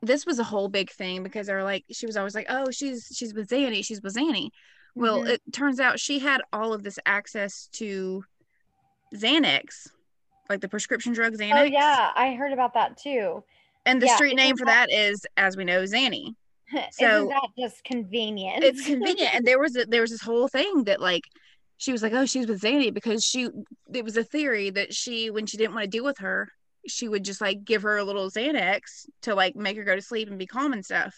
this 0.03 0.27
was 0.27 0.41
a 0.41 0.45
whole 0.45 0.69
big 0.69 0.91
thing 0.91 1.23
because 1.23 1.47
they 1.47 1.55
were 1.55 1.63
like 1.63 1.85
she 1.93 2.07
was 2.07 2.17
always 2.17 2.35
like, 2.35 2.47
Oh, 2.49 2.71
she's 2.71 3.07
she's 3.15 3.33
with 3.33 3.49
Zanny, 3.49 3.85
she's 3.85 4.03
with 4.03 4.15
Zanny. 4.15 4.49
Well, 4.95 5.23
Mhm. 5.23 5.29
it 5.31 5.43
turns 5.53 5.81
out 5.81 5.99
she 6.01 6.19
had 6.19 6.43
all 6.53 6.73
of 6.73 6.83
this 6.83 6.99
access 7.07 7.69
to 7.73 8.25
Xanax, 9.15 9.89
like 10.49 10.61
the 10.61 10.69
prescription 10.69 11.13
drug 11.13 11.35
Xanax. 11.35 11.61
Oh 11.61 11.65
yeah, 11.65 12.11
I 12.15 12.35
heard 12.35 12.53
about 12.53 12.75
that 12.75 12.97
too. 12.97 13.43
And 13.85 14.01
the 14.01 14.07
yeah, 14.07 14.17
street 14.17 14.35
name 14.37 14.57
for 14.57 14.65
that- 14.67 14.89
that 14.91 14.95
is, 14.97 15.27
as 15.37 15.57
we 15.57 15.65
know, 15.65 15.83
Zanny. 15.83 16.35
Isn't 16.73 16.93
So- 16.93 17.29
that 17.29 17.49
just 17.59 17.85
convenient? 17.85 18.65
It's 18.65 18.87
convenient. 18.87 19.35
and 19.35 19.47
there 19.47 19.59
was 19.59 19.77
a, 19.77 19.85
there 19.87 20.01
was 20.03 20.11
this 20.11 20.23
whole 20.23 20.49
thing 20.49 20.85
that 20.85 21.01
like 21.01 21.25
she 21.79 21.91
was 21.93 22.03
like, 22.03 22.13
Oh, 22.13 22.25
she's 22.27 22.47
with 22.47 22.61
Zanny 22.63 22.93
because 22.95 23.25
she 23.25 23.49
it 23.93 24.05
was 24.05 24.17
a 24.17 24.25
theory 24.25 24.71
that 24.71 24.95
she 24.95 25.31
when 25.31 25.47
she 25.47 25.57
didn't 25.57 25.75
want 25.75 25.85
to 25.85 25.91
deal 25.91 26.05
with 26.05 26.19
her, 26.19 26.49
she 26.87 27.09
would 27.09 27.25
just 27.25 27.41
like 27.41 27.65
give 27.65 27.83
her 27.83 27.97
a 27.99 28.05
little 28.05 28.31
Xanax 28.31 29.07
to 29.23 29.35
like 29.35 29.57
make 29.57 29.77
her 29.77 29.85
go 29.85 29.97
to 29.97 30.03
sleep 30.03 30.29
and 30.29 30.39
be 30.39 30.47
calm 30.47 30.73
and 30.73 30.85
stuff. 30.85 31.15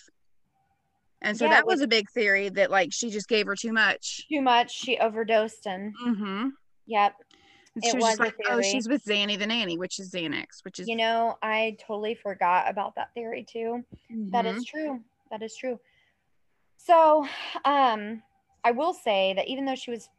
And 1.24 1.36
so 1.36 1.46
Yeah, 1.46 1.52
that 1.52 1.66
was 1.66 1.80
a 1.80 1.88
big 1.88 2.08
theory 2.10 2.50
that 2.50 2.70
like 2.70 2.92
she 2.92 3.10
just 3.10 3.28
gave 3.28 3.46
her 3.46 3.56
too 3.56 3.72
much. 3.72 4.26
Too 4.30 4.42
much. 4.42 4.72
She 4.72 4.98
overdosed 4.98 5.66
and 5.66 5.94
Mm-hmm. 6.06 6.48
yep. 6.86 7.14
She 7.82 7.88
It 7.88 7.94
was, 7.94 8.02
was 8.02 8.20
like, 8.20 8.34
oh, 8.50 8.62
she's 8.62 8.88
with 8.88 9.02
Zanny 9.04 9.36
the 9.38 9.46
nanny, 9.46 9.78
which 9.78 9.98
is 9.98 10.12
Xanax, 10.12 10.62
which 10.62 10.78
is 10.78 10.86
You 10.86 10.96
know, 10.96 11.36
I 11.42 11.76
totally 11.84 12.14
forgot 12.14 12.70
about 12.70 12.94
that 12.96 13.12
theory 13.14 13.44
too. 13.50 13.84
That 14.30 14.44
Mhm. 14.44 14.56
is 14.58 14.64
true. 14.64 15.00
That 15.30 15.42
is 15.42 15.56
true. 15.56 15.80
So, 16.76 17.26
um, 17.64 18.22
I 18.62 18.70
will 18.70 18.92
say 18.92 19.32
that 19.34 19.48
even 19.48 19.64
though 19.64 19.74
she 19.74 19.90
was 19.90 20.10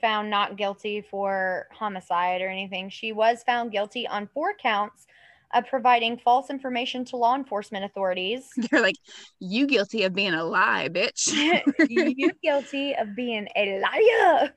found 0.00 0.28
not 0.28 0.56
guilty 0.56 1.00
for 1.00 1.68
homicide 1.72 2.42
or 2.42 2.48
anything, 2.48 2.90
she 2.90 3.12
was 3.12 3.42
found 3.44 3.70
guilty 3.72 4.06
on 4.06 4.26
four 4.26 4.54
counts 4.54 5.06
of 5.54 5.66
providing 5.66 6.18
false 6.18 6.50
information 6.50 7.04
to 7.06 7.16
law 7.16 7.34
enforcement 7.34 7.84
authorities. 7.84 8.48
They're 8.70 8.82
like, 8.82 8.96
you 9.40 9.66
guilty 9.66 10.04
of 10.04 10.14
being 10.14 10.34
a 10.34 10.44
lie, 10.44 10.88
bitch. 10.90 11.32
you 11.88 12.32
guilty 12.42 12.94
of 12.94 13.14
being 13.14 13.48
a 13.56 13.80
liar. 13.80 14.52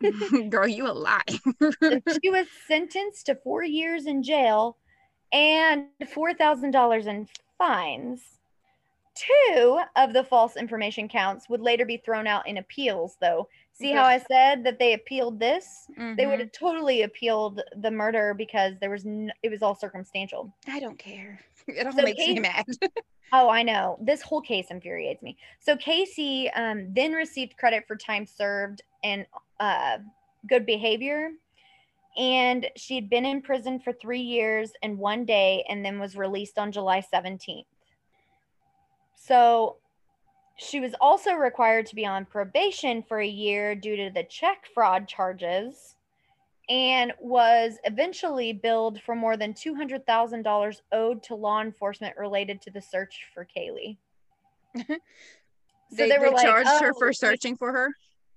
Girl, 0.50 0.68
you 0.68 0.88
a 0.88 0.94
lie. 0.94 1.22
She 2.22 2.30
was 2.30 2.48
sentenced 2.68 3.28
to 3.28 3.36
four 3.36 3.64
years 3.64 4.06
in 4.06 4.24
jail 4.24 4.78
and 5.32 5.86
$4,000 6.04 7.06
in 7.08 7.28
fines. 7.58 8.22
Two 9.16 9.80
of 9.96 10.14
the 10.14 10.24
false 10.24 10.56
information 10.56 11.08
counts 11.08 11.50
would 11.50 11.62
later 11.62 11.86
be 11.86 11.98
thrown 11.98 12.28
out 12.28 12.48
in 12.48 12.58
appeals, 12.58 13.18
though. 13.22 13.48
See 13.82 13.92
how 13.92 14.04
I 14.06 14.20
said 14.20 14.64
that 14.64 14.80
they 14.80 14.94
appealed 14.94 15.40
this? 15.40 15.88
They 16.16 16.26
would 16.28 16.36
Mhm. 16.36 16.40
have 16.40 16.52
totally 16.52 17.02
appealed 17.02 17.62
the 17.76 17.92
murder 17.92 18.34
because 18.34 18.76
there 18.80 18.90
was 18.90 19.06
n- 19.06 19.34
it 19.44 19.50
was 19.50 19.62
all 19.62 19.76
circumstantial. 19.76 20.54
I 20.68 20.80
don't 20.80 20.98
care. 21.00 21.40
It 21.68 21.86
all 21.86 21.94
So 21.94 22.04
makes 22.04 22.20
me 22.28 22.40
mad. 22.40 22.66
Oh, 23.34 23.48
I 23.50 23.64
know. 23.64 23.98
This 24.02 24.22
whole 24.22 24.42
case 24.42 24.72
infuriates 24.72 25.24
me. 25.24 25.38
So 25.62 25.78
Casey 25.78 26.50
um, 26.52 26.94
then 26.94 27.14
received 27.14 27.56
credit 27.56 27.86
for 27.88 27.96
time 27.96 28.26
served 28.26 28.82
and 29.06 29.26
uh, 29.58 30.00
good 30.48 30.66
behavior. 30.66 31.30
And 32.18 32.68
she 32.76 32.96
had 32.96 33.10
been 33.10 33.26
in 33.26 33.42
prison 33.42 33.80
for 33.80 33.94
three 33.94 34.20
years 34.20 34.74
and 34.84 34.98
one 34.98 35.24
day 35.24 35.64
and 35.70 35.86
then 35.86 35.98
was 35.98 36.18
released 36.18 36.60
on 36.60 36.74
July 36.74 37.02
17th. 37.14 37.68
So 39.16 39.78
she 40.58 40.80
was 40.80 40.94
also 41.02 41.34
required 41.34 41.86
to 41.88 41.96
be 41.96 42.06
on 42.06 42.26
probation 42.26 43.04
for 43.04 43.20
a 43.20 43.28
year 43.28 43.76
due 43.76 43.96
to 43.96 44.12
the 44.14 44.24
check 44.24 44.68
fraud 44.74 45.08
charges 45.08 45.96
and 46.70 47.14
was 47.20 47.78
eventually 47.84 48.54
billed 48.54 49.02
for 49.02 49.16
more 49.16 49.36
than 49.36 49.54
$200,000 49.54 50.82
owed 50.92 51.24
to 51.24 51.36
law 51.36 51.62
enforcement 51.62 52.16
related 52.18 52.62
to 52.62 52.72
the 52.72 52.82
search 52.82 53.28
for 53.34 53.46
Caylee. 53.46 53.98
So 55.94 55.98
they, 55.98 56.10
they, 56.10 56.18
were 56.20 56.30
they 56.30 56.36
like, 56.36 56.46
charged 56.46 56.70
her 56.70 56.94
"Oh, 56.96 56.98
for 56.98 57.12
searching 57.12 57.58
for 57.58 57.74
her. 57.74 57.90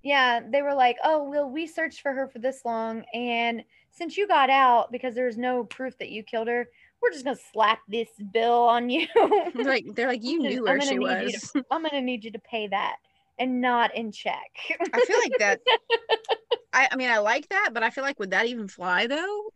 Yeah, 0.02 0.40
they 0.50 0.60
were 0.60 0.74
like, 0.74 0.96
"Oh, 1.04 1.30
well, 1.30 1.48
we 1.48 1.68
searched 1.68 2.00
for 2.00 2.12
her 2.12 2.26
for 2.26 2.40
this 2.40 2.64
long, 2.64 3.04
and 3.14 3.62
since 3.92 4.16
you 4.16 4.26
got 4.26 4.50
out 4.50 4.90
because 4.90 5.14
there's 5.14 5.38
no 5.38 5.62
proof 5.62 5.96
that 5.98 6.10
you 6.10 6.24
killed 6.24 6.48
her, 6.48 6.68
we're 7.00 7.10
just 7.10 7.24
gonna 7.24 7.36
slap 7.52 7.80
this 7.88 8.08
bill 8.32 8.64
on 8.64 8.90
you." 8.90 9.06
like 9.54 9.86
they're 9.94 10.08
like 10.08 10.22
you 10.24 10.40
knew 10.40 10.64
where 10.64 10.80
she 10.80 10.98
was. 10.98 11.32
To, 11.52 11.64
I'm 11.70 11.82
gonna 11.82 12.00
need 12.00 12.24
you 12.24 12.32
to 12.32 12.40
pay 12.40 12.68
that, 12.68 12.96
and 13.38 13.60
not 13.60 13.94
in 13.94 14.12
check. 14.12 14.50
I 14.92 15.00
feel 15.00 15.18
like 15.18 15.38
that. 15.38 15.60
I, 16.72 16.88
I 16.90 16.96
mean, 16.96 17.10
I 17.10 17.18
like 17.18 17.48
that, 17.50 17.70
but 17.72 17.84
I 17.84 17.90
feel 17.90 18.02
like 18.02 18.18
would 18.18 18.32
that 18.32 18.46
even 18.46 18.66
fly 18.66 19.06
though? 19.06 19.52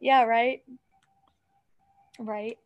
Yeah, 0.00 0.24
right. 0.24 0.62
Right. 2.18 2.58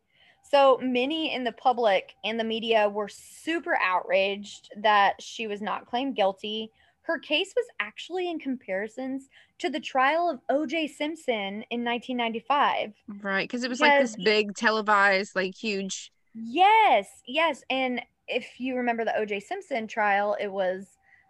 So 0.43 0.79
many 0.81 1.33
in 1.33 1.43
the 1.43 1.51
public 1.51 2.15
and 2.23 2.39
the 2.39 2.43
media 2.43 2.89
were 2.89 3.07
super 3.07 3.77
outraged 3.81 4.71
that 4.77 5.21
she 5.21 5.47
was 5.47 5.61
not 5.61 5.85
claimed 5.85 6.15
guilty. 6.15 6.71
Her 7.01 7.17
case 7.17 7.53
was 7.55 7.65
actually 7.79 8.29
in 8.29 8.39
comparisons 8.39 9.29
to 9.59 9.69
the 9.69 9.79
trial 9.79 10.29
of 10.29 10.39
O.J. 10.49 10.87
Simpson 10.87 11.63
in 11.71 11.83
1995. 11.83 12.93
right, 13.23 13.47
because 13.47 13.63
it 13.63 13.69
was 13.69 13.79
like 13.81 13.97
this 13.99 14.15
big 14.15 14.55
televised, 14.55 15.35
like 15.35 15.55
huge. 15.55 16.11
Yes, 16.35 17.07
yes. 17.27 17.63
And 17.69 18.01
if 18.27 18.59
you 18.59 18.75
remember 18.75 19.05
the 19.05 19.17
O.J. 19.17 19.39
Simpson 19.39 19.87
trial, 19.87 20.37
it 20.39 20.51
was 20.51 20.85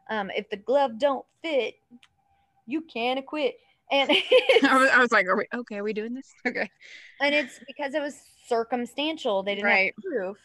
um, 0.10 0.30
if 0.36 0.50
the 0.50 0.58
glove 0.58 1.00
don't 1.00 1.26
fit, 1.42 1.76
you 2.68 2.82
can't 2.82 3.20
acquit. 3.20 3.56
And 3.92 4.10
I 4.64 4.78
was, 4.78 4.90
I 4.90 5.00
was 5.00 5.12
like, 5.12 5.26
are 5.28 5.38
we 5.38 5.46
okay? 5.56 5.78
Are 5.78 5.84
we 5.84 5.94
doing 5.94 6.14
this? 6.14 6.32
Okay, 6.46 6.70
and 7.22 7.34
it's 7.34 7.60
because 7.68 7.94
it 7.94 8.02
was 8.02 8.20
circumstantial 8.48 9.44
they 9.44 9.56
didn't 9.56 9.66
Right. 9.66 9.94
have 9.96 10.04
proof 10.04 10.38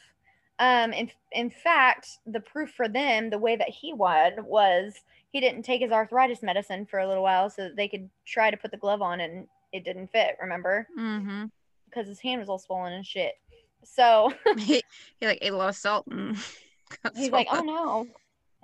um 0.59 0.93
in, 0.93 1.11
in 1.33 1.49
fact 1.51 2.19
the 2.27 2.41
proof 2.41 2.71
for 2.71 2.87
them 2.87 3.31
the 3.31 3.39
way 3.39 3.57
that 3.57 3.71
he 3.71 3.95
won 3.95 4.33
was 4.45 4.95
he 5.35 5.41
didn't 5.41 5.65
take 5.65 5.81
his 5.81 5.91
arthritis 5.91 6.45
medicine 6.45 6.87
for 6.87 7.01
a 7.01 7.09
little 7.09 7.25
while 7.25 7.51
so 7.51 7.65
that 7.65 7.75
they 7.75 7.89
could 7.89 8.09
try 8.25 8.53
to 8.53 8.57
put 8.57 8.71
the 8.71 8.77
glove 8.77 9.03
on 9.03 9.19
and 9.19 9.49
it 9.73 9.85
didn't 9.85 10.07
fit 10.13 10.37
remember? 10.41 10.87
Mm-hmm. 10.97 11.47
because 11.87 12.07
his 12.07 12.21
hand 12.21 12.39
was 12.39 12.49
all 12.49 12.61
swollen 12.61 12.93
and 12.93 13.05
shit. 13.05 13.35
So 13.83 14.33
he, 14.59 14.81
he 15.19 15.27
like 15.27 15.41
ate 15.43 15.53
a 15.53 15.57
lot 15.57 15.71
of 15.71 15.77
salt 15.77 16.07
and 16.09 16.37
got 17.03 17.17
he's 17.17 17.33
like 17.33 17.49
oh 17.51 17.63
no. 17.63 18.07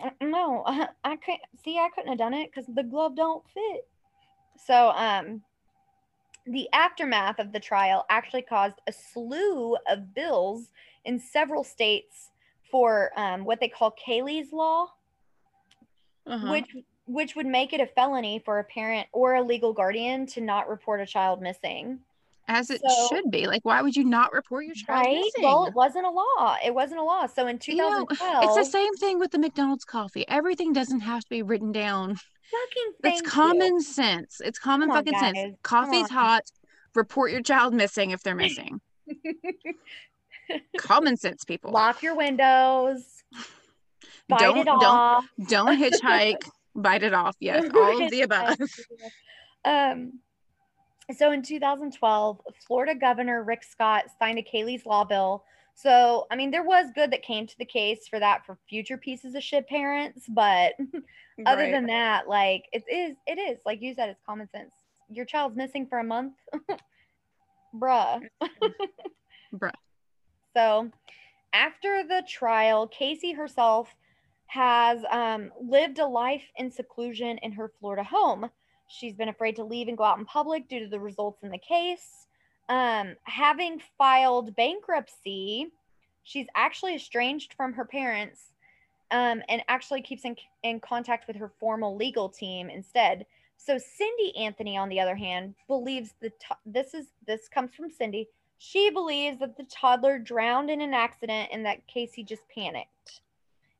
Uh, 0.00 0.10
no 0.22 0.62
I, 0.64 0.86
I 1.02 1.16
can't 1.16 1.40
see 1.64 1.76
i 1.76 1.88
couldn't 1.92 2.10
have 2.10 2.18
done 2.18 2.34
it 2.34 2.52
because 2.54 2.72
the 2.72 2.84
glove 2.84 3.16
don't 3.16 3.42
fit. 3.52 3.88
So 4.64 4.90
um 4.90 5.42
the 6.46 6.68
aftermath 6.72 7.40
of 7.40 7.50
the 7.50 7.58
trial 7.58 8.06
actually 8.08 8.42
caused 8.42 8.76
a 8.86 8.92
slew 8.92 9.76
of 9.88 10.14
bills 10.14 10.70
in 11.04 11.18
several 11.18 11.64
states 11.64 12.30
for 12.70 13.10
um, 13.16 13.44
what 13.44 13.58
they 13.58 13.68
call 13.68 13.90
Caylee's 13.90 14.52
law, 14.52 14.86
Uh-huh. 16.26 16.50
which 16.50 16.66
which 17.06 17.34
would 17.34 17.46
make 17.46 17.72
it 17.72 17.80
a 17.80 17.86
felony 17.86 18.40
for 18.44 18.58
a 18.60 18.64
parent 18.64 19.08
or 19.12 19.34
a 19.34 19.42
legal 19.42 19.72
guardian 19.72 20.26
to 20.26 20.40
not 20.40 20.68
report 20.68 21.00
a 21.00 21.06
child 21.06 21.40
missing. 21.42 21.98
as 22.46 22.68
it 22.70 22.80
so- 22.86 23.08
should 23.08 23.30
be. 23.30 23.46
Like, 23.46 23.64
why 23.64 23.80
would 23.82 23.96
you 23.96 24.04
not 24.04 24.32
report 24.32 24.64
your 24.64 24.74
child 24.74 25.06
Right? 25.06 25.16
missing? 25.16 25.42
Well, 25.44 25.66
it 25.66 25.74
wasn't 25.74 26.06
a 26.06 26.10
law. 26.10 26.56
It 26.64 26.74
wasn't 26.74 27.00
a 27.00 27.04
law. 27.04 27.26
So 27.26 27.46
in 27.46 27.58
You 27.66 27.76
know, 27.76 28.04
2012, 28.06 28.44
it's 28.44 28.56
the 28.56 28.64
same 28.78 28.94
thing 28.96 29.18
with 29.18 29.30
the 29.32 29.38
McDonald's 29.38 29.84
coffee. 29.84 30.24
Everything 30.28 30.72
doesn't 30.72 31.00
have 31.00 31.22
to 31.22 31.28
be 31.30 31.42
written 31.42 31.72
down. 31.72 32.16
fucking 32.16 32.92
That's 33.02 33.14
thank 33.20 33.22
you. 33.24 33.30
common 33.30 33.80
sense. 33.80 34.40
It's 34.44 34.58
common 34.58 34.88
Come 34.88 34.96
fucking 35.04 35.18
sense. 35.18 35.56
Coffee's 35.62 36.10
hot. 36.10 36.42
Report 36.94 37.30
your 37.32 37.42
child 37.42 37.72
missing 37.74 38.10
if 38.10 38.22
they're 38.22 38.34
missing. 38.46 38.80
common 40.78 41.16
sense, 41.16 41.44
people. 41.44 41.70
Lock 41.72 42.02
your 42.02 42.16
windows. 42.16 43.19
Bite 44.30 44.38
Don't- 44.40 44.58
it 44.58 44.64
don't- 44.66 45.26
Don't 45.48 45.78
hitchhike. 45.78 46.48
bite 46.74 47.02
it 47.02 47.14
off. 47.14 47.36
Yes, 47.40 47.64
all 47.74 48.02
of 48.02 48.10
the 48.10 48.22
above. 48.22 48.56
Um, 49.64 50.20
so 51.16 51.32
in 51.32 51.42
2012, 51.42 52.40
Florida 52.66 52.94
Governor 52.94 53.42
Rick 53.42 53.64
Scott 53.64 54.04
signed 54.18 54.38
a 54.38 54.42
Caylee's 54.42 54.86
Law 54.86 55.04
bill. 55.04 55.44
So, 55.74 56.26
I 56.30 56.36
mean, 56.36 56.50
there 56.50 56.62
was 56.62 56.86
good 56.94 57.10
that 57.12 57.22
came 57.22 57.46
to 57.46 57.58
the 57.58 57.64
case 57.64 58.06
for 58.08 58.18
that 58.20 58.44
for 58.44 58.58
future 58.68 58.96
pieces 58.98 59.34
of 59.34 59.42
shit 59.42 59.66
parents, 59.68 60.26
but 60.28 60.74
other 61.46 61.62
Right. 61.62 61.72
than 61.72 61.86
that, 61.86 62.28
like 62.28 62.64
it 62.72 62.84
is, 62.90 63.16
it 63.26 63.38
is 63.38 63.60
like 63.64 63.80
you 63.80 63.94
said, 63.94 64.08
it's 64.10 64.20
common 64.26 64.48
sense. 64.50 64.72
Your 65.08 65.24
child's 65.24 65.56
missing 65.56 65.86
for 65.86 65.98
a 65.98 66.04
month, 66.04 66.34
bruh. 67.74 68.20
Bruh. 69.54 69.70
So, 70.56 70.90
after 71.52 72.04
the 72.06 72.22
trial, 72.28 72.86
Casey 72.86 73.32
herself 73.32 73.94
has 74.50 75.04
um, 75.12 75.52
lived 75.60 76.00
a 76.00 76.06
life 76.06 76.42
in 76.56 76.72
seclusion 76.72 77.38
in 77.38 77.52
her 77.52 77.70
Florida 77.78 78.02
home. 78.02 78.50
She's 78.88 79.14
been 79.14 79.28
afraid 79.28 79.54
to 79.56 79.64
leave 79.64 79.86
and 79.86 79.96
go 79.96 80.02
out 80.02 80.18
in 80.18 80.24
public 80.24 80.68
due 80.68 80.80
to 80.80 80.88
the 80.88 80.98
results 80.98 81.44
in 81.44 81.50
the 81.50 81.58
case. 81.58 82.26
Um, 82.68 83.14
having 83.22 83.80
filed 83.96 84.56
bankruptcy, 84.56 85.68
she's 86.24 86.48
actually 86.56 86.96
estranged 86.96 87.54
from 87.54 87.72
her 87.74 87.84
parents 87.84 88.50
um, 89.12 89.40
and 89.48 89.62
actually 89.68 90.02
keeps 90.02 90.24
in, 90.24 90.34
in 90.64 90.80
contact 90.80 91.28
with 91.28 91.36
her 91.36 91.52
formal 91.60 91.94
legal 91.94 92.28
team 92.28 92.70
instead. 92.70 93.26
So 93.56 93.78
Cindy 93.78 94.36
Anthony, 94.36 94.76
on 94.76 94.88
the 94.88 94.98
other 94.98 95.14
hand, 95.14 95.54
believes 95.68 96.14
the 96.20 96.32
this 96.66 96.92
is 96.94 97.06
this 97.26 97.48
comes 97.48 97.72
from 97.72 97.90
Cindy. 97.90 98.28
She 98.58 98.90
believes 98.90 99.38
that 99.38 99.56
the 99.56 99.64
toddler 99.64 100.18
drowned 100.18 100.70
in 100.70 100.80
an 100.80 100.92
accident 100.92 101.50
and 101.52 101.64
that 101.64 101.86
Casey 101.86 102.24
just 102.24 102.42
panicked, 102.52 103.20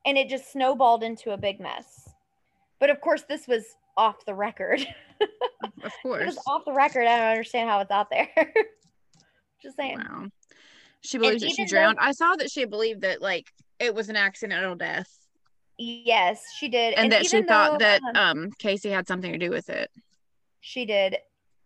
and 0.05 0.17
it 0.17 0.29
just 0.29 0.51
snowballed 0.51 1.03
into 1.03 1.31
a 1.31 1.37
big 1.37 1.59
mess. 1.59 2.09
But 2.79 2.89
of 2.89 3.01
course, 3.01 3.23
this 3.29 3.47
was 3.47 3.63
off 3.97 4.25
the 4.25 4.33
record. 4.33 4.85
Of 5.83 5.91
course. 6.01 6.21
it 6.23 6.25
was 6.25 6.39
off 6.47 6.63
the 6.65 6.73
record. 6.73 7.05
I 7.05 7.17
don't 7.17 7.27
understand 7.27 7.69
how 7.69 7.79
it's 7.79 7.91
out 7.91 8.09
there. 8.09 8.29
just 9.61 9.75
saying. 9.77 9.97
Wow. 9.99 10.27
She 11.01 11.17
believes 11.17 11.41
that 11.43 11.49
she 11.49 11.61
even 11.61 11.65
though- 11.65 11.69
drowned. 11.69 11.97
I 11.99 12.11
saw 12.11 12.35
that 12.35 12.51
she 12.51 12.65
believed 12.65 13.01
that 13.01 13.21
like 13.21 13.51
it 13.79 13.93
was 13.93 14.09
an 14.09 14.15
accidental 14.15 14.75
death, 14.75 15.09
Yes, 15.77 16.43
she 16.59 16.69
did, 16.69 16.93
and, 16.93 17.11
that 17.11 17.25
she 17.25 17.41
thought 17.41 17.79
though, 17.79 17.85
that 17.85 18.01
um, 18.13 18.43
um 18.43 18.51
Casey 18.59 18.89
had 18.91 19.07
something 19.07 19.31
to 19.31 19.39
do 19.39 19.49
with 19.49 19.69
it. 19.69 19.89
she 20.59 20.85
did. 20.85 21.17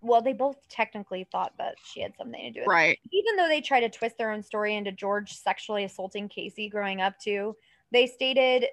Well, 0.01 0.21
they 0.21 0.33
both 0.33 0.57
technically 0.69 1.27
thought 1.31 1.53
that 1.57 1.75
she 1.83 1.99
had 2.01 2.13
something 2.15 2.39
to 2.39 2.51
do 2.51 2.59
with 2.61 2.67
it. 2.67 2.69
Right. 2.69 2.99
even 3.11 3.35
though 3.35 3.47
they 3.47 3.59
try 3.59 3.79
to 3.79 3.89
twist 3.89 4.17
their 4.17 4.31
own 4.31 4.41
story 4.43 4.75
into 4.75 4.91
George 4.91 5.33
sexually 5.33 5.83
assaulting 5.83 6.29
Casey 6.29 6.69
growing 6.69 7.01
up 7.01 7.19
too, 7.19 7.55
they 7.95 8.07
stated 8.07 8.65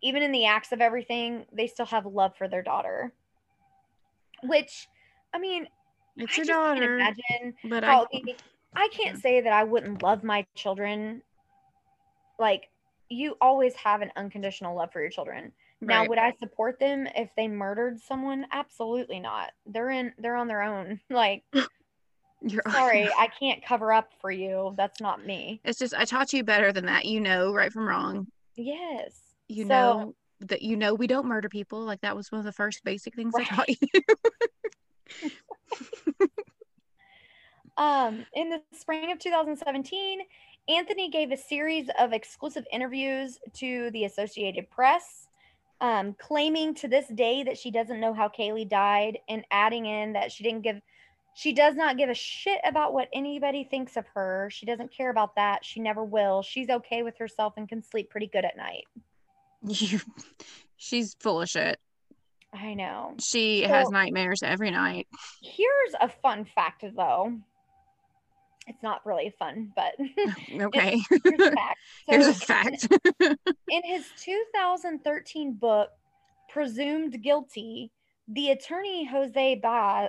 even 0.00 0.22
in 0.22 0.30
the 0.32 0.46
acts 0.46 0.72
of 0.72 0.80
everything, 0.80 1.44
they 1.52 1.66
still 1.66 1.86
have 1.86 2.06
love 2.06 2.36
for 2.36 2.48
their 2.48 2.62
daughter. 2.62 3.12
Which, 4.44 4.88
I 5.34 5.38
mean, 5.38 5.66
It's 6.16 6.32
I 6.32 6.36
your 6.38 6.46
just 6.46 6.58
can't 6.58 6.78
daughter, 6.78 6.96
imagine 6.96 7.54
but 7.64 7.84
I 7.84 8.04
I 8.74 8.88
can't 8.92 9.18
say 9.18 9.40
that 9.40 9.52
I 9.52 9.64
wouldn't 9.64 10.02
love 10.02 10.22
my 10.22 10.46
children. 10.54 11.22
Like 12.38 12.70
you 13.08 13.36
always 13.40 13.74
have 13.74 14.02
an 14.02 14.12
unconditional 14.16 14.76
love 14.76 14.92
for 14.92 15.00
your 15.00 15.10
children. 15.10 15.52
Now, 15.80 16.00
right. 16.00 16.08
would 16.08 16.18
I 16.18 16.32
support 16.38 16.78
them 16.78 17.08
if 17.16 17.30
they 17.36 17.48
murdered 17.48 18.00
someone? 18.00 18.46
Absolutely 18.52 19.18
not. 19.18 19.50
They're 19.66 19.90
in 19.90 20.12
they're 20.18 20.36
on 20.36 20.48
their 20.48 20.62
own. 20.62 21.00
Like 21.10 21.42
You're 22.44 22.62
sorry, 22.70 23.08
I 23.18 23.28
can't 23.38 23.64
cover 23.64 23.92
up 23.92 24.10
for 24.20 24.30
you. 24.30 24.74
That's 24.76 25.00
not 25.00 25.24
me. 25.24 25.60
It's 25.64 25.78
just 25.78 25.94
I 25.94 26.04
taught 26.04 26.32
you 26.32 26.44
better 26.44 26.72
than 26.72 26.86
that. 26.86 27.04
You 27.04 27.20
know 27.20 27.52
right 27.52 27.72
from 27.72 27.88
wrong. 27.88 28.26
Yes. 28.56 29.18
You 29.48 29.64
So- 29.64 29.68
know 29.68 30.14
that 30.40 30.62
you 30.62 30.76
know 30.76 30.94
we 30.94 31.06
don't 31.06 31.26
murder 31.26 31.48
people. 31.48 31.80
Like 31.80 32.00
that 32.00 32.16
was 32.16 32.32
one 32.32 32.40
of 32.40 32.44
the 32.44 32.52
first 32.52 32.82
basic 32.84 33.14
things 33.14 33.32
I 33.36 33.44
taught 33.44 33.68
you. 33.68 33.76
Um, 37.78 38.26
in 38.34 38.50
the 38.50 38.60
spring 38.78 39.10
of 39.12 39.18
2017, 39.18 40.20
Anthony 40.68 41.08
gave 41.08 41.32
a 41.32 41.36
series 41.36 41.88
of 41.98 42.12
exclusive 42.12 42.64
interviews 42.70 43.38
to 43.54 43.90
the 43.92 44.04
Associated 44.04 44.70
Press, 44.70 45.26
um, 45.80 46.14
claiming 46.18 46.74
to 46.76 46.86
this 46.86 47.08
day 47.08 47.42
that 47.42 47.58
she 47.58 47.70
doesn't 47.70 47.98
know 47.98 48.12
how 48.12 48.28
Caylee 48.28 48.68
died 48.68 49.18
and 49.28 49.44
adding 49.50 49.86
in 49.86 50.12
that 50.12 50.30
she 50.30 50.44
didn't 50.44 50.62
give, 50.62 50.80
she 51.34 51.52
does 51.52 51.74
not 51.74 51.96
give 51.96 52.10
a 52.10 52.14
shit 52.14 52.60
about 52.64 52.92
what 52.92 53.08
anybody 53.12 53.64
thinks 53.64 53.96
of 53.96 54.06
her. 54.14 54.48
She 54.50 54.66
doesn't 54.66 54.92
care 54.92 55.10
about 55.10 55.34
that. 55.36 55.64
She 55.64 55.80
never 55.80 56.04
will. 56.04 56.42
She's 56.42 56.68
okay 56.68 57.02
with 57.02 57.16
herself 57.18 57.54
and 57.56 57.68
can 57.68 57.82
sleep 57.82 58.10
pretty 58.10 58.26
good 58.26 58.44
at 58.44 58.56
night. 58.56 58.84
You, 59.66 60.00
she's 60.76 61.14
full 61.20 61.40
of 61.40 61.48
shit. 61.48 61.78
I 62.52 62.74
know. 62.74 63.14
She 63.20 63.62
has 63.62 63.88
nightmares 63.88 64.42
every 64.42 64.70
night. 64.70 65.06
Here's 65.42 65.94
a 66.00 66.08
fun 66.08 66.44
fact, 66.44 66.84
though. 66.96 67.32
It's 68.66 68.82
not 68.82 69.04
really 69.06 69.32
fun, 69.38 69.72
but 69.74 69.92
Okay. 70.60 71.00
here's 71.24 71.40
a 71.40 71.52
fact. 71.52 71.78
Here's 72.08 72.26
a 72.26 72.34
So, 72.34 72.44
fact. 72.44 72.88
In 73.20 73.82
his 73.84 74.04
2013 74.20 75.54
book, 75.54 75.88
Presumed 76.50 77.22
Guilty, 77.22 77.90
the 78.28 78.50
attorney 78.50 79.04
Jose 79.06 79.60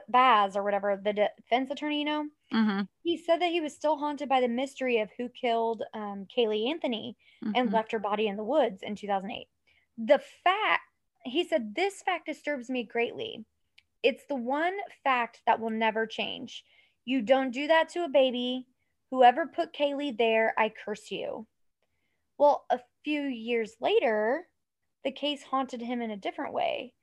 Baez, 0.10 0.56
or 0.56 0.64
whatever, 0.64 1.00
the 1.04 1.14
defense 1.14 1.72
attorney, 1.72 2.00
you 2.00 2.06
know, 2.06 2.26
hmm 2.52 2.82
he 3.04 3.18
said 3.18 3.42
that 3.42 3.52
he 3.52 3.62
was 3.62 3.76
still 3.76 3.98
haunted 3.98 4.30
by 4.30 4.40
the 4.40 4.48
mystery 4.48 5.00
of 5.00 5.10
who 5.18 5.28
killed 5.30 5.84
um, 5.94 6.26
Caylee 6.36 6.70
Anthony 6.70 7.18
and 7.54 7.70
mhm. 7.70 7.74
left 7.74 7.92
her 7.92 8.00
body 8.00 8.28
in 8.28 8.38
the 8.38 8.44
woods 8.44 8.82
in 8.82 8.96
2008. 8.96 9.48
The 9.98 10.22
fact, 10.44 10.84
he 11.26 11.44
said, 11.44 11.76
This 11.76 12.02
fact 12.02 12.26
disturbs 12.26 12.70
me 12.70 12.84
greatly. 12.84 13.46
It's 14.02 14.24
the 14.28 14.36
one 14.36 14.76
fact 15.04 15.42
that 15.46 15.60
will 15.60 15.70
never 15.70 16.08
change. 16.08 16.64
You 17.06 17.22
don't 17.22 17.52
do 17.52 17.68
that 17.68 17.90
to 17.90 18.06
a 18.06 18.10
baby. 18.10 18.68
Whoever 19.12 19.46
put 19.46 19.74
Caylee 19.74 20.18
there, 20.18 20.54
I 20.58 20.70
curse 20.70 21.12
you. 21.12 21.46
Well, 22.38 22.66
a 22.72 22.80
few 23.04 23.22
years 23.22 23.76
later, 23.82 24.48
the 25.04 25.12
case 25.12 25.44
haunted 25.44 25.82
him 25.82 26.02
in 26.02 26.12
a 26.12 26.18
different 26.18 26.54
way. 26.54 26.94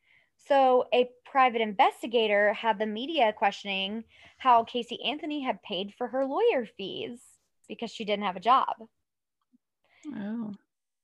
So, 0.46 0.86
a 0.92 1.08
private 1.24 1.60
investigator 1.60 2.52
had 2.52 2.78
the 2.78 2.86
media 2.86 3.32
questioning 3.32 4.04
how 4.38 4.64
Casey 4.64 4.98
Anthony 5.04 5.42
had 5.42 5.62
paid 5.62 5.94
for 5.96 6.08
her 6.08 6.24
lawyer 6.24 6.66
fees 6.76 7.20
because 7.68 7.90
she 7.90 8.04
didn't 8.04 8.24
have 8.24 8.36
a 8.36 8.40
job. 8.40 8.74
Oh. 10.16 10.52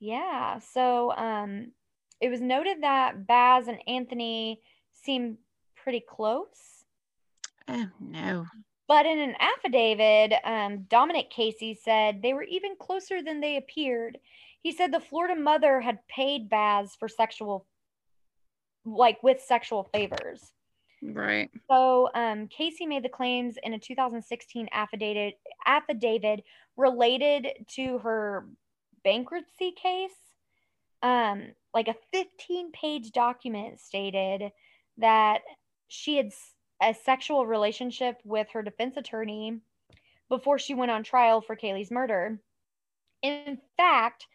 Yeah. 0.00 0.58
So, 0.58 1.12
um, 1.16 1.72
it 2.20 2.28
was 2.28 2.40
noted 2.40 2.82
that 2.82 3.26
Baez 3.26 3.68
and 3.68 3.78
Anthony 3.86 4.60
seemed 4.92 5.38
pretty 5.76 6.00
close. 6.00 6.84
Oh, 7.68 7.86
no. 8.00 8.46
But 8.88 9.06
in 9.06 9.18
an 9.18 9.34
affidavit, 9.40 10.38
um, 10.44 10.86
Dominic 10.88 11.30
Casey 11.30 11.74
said 11.74 12.22
they 12.22 12.34
were 12.34 12.44
even 12.44 12.76
closer 12.78 13.22
than 13.22 13.40
they 13.40 13.56
appeared. 13.56 14.18
He 14.62 14.72
said 14.72 14.92
the 14.92 15.00
Florida 15.00 15.40
mother 15.40 15.80
had 15.80 16.06
paid 16.08 16.48
Baez 16.48 16.94
for 16.98 17.08
sexual, 17.08 17.66
like 18.86 19.22
with 19.22 19.40
sexual 19.40 19.84
favors. 19.92 20.52
Right. 21.02 21.50
So 21.70 22.08
um, 22.14 22.48
Casey 22.48 22.86
made 22.86 23.04
the 23.04 23.10
claims 23.10 23.56
in 23.62 23.74
a 23.74 23.78
2016 23.78 24.68
affidavit 24.72 25.34
affidavit 25.66 26.44
related 26.76 27.48
to 27.74 27.98
her 27.98 28.46
bankruptcy 29.04 29.72
case. 29.72 30.10
Um, 31.02 31.52
like 31.74 31.88
a 31.88 31.96
15 32.12 32.72
page 32.72 33.12
document 33.12 33.80
stated 33.80 34.50
that 34.96 35.42
she 35.88 36.16
had 36.16 36.32
a 36.82 36.94
sexual 36.94 37.46
relationship 37.46 38.18
with 38.24 38.48
her 38.52 38.62
defense 38.62 38.96
attorney 38.96 39.60
before 40.28 40.58
she 40.58 40.74
went 40.74 40.90
on 40.90 41.02
trial 41.02 41.40
for 41.40 41.54
Caylee's 41.54 41.90
murder. 41.90 42.40
In 43.22 43.58
fact, 43.76 44.26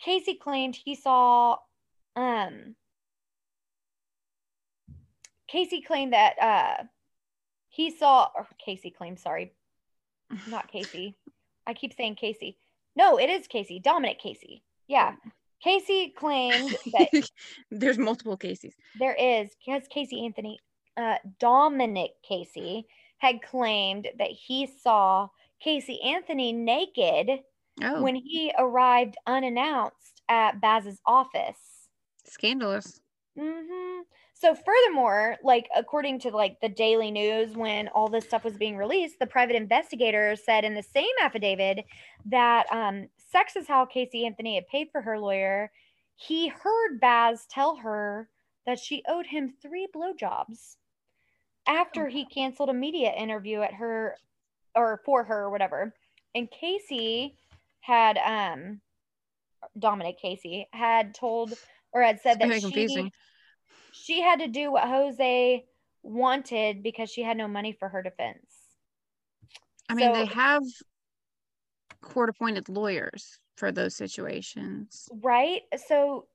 Casey 0.00 0.34
claimed 0.34 0.76
he 0.76 0.94
saw 0.94 1.56
um 2.16 2.74
Casey 5.48 5.80
claimed 5.80 6.12
that 6.12 6.34
uh 6.40 6.84
he 7.68 7.90
saw 7.90 8.28
or 8.34 8.46
Casey 8.58 8.90
claimed, 8.90 9.18
sorry. 9.18 9.52
Not 10.48 10.70
Casey. 10.70 11.16
I 11.66 11.74
keep 11.74 11.92
saying 11.94 12.16
Casey. 12.16 12.58
No, 12.96 13.18
it 13.18 13.30
is 13.30 13.46
Casey. 13.46 13.78
Dominic 13.78 14.18
Casey. 14.18 14.62
Yeah. 14.88 15.14
Casey 15.62 16.14
claimed 16.16 16.76
that 16.92 17.30
there's 17.70 17.98
multiple 17.98 18.36
Caseys. 18.36 18.74
There 18.98 19.14
is 19.14 19.50
because 19.64 19.86
Casey 19.88 20.24
Anthony, 20.24 20.58
uh, 20.96 21.16
Dominic 21.38 22.12
Casey 22.26 22.86
had 23.18 23.42
claimed 23.42 24.08
that 24.18 24.30
he 24.30 24.66
saw 24.66 25.28
Casey 25.60 26.00
Anthony 26.02 26.52
naked 26.52 27.40
oh. 27.82 28.02
when 28.02 28.14
he 28.14 28.52
arrived 28.56 29.16
unannounced 29.26 30.22
at 30.28 30.60
Baez's 30.60 31.00
office. 31.04 31.88
Scandalous. 32.24 33.00
Mm-hmm. 33.38 34.00
So 34.40 34.54
furthermore, 34.54 35.36
like 35.42 35.68
according 35.74 36.20
to 36.20 36.30
like 36.30 36.60
the 36.60 36.68
Daily 36.68 37.10
News, 37.10 37.56
when 37.56 37.88
all 37.88 38.08
this 38.08 38.24
stuff 38.24 38.44
was 38.44 38.56
being 38.56 38.76
released, 38.76 39.18
the 39.18 39.26
private 39.26 39.56
investigator 39.56 40.36
said 40.36 40.64
in 40.64 40.74
the 40.74 40.82
same 40.82 41.10
affidavit 41.20 41.84
that 42.26 42.66
um, 42.70 43.08
sex 43.16 43.56
is 43.56 43.66
how 43.66 43.84
Casey 43.84 44.26
Anthony 44.26 44.54
had 44.54 44.68
paid 44.68 44.90
for 44.92 45.00
her 45.00 45.18
lawyer. 45.18 45.72
He 46.14 46.46
heard 46.46 47.00
Baez 47.00 47.46
tell 47.50 47.76
her 47.76 48.28
that 48.64 48.78
she 48.78 49.02
owed 49.08 49.26
him 49.26 49.54
three 49.60 49.88
blowjobs 49.92 50.76
after 51.66 52.06
he 52.06 52.24
canceled 52.24 52.68
a 52.68 52.74
media 52.74 53.10
interview 53.10 53.62
at 53.62 53.74
her 53.74 54.14
or 54.76 55.00
for 55.04 55.24
her 55.24 55.46
or 55.46 55.50
whatever. 55.50 55.92
And 56.36 56.48
Casey 56.48 57.34
had 57.80 58.18
um 58.18 58.80
Dominic 59.76 60.20
Casey 60.20 60.68
had 60.72 61.12
told 61.12 61.54
or 61.92 62.02
had 62.02 62.20
said 62.20 62.38
that 62.38 62.54
she 62.54 62.60
confusing 62.60 63.10
she 64.08 64.22
had 64.22 64.38
to 64.40 64.48
do 64.48 64.72
what 64.72 64.88
Jose 64.88 65.64
wanted 66.02 66.82
because 66.82 67.10
she 67.10 67.22
had 67.22 67.36
no 67.36 67.46
money 67.46 67.76
for 67.78 67.90
her 67.90 68.02
defense. 68.02 68.46
I 69.90 69.94
mean, 69.94 70.14
so, 70.14 70.18
they 70.18 70.26
have 70.26 70.62
court 72.00 72.30
appointed 72.30 72.70
lawyers 72.70 73.38
for 73.58 73.70
those 73.70 73.94
situations. 73.94 75.08
Right? 75.22 75.62
So 75.86 76.26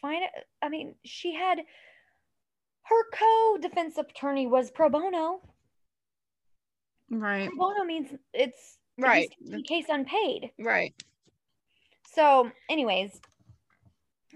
find 0.00 0.24
it 0.24 0.30
I 0.60 0.68
mean, 0.68 0.94
she 1.04 1.34
had 1.34 1.58
her 2.82 3.04
co-defense 3.14 3.96
attorney 3.96 4.46
was 4.46 4.70
pro 4.70 4.90
bono. 4.90 5.40
Right. 7.10 7.48
Pro 7.48 7.56
bono 7.56 7.84
means 7.84 8.10
it's 8.34 8.76
right 8.98 9.28
case 9.66 9.86
unpaid. 9.88 10.50
Right. 10.58 10.94
So, 12.14 12.50
anyways, 12.68 13.18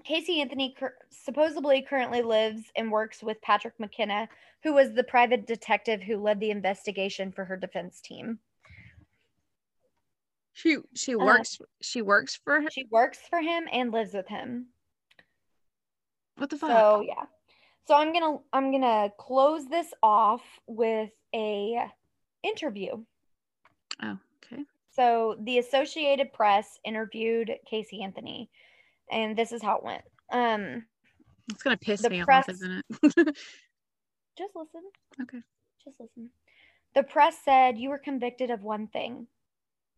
Casey 0.07 0.40
Anthony 0.40 0.74
cur- 0.78 0.96
supposedly 1.11 1.82
currently 1.82 2.22
lives 2.22 2.70
and 2.76 2.92
works 2.92 3.22
with 3.22 3.42
Patrick 3.42 3.74
McKenna, 3.80 4.28
who 4.62 4.72
was 4.72 4.92
the 4.92 5.02
private 5.02 5.46
detective 5.46 6.00
who 6.00 6.16
led 6.16 6.38
the 6.38 6.50
investigation 6.50 7.32
for 7.32 7.44
her 7.44 7.57
defense 7.57 8.00
team. 8.00 8.38
She 10.52 10.78
she 10.94 11.14
uh, 11.14 11.18
works 11.18 11.59
uh, 11.61 11.64
she 11.82 12.02
works 12.02 12.38
for 12.42 12.61
him. 12.61 12.68
She 12.70 12.86
works 12.90 13.18
for 13.28 13.40
him 13.40 13.64
and 13.72 13.92
lives 13.92 14.14
with 14.14 14.28
him. 14.28 14.66
What 16.36 16.50
the 16.50 16.57
fuck? 16.57 16.70
So 16.70 17.04
yeah. 17.07 17.24
So 17.88 17.94
I'm 17.96 18.12
gonna 18.12 18.38
I'm 18.52 18.70
gonna 18.70 19.11
close 19.18 19.66
this 19.66 19.92
off 20.02 20.42
with 20.68 21.11
a 21.34 21.84
interview. 22.44 23.04
Oh, 24.02 24.18
okay. 24.44 24.62
So 24.90 25.36
the 25.40 25.59
Associated 25.59 26.32
Press 26.32 26.78
interviewed 26.84 27.52
Casey 27.68 28.02
Anthony 28.02 28.48
and 29.11 29.36
this 29.36 29.52
is 29.52 29.62
how 29.62 29.78
it 29.78 29.84
went. 29.84 30.02
Um, 30.32 30.84
it's 31.50 31.62
gonna 31.62 31.76
piss 31.76 32.02
me 32.09 32.24
press, 32.24 32.48
off, 32.48 32.54
isn't 32.54 32.72
it? 32.72 32.84
just 34.38 34.57
listen. 34.57 34.82
Okay. 35.22 35.38
Just 35.84 36.00
listen. 36.00 36.30
The 36.94 37.02
press 37.02 37.36
said 37.44 37.78
you 37.78 37.90
were 37.90 37.98
convicted 37.98 38.50
of 38.50 38.62
one 38.62 38.88
thing. 38.88 39.26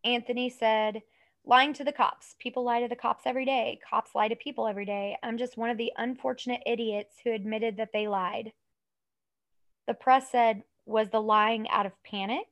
Anthony 0.03 0.49
said, 0.49 1.01
lying 1.45 1.73
to 1.73 1.83
the 1.83 1.91
cops. 1.91 2.35
People 2.39 2.63
lie 2.63 2.81
to 2.81 2.87
the 2.87 2.95
cops 2.95 3.23
every 3.25 3.45
day. 3.45 3.79
Cops 3.89 4.11
lie 4.13 4.27
to 4.27 4.35
people 4.35 4.67
every 4.67 4.85
day. 4.85 5.17
I'm 5.23 5.37
just 5.37 5.57
one 5.57 5.69
of 5.69 5.77
the 5.77 5.91
unfortunate 5.97 6.61
idiots 6.65 7.15
who 7.23 7.31
admitted 7.31 7.77
that 7.77 7.89
they 7.93 8.07
lied. 8.07 8.51
The 9.87 9.93
press 9.93 10.31
said, 10.31 10.63
was 10.85 11.09
the 11.09 11.21
lying 11.21 11.69
out 11.69 11.85
of 11.85 12.03
panic? 12.03 12.47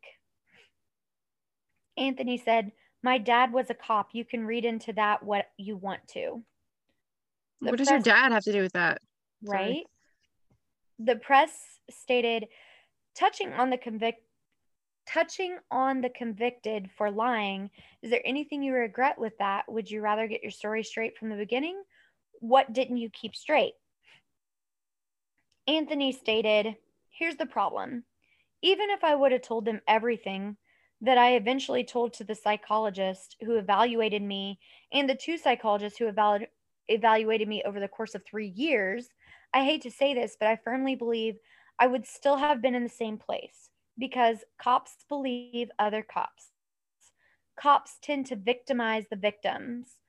Anthony 1.98 2.38
said, 2.38 2.72
my 3.03 3.18
dad 3.18 3.53
was 3.53 3.69
a 3.69 3.74
cop. 3.74 4.10
You 4.14 4.26
can 4.26 4.45
read 4.45 4.65
into 4.65 4.94
that 4.94 5.24
what 5.24 5.45
you 5.57 5.78
want 5.78 6.07
to. 6.10 6.44
The 7.61 7.69
what 7.69 7.78
does 7.78 7.90
your 7.90 7.99
dad 7.99 8.32
have 8.32 8.44
to 8.44 8.52
do 8.52 8.61
with 8.61 8.74
that? 8.74 8.99
Right. 9.44 9.86
The 10.99 11.15
press 11.15 11.52
stated 11.90 12.48
touching 13.15 13.53
on 13.53 13.69
the 13.69 13.78
convict 13.78 14.22
touching 15.07 15.57
on 15.72 16.02
the 16.02 16.10
convicted 16.10 16.90
for 16.98 17.10
lying, 17.10 17.69
is 18.02 18.11
there 18.11 18.22
anything 18.26 18.61
you 18.61 18.74
regret 18.74 19.18
with 19.18 19.34
that? 19.40 19.64
Would 19.72 19.90
you 19.90 20.02
rather 20.02 20.28
get 20.28 20.44
your 20.44 20.52
story 20.52 20.84
straight 20.84 21.18
from 21.18 21.30
the 21.30 21.38
beginning? 21.38 21.82
What 22.40 22.74
didn't 22.74 22.98
you 22.98 23.10
keep 23.10 23.36
straight? 23.36 23.74
Anthony 25.65 26.11
stated, 26.11 26.76
Here's 27.10 27.38
the 27.38 27.45
problem. 27.45 28.03
Even 28.61 28.90
if 28.90 29.03
I 29.03 29.15
would 29.15 29.32
have 29.32 29.41
told 29.41 29.65
them 29.65 29.82
everything, 29.88 30.57
that 31.02 31.18
I 31.18 31.36
eventually 31.36 31.84
told 31.84 32.14
to 32.14 32.24
the 32.24 32.36
psychologist 32.36 33.36
who 33.44 33.57
evaluated 33.57 34.22
me 34.22 34.60
and 34.91 35.10
the 35.10 35.15
two 35.15 35.38
psychologists 35.38 35.99
who 35.99 36.11
evalu- 36.11 36.48
evaluated 36.88 37.48
me 37.48 37.64
over 37.65 37.80
the 37.80 37.88
course 37.88 38.15
of 38.15 38.26
three 38.26 38.48
years. 38.48 39.10
I 39.53 39.64
hate 39.64 39.82
to 39.84 39.91
say 39.91 40.14
this, 40.14 40.36
but 40.40 40.48
I 40.48 40.60
firmly 40.64 40.95
believe 40.95 41.36
I 41.80 41.88
would 41.88 42.07
still 42.07 42.38
have 42.38 42.61
been 42.61 42.76
in 42.76 42.84
the 42.84 42.90
same 42.90 43.18
place 43.18 43.69
because 43.98 44.44
cops 44.60 45.06
believe 45.07 45.69
other 45.78 46.02
cops. 46.02 46.49
Cops 47.60 47.98
tend 48.02 48.26
to 48.28 48.36
victimize 48.36 49.06
the 49.10 49.15
victims. 49.15 49.99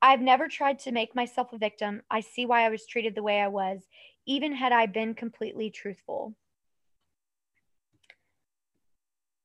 I've 0.00 0.20
never 0.20 0.48
tried 0.48 0.78
to 0.80 0.92
make 0.92 1.14
myself 1.14 1.52
a 1.52 1.58
victim. 1.58 2.02
I 2.10 2.20
see 2.20 2.46
why 2.46 2.64
I 2.64 2.68
was 2.68 2.86
treated 2.86 3.14
the 3.14 3.22
way 3.22 3.40
I 3.40 3.48
was, 3.48 3.86
even 4.26 4.52
had 4.54 4.72
I 4.72 4.86
been 4.86 5.14
completely 5.14 5.70
truthful. 5.70 6.34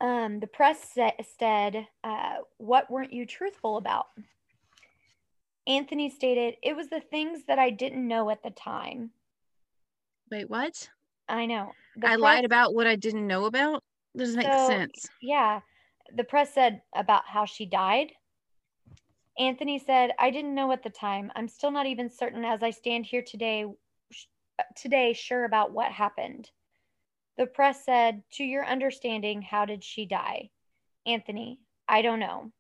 Um, 0.04 0.42
the 0.42 0.48
press 0.48 0.98
said, 1.40 1.88
uh, 2.04 2.36
What 2.58 2.92
weren't 2.92 3.14
you 3.14 3.26
truthful 3.26 3.78
about? 3.78 4.08
Anthony 5.66 6.10
stated, 6.10 6.56
It 6.62 6.76
was 6.76 6.90
the 6.90 7.00
things 7.00 7.44
that 7.48 7.58
I 7.58 7.70
didn't 7.70 8.06
know 8.06 8.30
at 8.30 8.44
the 8.44 8.50
time. 8.50 9.12
Wait, 10.30 10.50
what? 10.50 10.90
I 11.30 11.46
know. 11.46 11.72
The 11.96 12.08
I 12.08 12.10
press, 12.12 12.20
lied 12.20 12.46
about 12.46 12.76
what 12.76 12.86
I 12.86 12.98
didn't 12.98 13.26
know 13.26 13.46
about? 13.46 13.82
Doesn't 14.18 14.36
make 14.36 14.54
sense. 14.68 15.08
Yeah. 15.22 15.62
The 16.18 16.26
press 16.26 16.54
said 16.54 16.82
about 16.94 17.24
how 17.26 17.46
she 17.46 17.66
died. 17.66 18.12
Anthony 19.40 19.80
said, 19.80 20.12
I 20.20 20.32
didn't 20.32 20.54
know 20.54 20.74
at 20.74 20.84
the 20.84 20.90
time. 20.90 21.32
I'm 21.38 21.48
still 21.48 21.72
not 21.72 21.86
even 21.86 22.10
certain 22.10 22.44
as 22.44 22.62
I 22.62 22.72
stand 22.72 23.06
here 23.06 23.24
today 23.26 23.66
today 24.76 25.14
sure 25.14 25.46
about 25.46 25.72
what 25.72 25.92
happened. 25.92 26.52
The 27.38 27.46
press 27.48 27.84
said, 27.86 28.24
To 28.34 28.44
your 28.44 28.66
understanding, 28.66 29.42
how 29.42 29.66
did 29.66 29.84
she 29.84 30.06
die? 30.06 30.50
Anthony, 31.06 31.60
I 31.88 32.02
don't 32.02 32.20
know. 32.20 32.52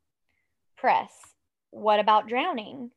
Press, 0.77 1.11
what 1.69 1.99
about 1.99 2.27
drowning? 2.27 2.91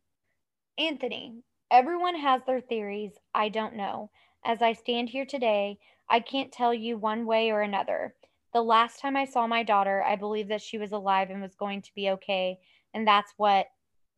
Anthony, 0.79 1.43
everyone 1.71 2.17
has 2.17 2.43
their 2.47 2.61
theories. 2.61 3.13
I 3.35 3.49
don't 3.49 3.77
know. 3.77 4.11
As 4.45 4.63
I 4.63 4.73
stand 4.73 5.09
here 5.09 5.27
today, 5.27 5.79
I 6.09 6.21
can't 6.21 6.53
tell 6.53 6.73
you 6.73 6.97
one 6.97 7.27
way 7.27 7.51
or 7.51 7.61
another. 7.61 8.15
The 8.53 8.63
last 8.63 9.01
time 9.01 9.17
I 9.17 9.25
saw 9.25 9.47
my 9.47 9.63
daughter, 9.63 10.03
I 10.03 10.17
believed 10.17 10.51
that 10.51 10.63
she 10.63 10.79
was 10.79 10.93
alive 10.93 11.31
and 11.31 11.43
was 11.43 11.55
going 11.55 11.83
to 11.83 11.95
be 11.95 12.11
okay. 12.11 12.59
And 12.95 13.07
that's 13.07 13.33
what 13.37 13.67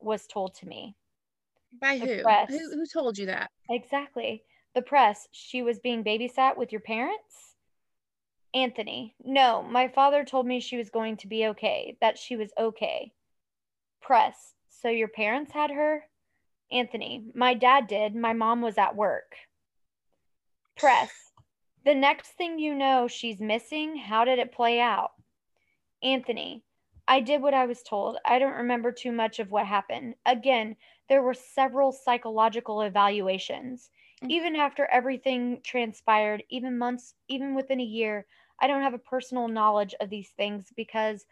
was 0.00 0.26
told 0.26 0.54
to 0.56 0.66
me. 0.66 0.94
By 1.80 1.98
who? 1.98 2.22
who? 2.48 2.70
Who 2.70 2.86
told 2.86 3.18
you 3.18 3.26
that? 3.26 3.50
Exactly. 3.70 4.42
The 4.74 4.82
press. 4.82 5.28
She 5.32 5.62
was 5.62 5.78
being 5.78 6.04
babysat 6.04 6.56
with 6.56 6.72
your 6.72 6.80
parents? 6.80 7.54
Anthony. 8.54 9.14
No, 9.24 9.62
my 9.62 9.88
father 9.88 10.24
told 10.24 10.46
me 10.46 10.60
she 10.60 10.76
was 10.76 10.90
going 10.90 11.16
to 11.18 11.26
be 11.26 11.46
okay, 11.46 11.96
that 12.00 12.18
she 12.18 12.36
was 12.36 12.52
okay. 12.58 13.12
Press. 14.00 14.54
So 14.68 14.88
your 14.88 15.08
parents 15.08 15.52
had 15.52 15.70
her? 15.70 16.04
Anthony. 16.70 17.24
My 17.34 17.54
dad 17.54 17.86
did. 17.86 18.14
My 18.14 18.32
mom 18.32 18.62
was 18.62 18.78
at 18.78 18.96
work. 18.96 19.34
Press. 20.76 21.10
The 21.84 21.94
next 21.94 22.28
thing 22.32 22.58
you 22.58 22.74
know, 22.74 23.08
she's 23.08 23.40
missing. 23.40 23.96
How 23.96 24.24
did 24.24 24.38
it 24.38 24.52
play 24.52 24.80
out? 24.80 25.12
Anthony. 26.02 26.62
I 27.06 27.20
did 27.20 27.40
what 27.40 27.54
I 27.54 27.66
was 27.66 27.82
told. 27.82 28.18
I 28.26 28.38
don't 28.38 28.52
remember 28.52 28.92
too 28.92 29.12
much 29.12 29.38
of 29.38 29.50
what 29.50 29.66
happened. 29.66 30.14
Again, 30.26 30.76
there 31.08 31.22
were 31.22 31.34
several 31.34 31.90
psychological 31.90 32.82
evaluations. 32.82 33.90
Mm. 34.22 34.30
Even 34.30 34.56
after 34.56 34.86
everything 34.86 35.60
transpired, 35.62 36.42
even 36.50 36.78
months, 36.78 37.14
even 37.28 37.54
within 37.54 37.80
a 37.80 37.84
year, 37.84 38.26
I 38.60 38.66
don't 38.66 38.82
have 38.82 38.94
a 38.94 38.98
personal 38.98 39.48
knowledge 39.48 39.94
of 40.00 40.10
these 40.10 40.30
things 40.36 40.72
because, 40.76 41.26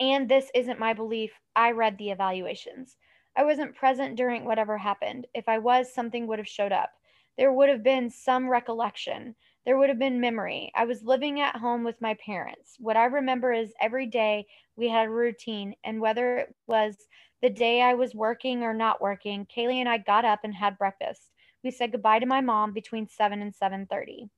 and 0.00 0.28
this 0.28 0.50
isn't 0.54 0.78
my 0.78 0.94
belief, 0.94 1.32
I 1.54 1.72
read 1.72 1.98
the 1.98 2.10
evaluations. 2.10 2.96
I 3.36 3.44
wasn't 3.44 3.74
present 3.74 4.16
during 4.16 4.44
whatever 4.44 4.76
happened. 4.78 5.26
If 5.34 5.48
I 5.48 5.58
was, 5.58 5.92
something 5.92 6.26
would 6.26 6.38
have 6.38 6.48
showed 6.48 6.72
up. 6.72 6.90
There 7.38 7.52
would 7.52 7.70
have 7.70 7.82
been 7.82 8.10
some 8.10 8.48
recollection. 8.48 9.34
There 9.64 9.78
would 9.78 9.88
have 9.88 9.98
been 9.98 10.20
memory. 10.20 10.70
I 10.74 10.84
was 10.84 11.02
living 11.02 11.40
at 11.40 11.56
home 11.56 11.82
with 11.82 12.00
my 12.00 12.14
parents. 12.14 12.76
What 12.78 12.96
I 12.96 13.04
remember 13.04 13.52
is 13.52 13.72
every 13.80 14.06
day 14.06 14.46
we 14.76 14.88
had 14.88 15.06
a 15.06 15.10
routine, 15.10 15.74
and 15.84 16.00
whether 16.00 16.38
it 16.38 16.54
was 16.66 16.96
the 17.40 17.50
day 17.50 17.80
I 17.80 17.94
was 17.94 18.14
working 18.14 18.62
or 18.62 18.74
not 18.74 19.00
working, 19.00 19.46
Caylee 19.46 19.80
and 19.80 19.88
I 19.88 19.98
got 19.98 20.24
up 20.24 20.40
and 20.44 20.54
had 20.54 20.78
breakfast. 20.78 21.31
We 21.64 21.70
said 21.70 21.92
goodbye 21.92 22.18
to 22.18 22.26
my 22.26 22.40
mom 22.40 22.72
between 22.72 23.08
7 23.08 23.40
and 23.40 23.54
7:30. 23.54 24.28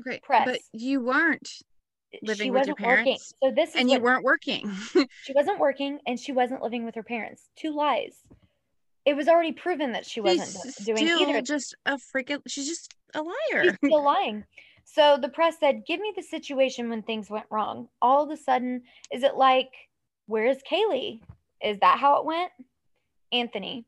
Okay. 0.00 0.20
Press. 0.22 0.46
But 0.46 0.60
you 0.72 1.00
weren't 1.00 1.62
living 2.22 2.46
she 2.46 2.50
with 2.50 2.66
your 2.66 2.76
parents. 2.76 3.32
Working. 3.42 3.54
So 3.54 3.54
this 3.54 3.74
and 3.76 3.90
you 3.90 4.00
weren't 4.00 4.24
working. 4.24 4.70
she 5.22 5.32
wasn't 5.34 5.58
working 5.58 5.98
and 6.06 6.18
she 6.18 6.32
wasn't 6.32 6.62
living 6.62 6.84
with 6.84 6.94
her 6.94 7.02
parents. 7.02 7.48
Two 7.56 7.74
lies. 7.74 8.16
It 9.04 9.14
was 9.14 9.28
already 9.28 9.52
proven 9.52 9.92
that 9.92 10.06
she 10.06 10.20
wasn't 10.20 10.48
she's 10.48 10.86
doing 10.86 11.08
either. 11.08 11.42
Just 11.42 11.74
a 11.86 11.96
freaking. 11.96 12.40
She's 12.46 12.68
just 12.68 12.94
a 13.14 13.22
liar. 13.22 13.64
She's 13.64 13.76
still 13.76 14.04
lying. 14.04 14.44
So 14.84 15.18
the 15.20 15.28
press 15.28 15.58
said, 15.58 15.84
"Give 15.86 16.00
me 16.00 16.12
the 16.14 16.22
situation 16.22 16.88
when 16.88 17.02
things 17.02 17.30
went 17.30 17.46
wrong." 17.50 17.88
All 18.00 18.22
of 18.22 18.30
a 18.30 18.36
sudden, 18.36 18.82
is 19.10 19.22
it 19.22 19.36
like, 19.36 19.70
"Where's 20.26 20.58
Caylee?" 20.70 21.20
Is 21.62 21.78
that 21.80 21.98
how 21.98 22.18
it 22.18 22.24
went? 22.24 22.50
Anthony. 23.32 23.86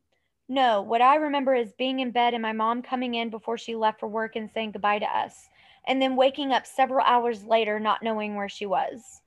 No, 0.49 0.83
what 0.83 1.01
I 1.01 1.17
remember 1.17 1.55
is 1.55 1.73
being 1.73 2.01
in 2.01 2.11
bed 2.11 2.35
and 2.35 2.43
my 2.43 2.53
mom 2.53 2.83
coming 2.83 3.15
in 3.15 3.31
before 3.31 3.57
she 3.57 3.75
left 3.75 4.01
for 4.01 4.09
work 4.09 4.37
and 4.37 4.51
saying 4.51 4.73
goodbye 4.73 4.99
to 4.99 5.07
us, 5.07 5.49
and 5.87 6.01
then 6.03 6.17
waking 6.17 6.53
up 6.53 6.67
several 6.67 7.05
hours 7.05 7.45
later 7.45 7.81
not 7.81 8.03
knowing 8.03 8.35
where 8.35 8.49
she 8.49 8.67
was. 8.67 9.23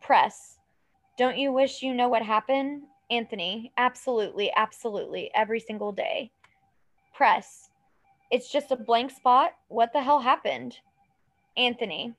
Press. 0.00 0.58
Don't 1.18 1.38
you 1.38 1.52
wish 1.52 1.82
you 1.82 1.94
know 1.94 2.08
what 2.08 2.22
happened? 2.22 2.82
Anthony. 3.10 3.72
Absolutely, 3.76 4.52
absolutely, 4.54 5.30
every 5.34 5.60
single 5.60 5.92
day. 5.92 6.30
Press. 7.12 7.70
It's 8.30 8.50
just 8.50 8.70
a 8.70 8.76
blank 8.76 9.10
spot. 9.10 9.52
What 9.68 9.92
the 9.92 10.02
hell 10.02 10.20
happened? 10.20 10.78
Anthony. 11.56 12.14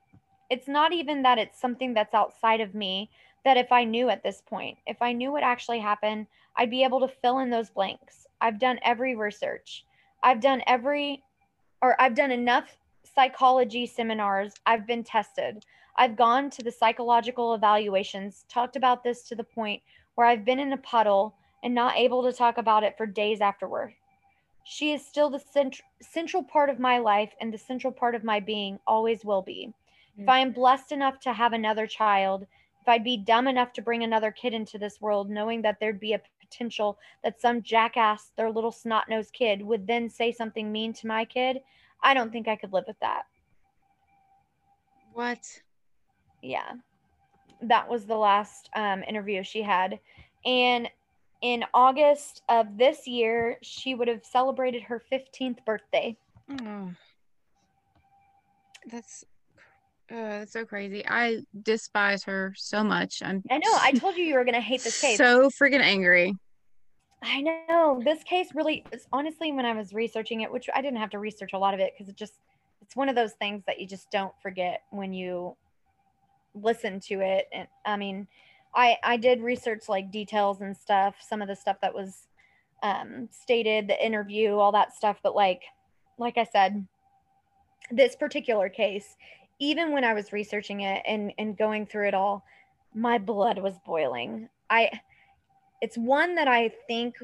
It's 0.50 0.68
not 0.68 0.94
even 0.94 1.24
that 1.24 1.38
it's 1.38 1.60
something 1.60 1.94
that's 1.94 2.14
outside 2.14 2.62
of 2.62 2.76
me, 2.76 3.10
that 3.46 3.58
if 3.58 3.72
I 3.72 3.86
knew 3.86 4.10
at 4.10 4.24
this 4.24 4.42
point, 4.46 4.78
if 4.86 5.02
I 5.02 5.14
knew 5.14 5.32
what 5.32 5.44
actually 5.44 5.80
happened, 5.80 6.28
I'd 6.58 6.70
be 6.70 6.84
able 6.84 7.00
to 7.00 7.08
fill 7.08 7.40
in 7.40 7.50
those 7.50 7.70
blanks. 7.70 8.28
I've 8.42 8.60
done 8.60 8.80
every 8.84 9.16
research. 9.16 9.86
I've 10.24 10.42
done 10.42 10.62
every, 10.68 11.24
or 11.82 12.00
I've 12.02 12.16
done 12.16 12.32
enough 12.32 12.76
psychology 13.16 13.86
seminars. 13.86 14.54
I've 14.66 14.86
been 14.86 15.04
tested. 15.04 15.64
I've 15.96 16.18
gone 16.18 16.50
to 16.50 16.64
the 16.64 16.72
psychological 16.72 17.54
evaluations, 17.54 18.46
talked 18.50 18.76
about 18.76 19.04
this 19.04 19.24
to 19.30 19.36
the 19.36 19.44
point 19.44 19.82
where 20.16 20.28
I've 20.28 20.44
been 20.44 20.60
in 20.60 20.74
a 20.74 20.78
puddle 20.78 21.36
and 21.64 21.74
not 21.74 21.98
able 21.98 22.24
to 22.24 22.34
talk 22.34 22.58
about 22.58 22.84
it 22.84 22.98
for 22.98 23.06
days 23.06 23.42
afterward. 23.42 23.94
She 24.64 24.92
is 24.92 25.06
still 25.06 25.30
the 25.30 25.40
cent- 25.40 25.82
central 26.02 26.44
part 26.44 26.70
of 26.70 26.80
my 26.80 26.98
life 26.98 27.32
and 27.40 27.54
the 27.54 27.58
central 27.58 27.94
part 27.94 28.16
of 28.16 28.24
my 28.24 28.40
being, 28.40 28.80
always 28.88 29.24
will 29.24 29.44
be. 29.44 29.74
Mm-hmm. 30.14 30.24
If 30.24 30.30
I 30.30 30.40
am 30.40 30.52
blessed 30.52 30.92
enough 30.92 31.20
to 31.22 31.34
have 31.34 31.54
another 31.54 31.86
child, 31.86 32.48
if 32.86 32.90
I'd 32.90 33.04
be 33.04 33.18
dumb 33.18 33.48
enough 33.48 33.74
to 33.74 33.82
bring 33.82 34.04
another 34.04 34.30
kid 34.30 34.54
into 34.54 34.78
this 34.78 35.02
world, 35.02 35.28
knowing 35.28 35.64
that 35.64 35.80
there'd 35.80 36.00
be 36.00 36.14
a 36.14 36.22
potential 36.40 37.00
that 37.24 37.42
some 37.42 37.64
jackass, 37.64 38.32
their 38.38 38.52
little 38.52 38.72
snot 38.72 39.10
nosed 39.10 39.34
kid, 39.34 39.64
would 39.64 39.88
then 39.88 40.08
say 40.08 40.32
something 40.32 40.72
mean 40.72 40.94
to 40.94 41.08
my 41.08 41.26
kid, 41.26 41.62
I 42.04 42.14
don't 42.14 42.32
think 42.32 42.48
I 42.48 42.56
could 42.56 42.74
live 42.74 42.84
with 42.88 43.00
that. 43.02 43.24
What? 45.14 45.40
Yeah. 46.44 46.74
That 47.64 47.90
was 47.90 48.06
the 48.06 48.18
last 48.18 48.70
um, 48.76 49.02
interview 49.02 49.42
she 49.42 49.64
had. 49.64 50.00
And 50.46 50.88
in 51.42 51.66
August 51.74 52.44
of 52.50 52.78
this 52.78 53.08
year, 53.08 53.58
she 53.64 53.96
would 53.96 54.08
have 54.08 54.24
celebrated 54.24 54.84
her 54.84 55.02
15th 55.12 55.66
birthday. 55.66 56.16
Oh. 56.62 56.92
That's 58.92 59.26
uh, 60.12 60.40
that's 60.40 60.54
so 60.54 60.66
crazy. 60.66 61.04
I 61.08 61.40
despise 61.64 62.24
her 62.26 62.54
so 62.56 62.84
much. 62.84 63.22
I'm 63.24 63.42
I 63.50 63.58
know. 63.58 63.72
I 63.80 63.92
told 63.94 64.16
you 64.16 64.24
you 64.24 64.36
were 64.36 64.44
going 64.44 64.56
to 64.56 64.62
hate 64.62 64.84
this 64.84 65.02
case. 65.02 65.18
So 65.18 65.50
freaking 65.50 65.82
angry. 65.82 66.36
I 67.24 67.42
know 67.42 68.00
this 68.04 68.24
case 68.24 68.50
really 68.54 68.84
is 68.92 69.08
honestly 69.12 69.52
when 69.52 69.66
I 69.66 69.74
was 69.74 69.94
researching 69.94 70.42
it, 70.42 70.52
which 70.52 70.70
I 70.76 70.82
didn't 70.82 71.00
have 71.00 71.10
to 71.12 71.20
research 71.20 71.54
a 71.54 71.58
lot 71.58 71.74
of 71.74 71.80
it 71.80 71.94
because 71.94 72.08
it 72.08 72.16
just 72.16 72.34
it's 72.82 72.96
one 72.96 73.10
of 73.10 73.16
those 73.16 73.34
things 73.34 73.64
that 73.66 73.80
you 73.80 73.88
just 73.88 74.12
don't 74.12 74.34
forget 74.44 74.84
when 74.92 75.12
you 75.12 75.56
listen 76.54 77.00
to 77.00 77.22
it. 77.22 77.48
And 77.52 77.68
I 77.84 77.98
mean, 77.98 78.28
I 78.76 78.98
I 79.04 79.18
did 79.18 79.42
research 79.42 79.90
like 79.90 80.12
details 80.12 80.62
and 80.62 80.78
stuff, 80.78 81.16
some 81.20 81.42
of 81.42 81.48
the 81.48 81.56
stuff 81.56 81.78
that 81.82 81.96
was 81.96 82.28
um, 82.84 83.28
stated, 83.32 83.88
the 83.88 84.06
interview, 84.06 84.56
all 84.56 84.72
that 84.74 84.96
stuff. 84.96 85.18
But 85.24 85.36
like 85.36 85.64
like 86.20 86.38
I 86.38 86.44
said, 86.44 86.86
this 87.92 88.16
particular 88.16 88.70
case, 88.70 89.16
even 89.60 89.92
when 89.92 90.04
I 90.04 90.14
was 90.14 90.34
researching 90.34 90.82
it 90.82 91.02
and 91.06 91.32
and 91.38 91.58
going 91.58 91.86
through 91.86 92.08
it 92.08 92.14
all, 92.14 92.46
my 92.94 93.18
blood 93.18 93.60
was 93.60 93.76
boiling. 93.86 94.50
I 94.70 94.90
it's 95.82 95.98
one 95.98 96.36
that 96.36 96.48
I 96.48 96.70
think 96.88 97.16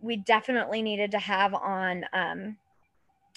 we 0.00 0.16
definitely 0.16 0.82
needed 0.82 1.10
to 1.12 1.18
have 1.18 1.54
on 1.54 2.04
um, 2.12 2.56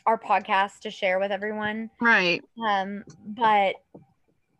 our 0.05 0.17
podcast 0.17 0.79
to 0.81 0.91
share 0.91 1.19
with 1.19 1.31
everyone. 1.31 1.89
Right. 1.99 2.43
Um, 2.67 3.03
but 3.25 3.75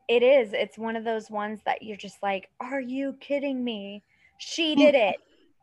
it 0.07 0.23
is, 0.23 0.53
it's 0.53 0.77
one 0.77 0.95
of 0.95 1.03
those 1.03 1.30
ones 1.30 1.60
that 1.65 1.82
you're 1.82 1.98
just 1.98 2.22
like, 2.22 2.49
are 2.60 2.80
you 2.80 3.15
kidding 3.19 3.64
me? 3.64 4.03
She 4.38 4.76
did 4.76 4.95
it. 4.95 5.15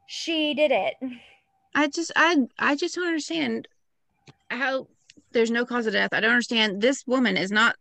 She 0.07 0.55
did 0.55 0.73
it. 0.73 0.95
I 1.75 1.89
just 1.89 2.13
I 2.15 2.37
I 2.59 2.77
just 2.77 2.95
don't 2.95 3.07
understand 3.07 3.67
how 4.51 4.89
there's 5.33 5.51
no 5.51 5.65
cause 5.65 5.87
of 5.87 5.93
death. 5.93 6.11
I 6.13 6.21
don't 6.21 6.31
understand. 6.31 6.81
This 6.81 7.05
woman 7.07 7.37
is 7.37 7.51
not 7.51 7.77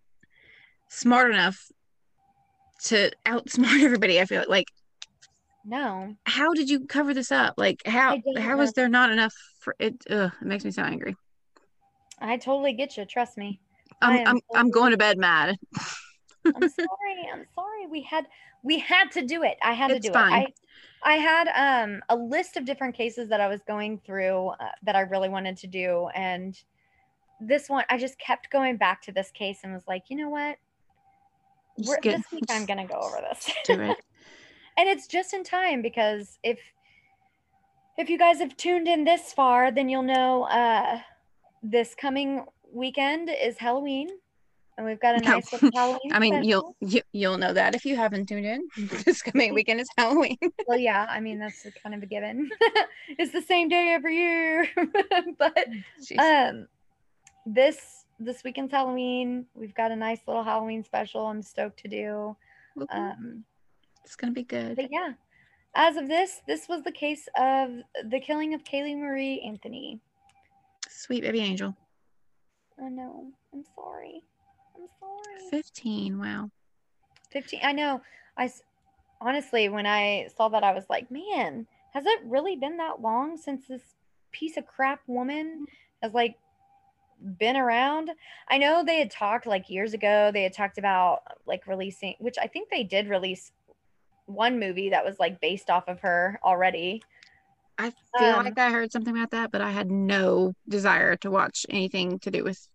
smart 0.89 1.31
enough 1.31 1.71
to 2.83 3.11
outsmart 3.25 3.81
everybody. 3.83 4.19
I 4.19 4.25
feel 4.25 4.45
like 4.47 4.67
no. 5.65 6.15
How 6.25 6.53
did 6.53 6.69
you 6.69 6.85
cover 6.87 7.13
this 7.13 7.31
up? 7.31 7.55
Like 7.57 7.81
how 7.85 8.17
how 8.37 8.59
is 8.61 8.73
there 8.73 8.89
not 8.89 9.11
enough 9.11 9.33
for 9.59 9.75
it? 9.79 9.95
Ugh, 10.09 10.31
it 10.41 10.47
makes 10.47 10.65
me 10.65 10.71
so 10.71 10.83
angry. 10.83 11.15
I 12.19 12.37
totally 12.37 12.73
get 12.73 12.97
you. 12.97 13.05
Trust 13.05 13.37
me. 13.37 13.59
I'm 14.01 14.19
I'm, 14.19 14.25
totally 14.25 14.41
I'm 14.55 14.69
going 14.71 14.91
to 14.91 14.97
bed 14.97 15.17
mad. 15.17 15.57
I'm 16.45 16.69
sorry. 16.69 17.29
I'm 17.31 17.45
sorry. 17.55 17.87
We 17.89 18.01
had 18.01 18.27
we 18.63 18.79
had 18.79 19.11
to 19.11 19.25
do 19.25 19.43
it. 19.43 19.57
I 19.63 19.73
had 19.73 19.91
it's 19.91 20.05
to 20.05 20.11
do 20.11 20.13
fine. 20.13 20.43
it. 20.43 20.53
I 21.03 21.13
I 21.13 21.15
had 21.15 21.83
um 21.83 22.01
a 22.09 22.15
list 22.15 22.57
of 22.57 22.65
different 22.65 22.95
cases 22.95 23.29
that 23.29 23.41
I 23.41 23.47
was 23.47 23.61
going 23.67 23.99
through 23.99 24.49
uh, 24.49 24.69
that 24.83 24.95
I 24.95 25.01
really 25.01 25.29
wanted 25.29 25.57
to 25.57 25.67
do 25.67 26.09
and 26.15 26.59
this 27.41 27.67
one 27.69 27.83
I 27.89 27.97
just 27.97 28.17
kept 28.19 28.49
going 28.51 28.77
back 28.77 29.01
to 29.03 29.11
this 29.11 29.31
case 29.31 29.59
and 29.63 29.73
was 29.73 29.87
like, 29.87 30.03
"You 30.09 30.17
know 30.17 30.29
what? 30.29 30.57
this 31.77 32.23
week 32.31 32.43
I'm 32.49 32.65
going 32.65 32.85
to 32.85 32.93
go 32.93 32.99
over 32.99 33.17
this." 33.29 33.51
do 33.65 33.73
it. 33.81 33.97
and 34.77 34.87
it's 34.89 35.07
just 35.07 35.33
in 35.33 35.43
time 35.43 35.81
because 35.81 36.37
if 36.43 36.59
if 37.97 38.09
you 38.09 38.17
guys 38.17 38.39
have 38.39 38.55
tuned 38.57 38.87
in 38.87 39.03
this 39.03 39.33
far, 39.33 39.71
then 39.71 39.89
you'll 39.89 40.01
know 40.03 40.43
uh, 40.43 40.99
this 41.61 41.93
coming 41.95 42.45
weekend 42.73 43.29
is 43.29 43.57
Halloween, 43.57 44.07
and 44.77 44.85
we've 44.85 44.99
got 44.99 45.15
a 45.15 45.19
No. 45.25 45.31
nice 45.35 45.51
little 45.51 45.69
Halloween. 45.75 46.11
I 46.13 46.19
mean, 46.19 46.33
special. 46.33 46.49
you'll 46.49 46.75
you, 46.79 47.01
you'll 47.11 47.37
know 47.37 47.53
that 47.53 47.75
if 47.75 47.85
you 47.85 47.95
haven't 47.95 48.27
tuned 48.27 48.45
in. 48.45 48.61
This 49.05 49.21
coming 49.21 49.53
weekend 49.53 49.81
is 49.81 49.89
Halloween. 49.97 50.37
Well, 50.67 50.77
yeah, 50.79 51.05
I 51.09 51.19
mean 51.19 51.39
that's 51.39 51.65
kind 51.83 51.95
of 51.95 52.03
a 52.03 52.05
given. 52.05 52.49
it's 53.17 53.31
the 53.33 53.41
same 53.41 53.67
day 53.67 53.89
every 53.93 54.15
year, 54.17 54.67
but 55.37 55.67
Jeez. 56.01 56.19
um, 56.19 56.67
this 57.45 58.05
this 58.19 58.43
weekend's 58.43 58.71
Halloween. 58.71 59.45
We've 59.55 59.73
got 59.73 59.91
a 59.91 59.95
nice 59.95 60.19
little 60.27 60.43
Halloween 60.43 60.83
special. 60.83 61.27
I'm 61.27 61.41
stoked 61.41 61.79
to 61.79 61.87
do. 61.87 62.35
Um, 62.89 63.43
it's 64.03 64.15
gonna 64.15 64.33
be 64.33 64.43
good. 64.43 64.75
but 64.75 64.91
yeah, 64.91 65.13
as 65.75 65.97
of 65.97 66.07
this, 66.07 66.41
this 66.47 66.67
was 66.69 66.83
the 66.83 66.91
case 66.91 67.27
of 67.37 67.69
the 68.09 68.19
killing 68.19 68.53
of 68.53 68.63
Caylee 68.63 68.97
Marie 68.97 69.41
Anthony. 69.41 69.99
Sweet 70.89 71.21
baby 71.21 71.39
angel. 71.39 71.75
I 72.83 72.89
know. 72.89 73.27
I'm 73.53 73.63
sorry. 73.75 74.23
I'm 74.75 74.87
sorry. 74.99 75.49
15. 75.49 76.19
Wow. 76.19 76.49
15 77.31 77.59
i 77.63 77.71
know 77.71 78.01
I 78.37 78.51
honestly 79.19 79.69
when 79.69 79.85
i 79.85 80.27
saw 80.35 80.49
that 80.49 80.63
i 80.63 80.73
was 80.73 80.85
like 80.89 81.09
man 81.11 81.65
has 81.93 82.05
it 82.05 82.21
really 82.25 82.55
been 82.55 82.77
that 82.77 83.01
long 83.01 83.37
since 83.37 83.67
this 83.67 83.95
piece 84.31 84.57
of 84.57 84.65
crap 84.65 85.01
woman 85.07 85.65
has 86.01 86.13
like 86.13 86.35
been 87.37 87.55
around 87.55 88.09
i 88.49 88.57
know 88.57 88.83
they 88.83 88.99
had 88.99 89.11
talked 89.11 89.45
like 89.45 89.69
years 89.69 89.93
ago 89.93 90.31
they 90.33 90.43
had 90.43 90.53
talked 90.53 90.77
about 90.77 91.21
like 91.45 91.67
releasing 91.67 92.15
which 92.19 92.37
i 92.41 92.47
think 92.47 92.69
they 92.69 92.83
did 92.83 93.07
release 93.07 93.51
one 94.25 94.59
movie 94.59 94.89
that 94.89 95.05
was 95.05 95.19
like 95.19 95.39
based 95.41 95.69
off 95.69 95.87
of 95.87 95.99
her 95.99 96.39
already 96.43 97.01
I 97.77 97.91
feel 98.19 98.35
Um, 98.35 98.45
like 98.45 98.59
I 98.59 98.69
heard 98.69 98.91
something 98.91 99.15
about 99.15 99.31
that, 99.31 99.51
but 99.51 99.61
I 99.61 99.71
had 99.71 99.89
no 99.89 100.53
desire 100.69 101.15
to 101.15 101.31
watch 101.31 101.65
anything 101.67 102.19
to 102.19 102.29
do 102.29 102.43
with 102.43 102.67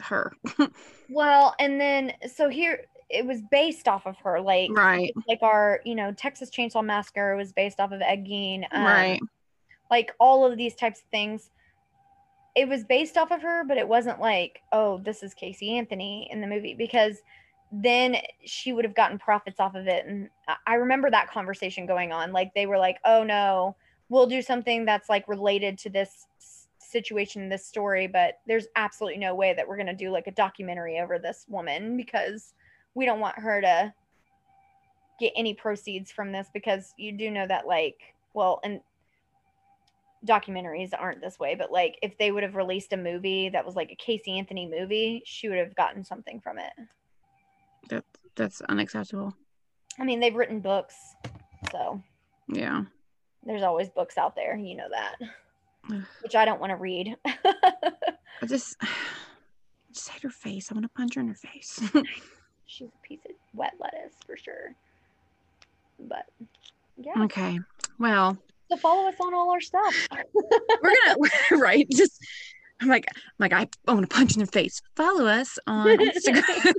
her. 0.00 0.32
well 1.10 1.54
and 1.58 1.80
then 1.80 2.12
so 2.32 2.48
here 2.48 2.84
it 3.10 3.26
was 3.26 3.40
based 3.50 3.88
off 3.88 4.06
of 4.06 4.16
her 4.18 4.40
like 4.40 4.70
right. 4.72 5.12
like 5.28 5.42
our 5.42 5.80
you 5.84 5.94
know 5.94 6.12
texas 6.12 6.50
chainsaw 6.50 6.84
massacre 6.84 7.36
was 7.36 7.52
based 7.52 7.78
off 7.78 7.92
of 7.92 8.00
ed 8.00 8.24
gein 8.24 8.64
um, 8.72 8.84
right. 8.84 9.20
like 9.90 10.12
all 10.18 10.50
of 10.50 10.56
these 10.56 10.74
types 10.74 11.00
of 11.00 11.06
things 11.10 11.50
it 12.54 12.68
was 12.68 12.84
based 12.84 13.16
off 13.16 13.30
of 13.30 13.42
her 13.42 13.64
but 13.64 13.78
it 13.78 13.88
wasn't 13.88 14.20
like 14.20 14.60
oh 14.72 14.98
this 14.98 15.22
is 15.22 15.34
casey 15.34 15.76
anthony 15.76 16.28
in 16.30 16.40
the 16.40 16.46
movie 16.46 16.74
because 16.74 17.18
then 17.72 18.16
she 18.44 18.72
would 18.72 18.84
have 18.84 18.94
gotten 18.94 19.18
profits 19.18 19.58
off 19.58 19.74
of 19.74 19.86
it 19.86 20.04
and 20.06 20.28
I- 20.66 20.74
remember 20.74 21.10
that 21.10 21.30
conversation 21.30 21.86
going 21.86 22.12
on 22.12 22.32
like 22.32 22.52
they 22.54 22.66
were 22.66 22.78
like 22.78 22.98
oh 23.04 23.24
no 23.24 23.74
we'll 24.08 24.26
do 24.26 24.42
something 24.42 24.84
that's 24.84 25.08
like 25.08 25.26
related 25.28 25.78
to 25.78 25.90
this 25.90 26.26
situation 26.78 27.48
this 27.48 27.64
story 27.64 28.06
but 28.06 28.40
there's 28.46 28.66
absolutely 28.76 29.18
no 29.18 29.34
way 29.34 29.54
that 29.54 29.66
we're 29.66 29.76
going 29.76 29.86
to 29.86 29.94
do 29.94 30.10
like 30.10 30.26
a 30.26 30.32
documentary 30.32 31.00
over 31.00 31.18
this 31.18 31.46
woman 31.48 31.96
because 31.96 32.52
we 32.94 33.06
don't 33.06 33.20
want 33.20 33.38
her 33.38 33.62
to 33.62 33.92
get 35.18 35.32
any 35.34 35.54
proceeds 35.54 36.12
from 36.12 36.32
this 36.32 36.48
because 36.52 36.92
you 36.98 37.12
do 37.12 37.30
know 37.30 37.46
that 37.46 37.66
like 37.66 38.14
well 38.34 38.60
and 38.64 38.80
documentaries 40.26 40.90
aren't 40.96 41.20
this 41.20 41.38
way, 41.38 41.54
but 41.54 41.70
like 41.72 41.98
if 42.02 42.16
they 42.18 42.30
would 42.30 42.42
have 42.42 42.54
released 42.54 42.92
a 42.92 42.96
movie 42.96 43.48
that 43.48 43.64
was 43.66 43.74
like 43.76 43.90
a 43.90 43.96
Casey 43.96 44.38
Anthony 44.38 44.66
movie, 44.66 45.22
she 45.24 45.48
would 45.48 45.58
have 45.58 45.74
gotten 45.74 46.04
something 46.04 46.40
from 46.40 46.58
it. 46.58 46.72
That 47.88 48.04
that's 48.36 48.60
unacceptable. 48.62 49.34
I 49.98 50.04
mean, 50.04 50.20
they've 50.20 50.34
written 50.34 50.60
books, 50.60 50.94
so 51.70 52.02
Yeah. 52.48 52.82
there's 53.44 53.62
always 53.62 53.90
books 53.90 54.16
out 54.16 54.34
there, 54.36 54.56
you 54.56 54.76
know 54.76 54.88
that, 54.90 55.16
which 56.22 56.34
I 56.34 56.44
don't 56.44 56.60
want 56.60 56.70
to 56.70 56.76
read. 56.76 57.16
I 57.26 58.46
just 58.46 58.76
I 58.80 58.88
just 59.92 60.08
hate 60.08 60.22
her 60.22 60.30
face. 60.30 60.70
I 60.70 60.74
want 60.74 60.84
to 60.84 60.88
punch 60.96 61.14
her 61.16 61.20
in 61.20 61.28
her 61.28 61.34
face. 61.34 61.80
She's 62.66 62.88
a 62.88 63.06
piece 63.06 63.20
of 63.28 63.32
wet 63.52 63.74
lettuce 63.78 64.14
for 64.26 64.36
sure. 64.36 64.74
But 65.98 66.26
yeah, 66.96 67.22
okay. 67.24 67.58
Well, 67.98 68.38
so 68.72 68.78
follow 68.78 69.08
us 69.08 69.14
on 69.20 69.34
all 69.34 69.50
our 69.50 69.60
stuff. 69.60 70.08
we're 70.82 70.94
gonna 71.04 71.16
right. 71.62 71.86
Just 71.92 72.18
I'm 72.80 72.88
like 72.88 73.04
I'm 73.10 73.14
like 73.38 73.52
I, 73.52 73.68
I 73.86 73.92
want 73.94 74.08
to 74.08 74.14
punch 74.14 74.34
in 74.34 74.40
her 74.40 74.46
face. 74.46 74.80
Follow 74.96 75.26
us 75.26 75.58
on 75.66 75.86
Instagram. 75.98 76.72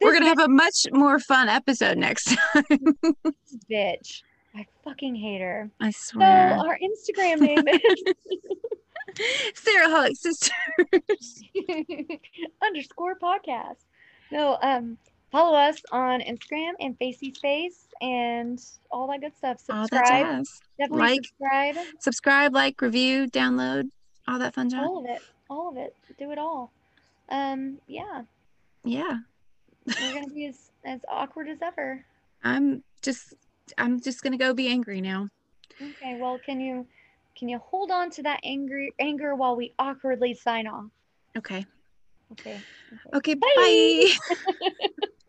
we're 0.00 0.12
gonna 0.12 0.26
have 0.26 0.38
a 0.38 0.48
much 0.48 0.86
more 0.92 1.18
fun 1.18 1.48
episode 1.48 1.96
next 1.98 2.24
time. 2.36 2.64
bitch. 3.70 4.22
I 4.54 4.66
fucking 4.84 5.14
hate 5.14 5.40
her. 5.40 5.70
I 5.80 5.92
swear. 5.92 6.58
So 6.58 6.66
our 6.66 6.78
Instagram 6.78 7.40
name 7.40 7.68
is 7.68 8.14
Sarah 9.54 9.86
Holic 9.86 10.16
Sisters. 10.16 11.44
underscore 12.62 13.16
podcast. 13.18 13.76
No, 14.32 14.58
um, 14.60 14.98
follow 15.30 15.56
us 15.56 15.80
on 15.92 16.20
Instagram 16.20 16.72
and 16.80 16.96
Facey 16.98 17.32
Space 17.32 17.86
and 18.00 18.60
all 18.90 19.06
that 19.08 19.20
good 19.20 19.36
stuff. 19.36 19.60
Subscribe. 19.60 20.44
Definitely 20.78 20.98
Like. 20.98 21.24
subscribe. 21.24 21.76
Subscribe, 22.00 22.54
like, 22.54 22.80
review, 22.80 23.26
download, 23.28 23.90
all 24.26 24.38
that 24.38 24.54
fun 24.54 24.70
jazz. 24.70 24.80
All 24.80 24.98
of 24.98 25.06
it. 25.06 25.22
All 25.48 25.68
of 25.68 25.76
it. 25.76 25.94
Do 26.18 26.30
it 26.30 26.38
all. 26.38 26.72
Um, 27.28 27.78
yeah. 27.86 28.22
Yeah. 28.84 29.18
We're 29.86 30.14
gonna 30.14 30.28
be 30.34 30.46
as, 30.46 30.70
as 30.84 31.00
awkward 31.08 31.48
as 31.48 31.58
ever. 31.62 32.04
I'm 32.42 32.82
just 33.02 33.34
I'm 33.78 34.00
just 34.00 34.22
gonna 34.22 34.36
go 34.36 34.54
be 34.54 34.68
angry 34.68 35.00
now. 35.00 35.28
Okay, 35.80 36.14
well 36.16 36.38
can 36.38 36.60
you 36.60 36.86
can 37.36 37.48
you 37.48 37.58
hold 37.58 37.90
on 37.90 38.10
to 38.10 38.22
that 38.24 38.40
angry 38.44 38.92
anger 38.98 39.34
while 39.34 39.56
we 39.56 39.72
awkwardly 39.78 40.34
sign 40.34 40.66
off? 40.66 40.86
Okay. 41.36 41.64
Okay. 42.32 42.60
Okay, 43.14 43.34
Bye. 43.34 43.48
bye. 43.56 44.36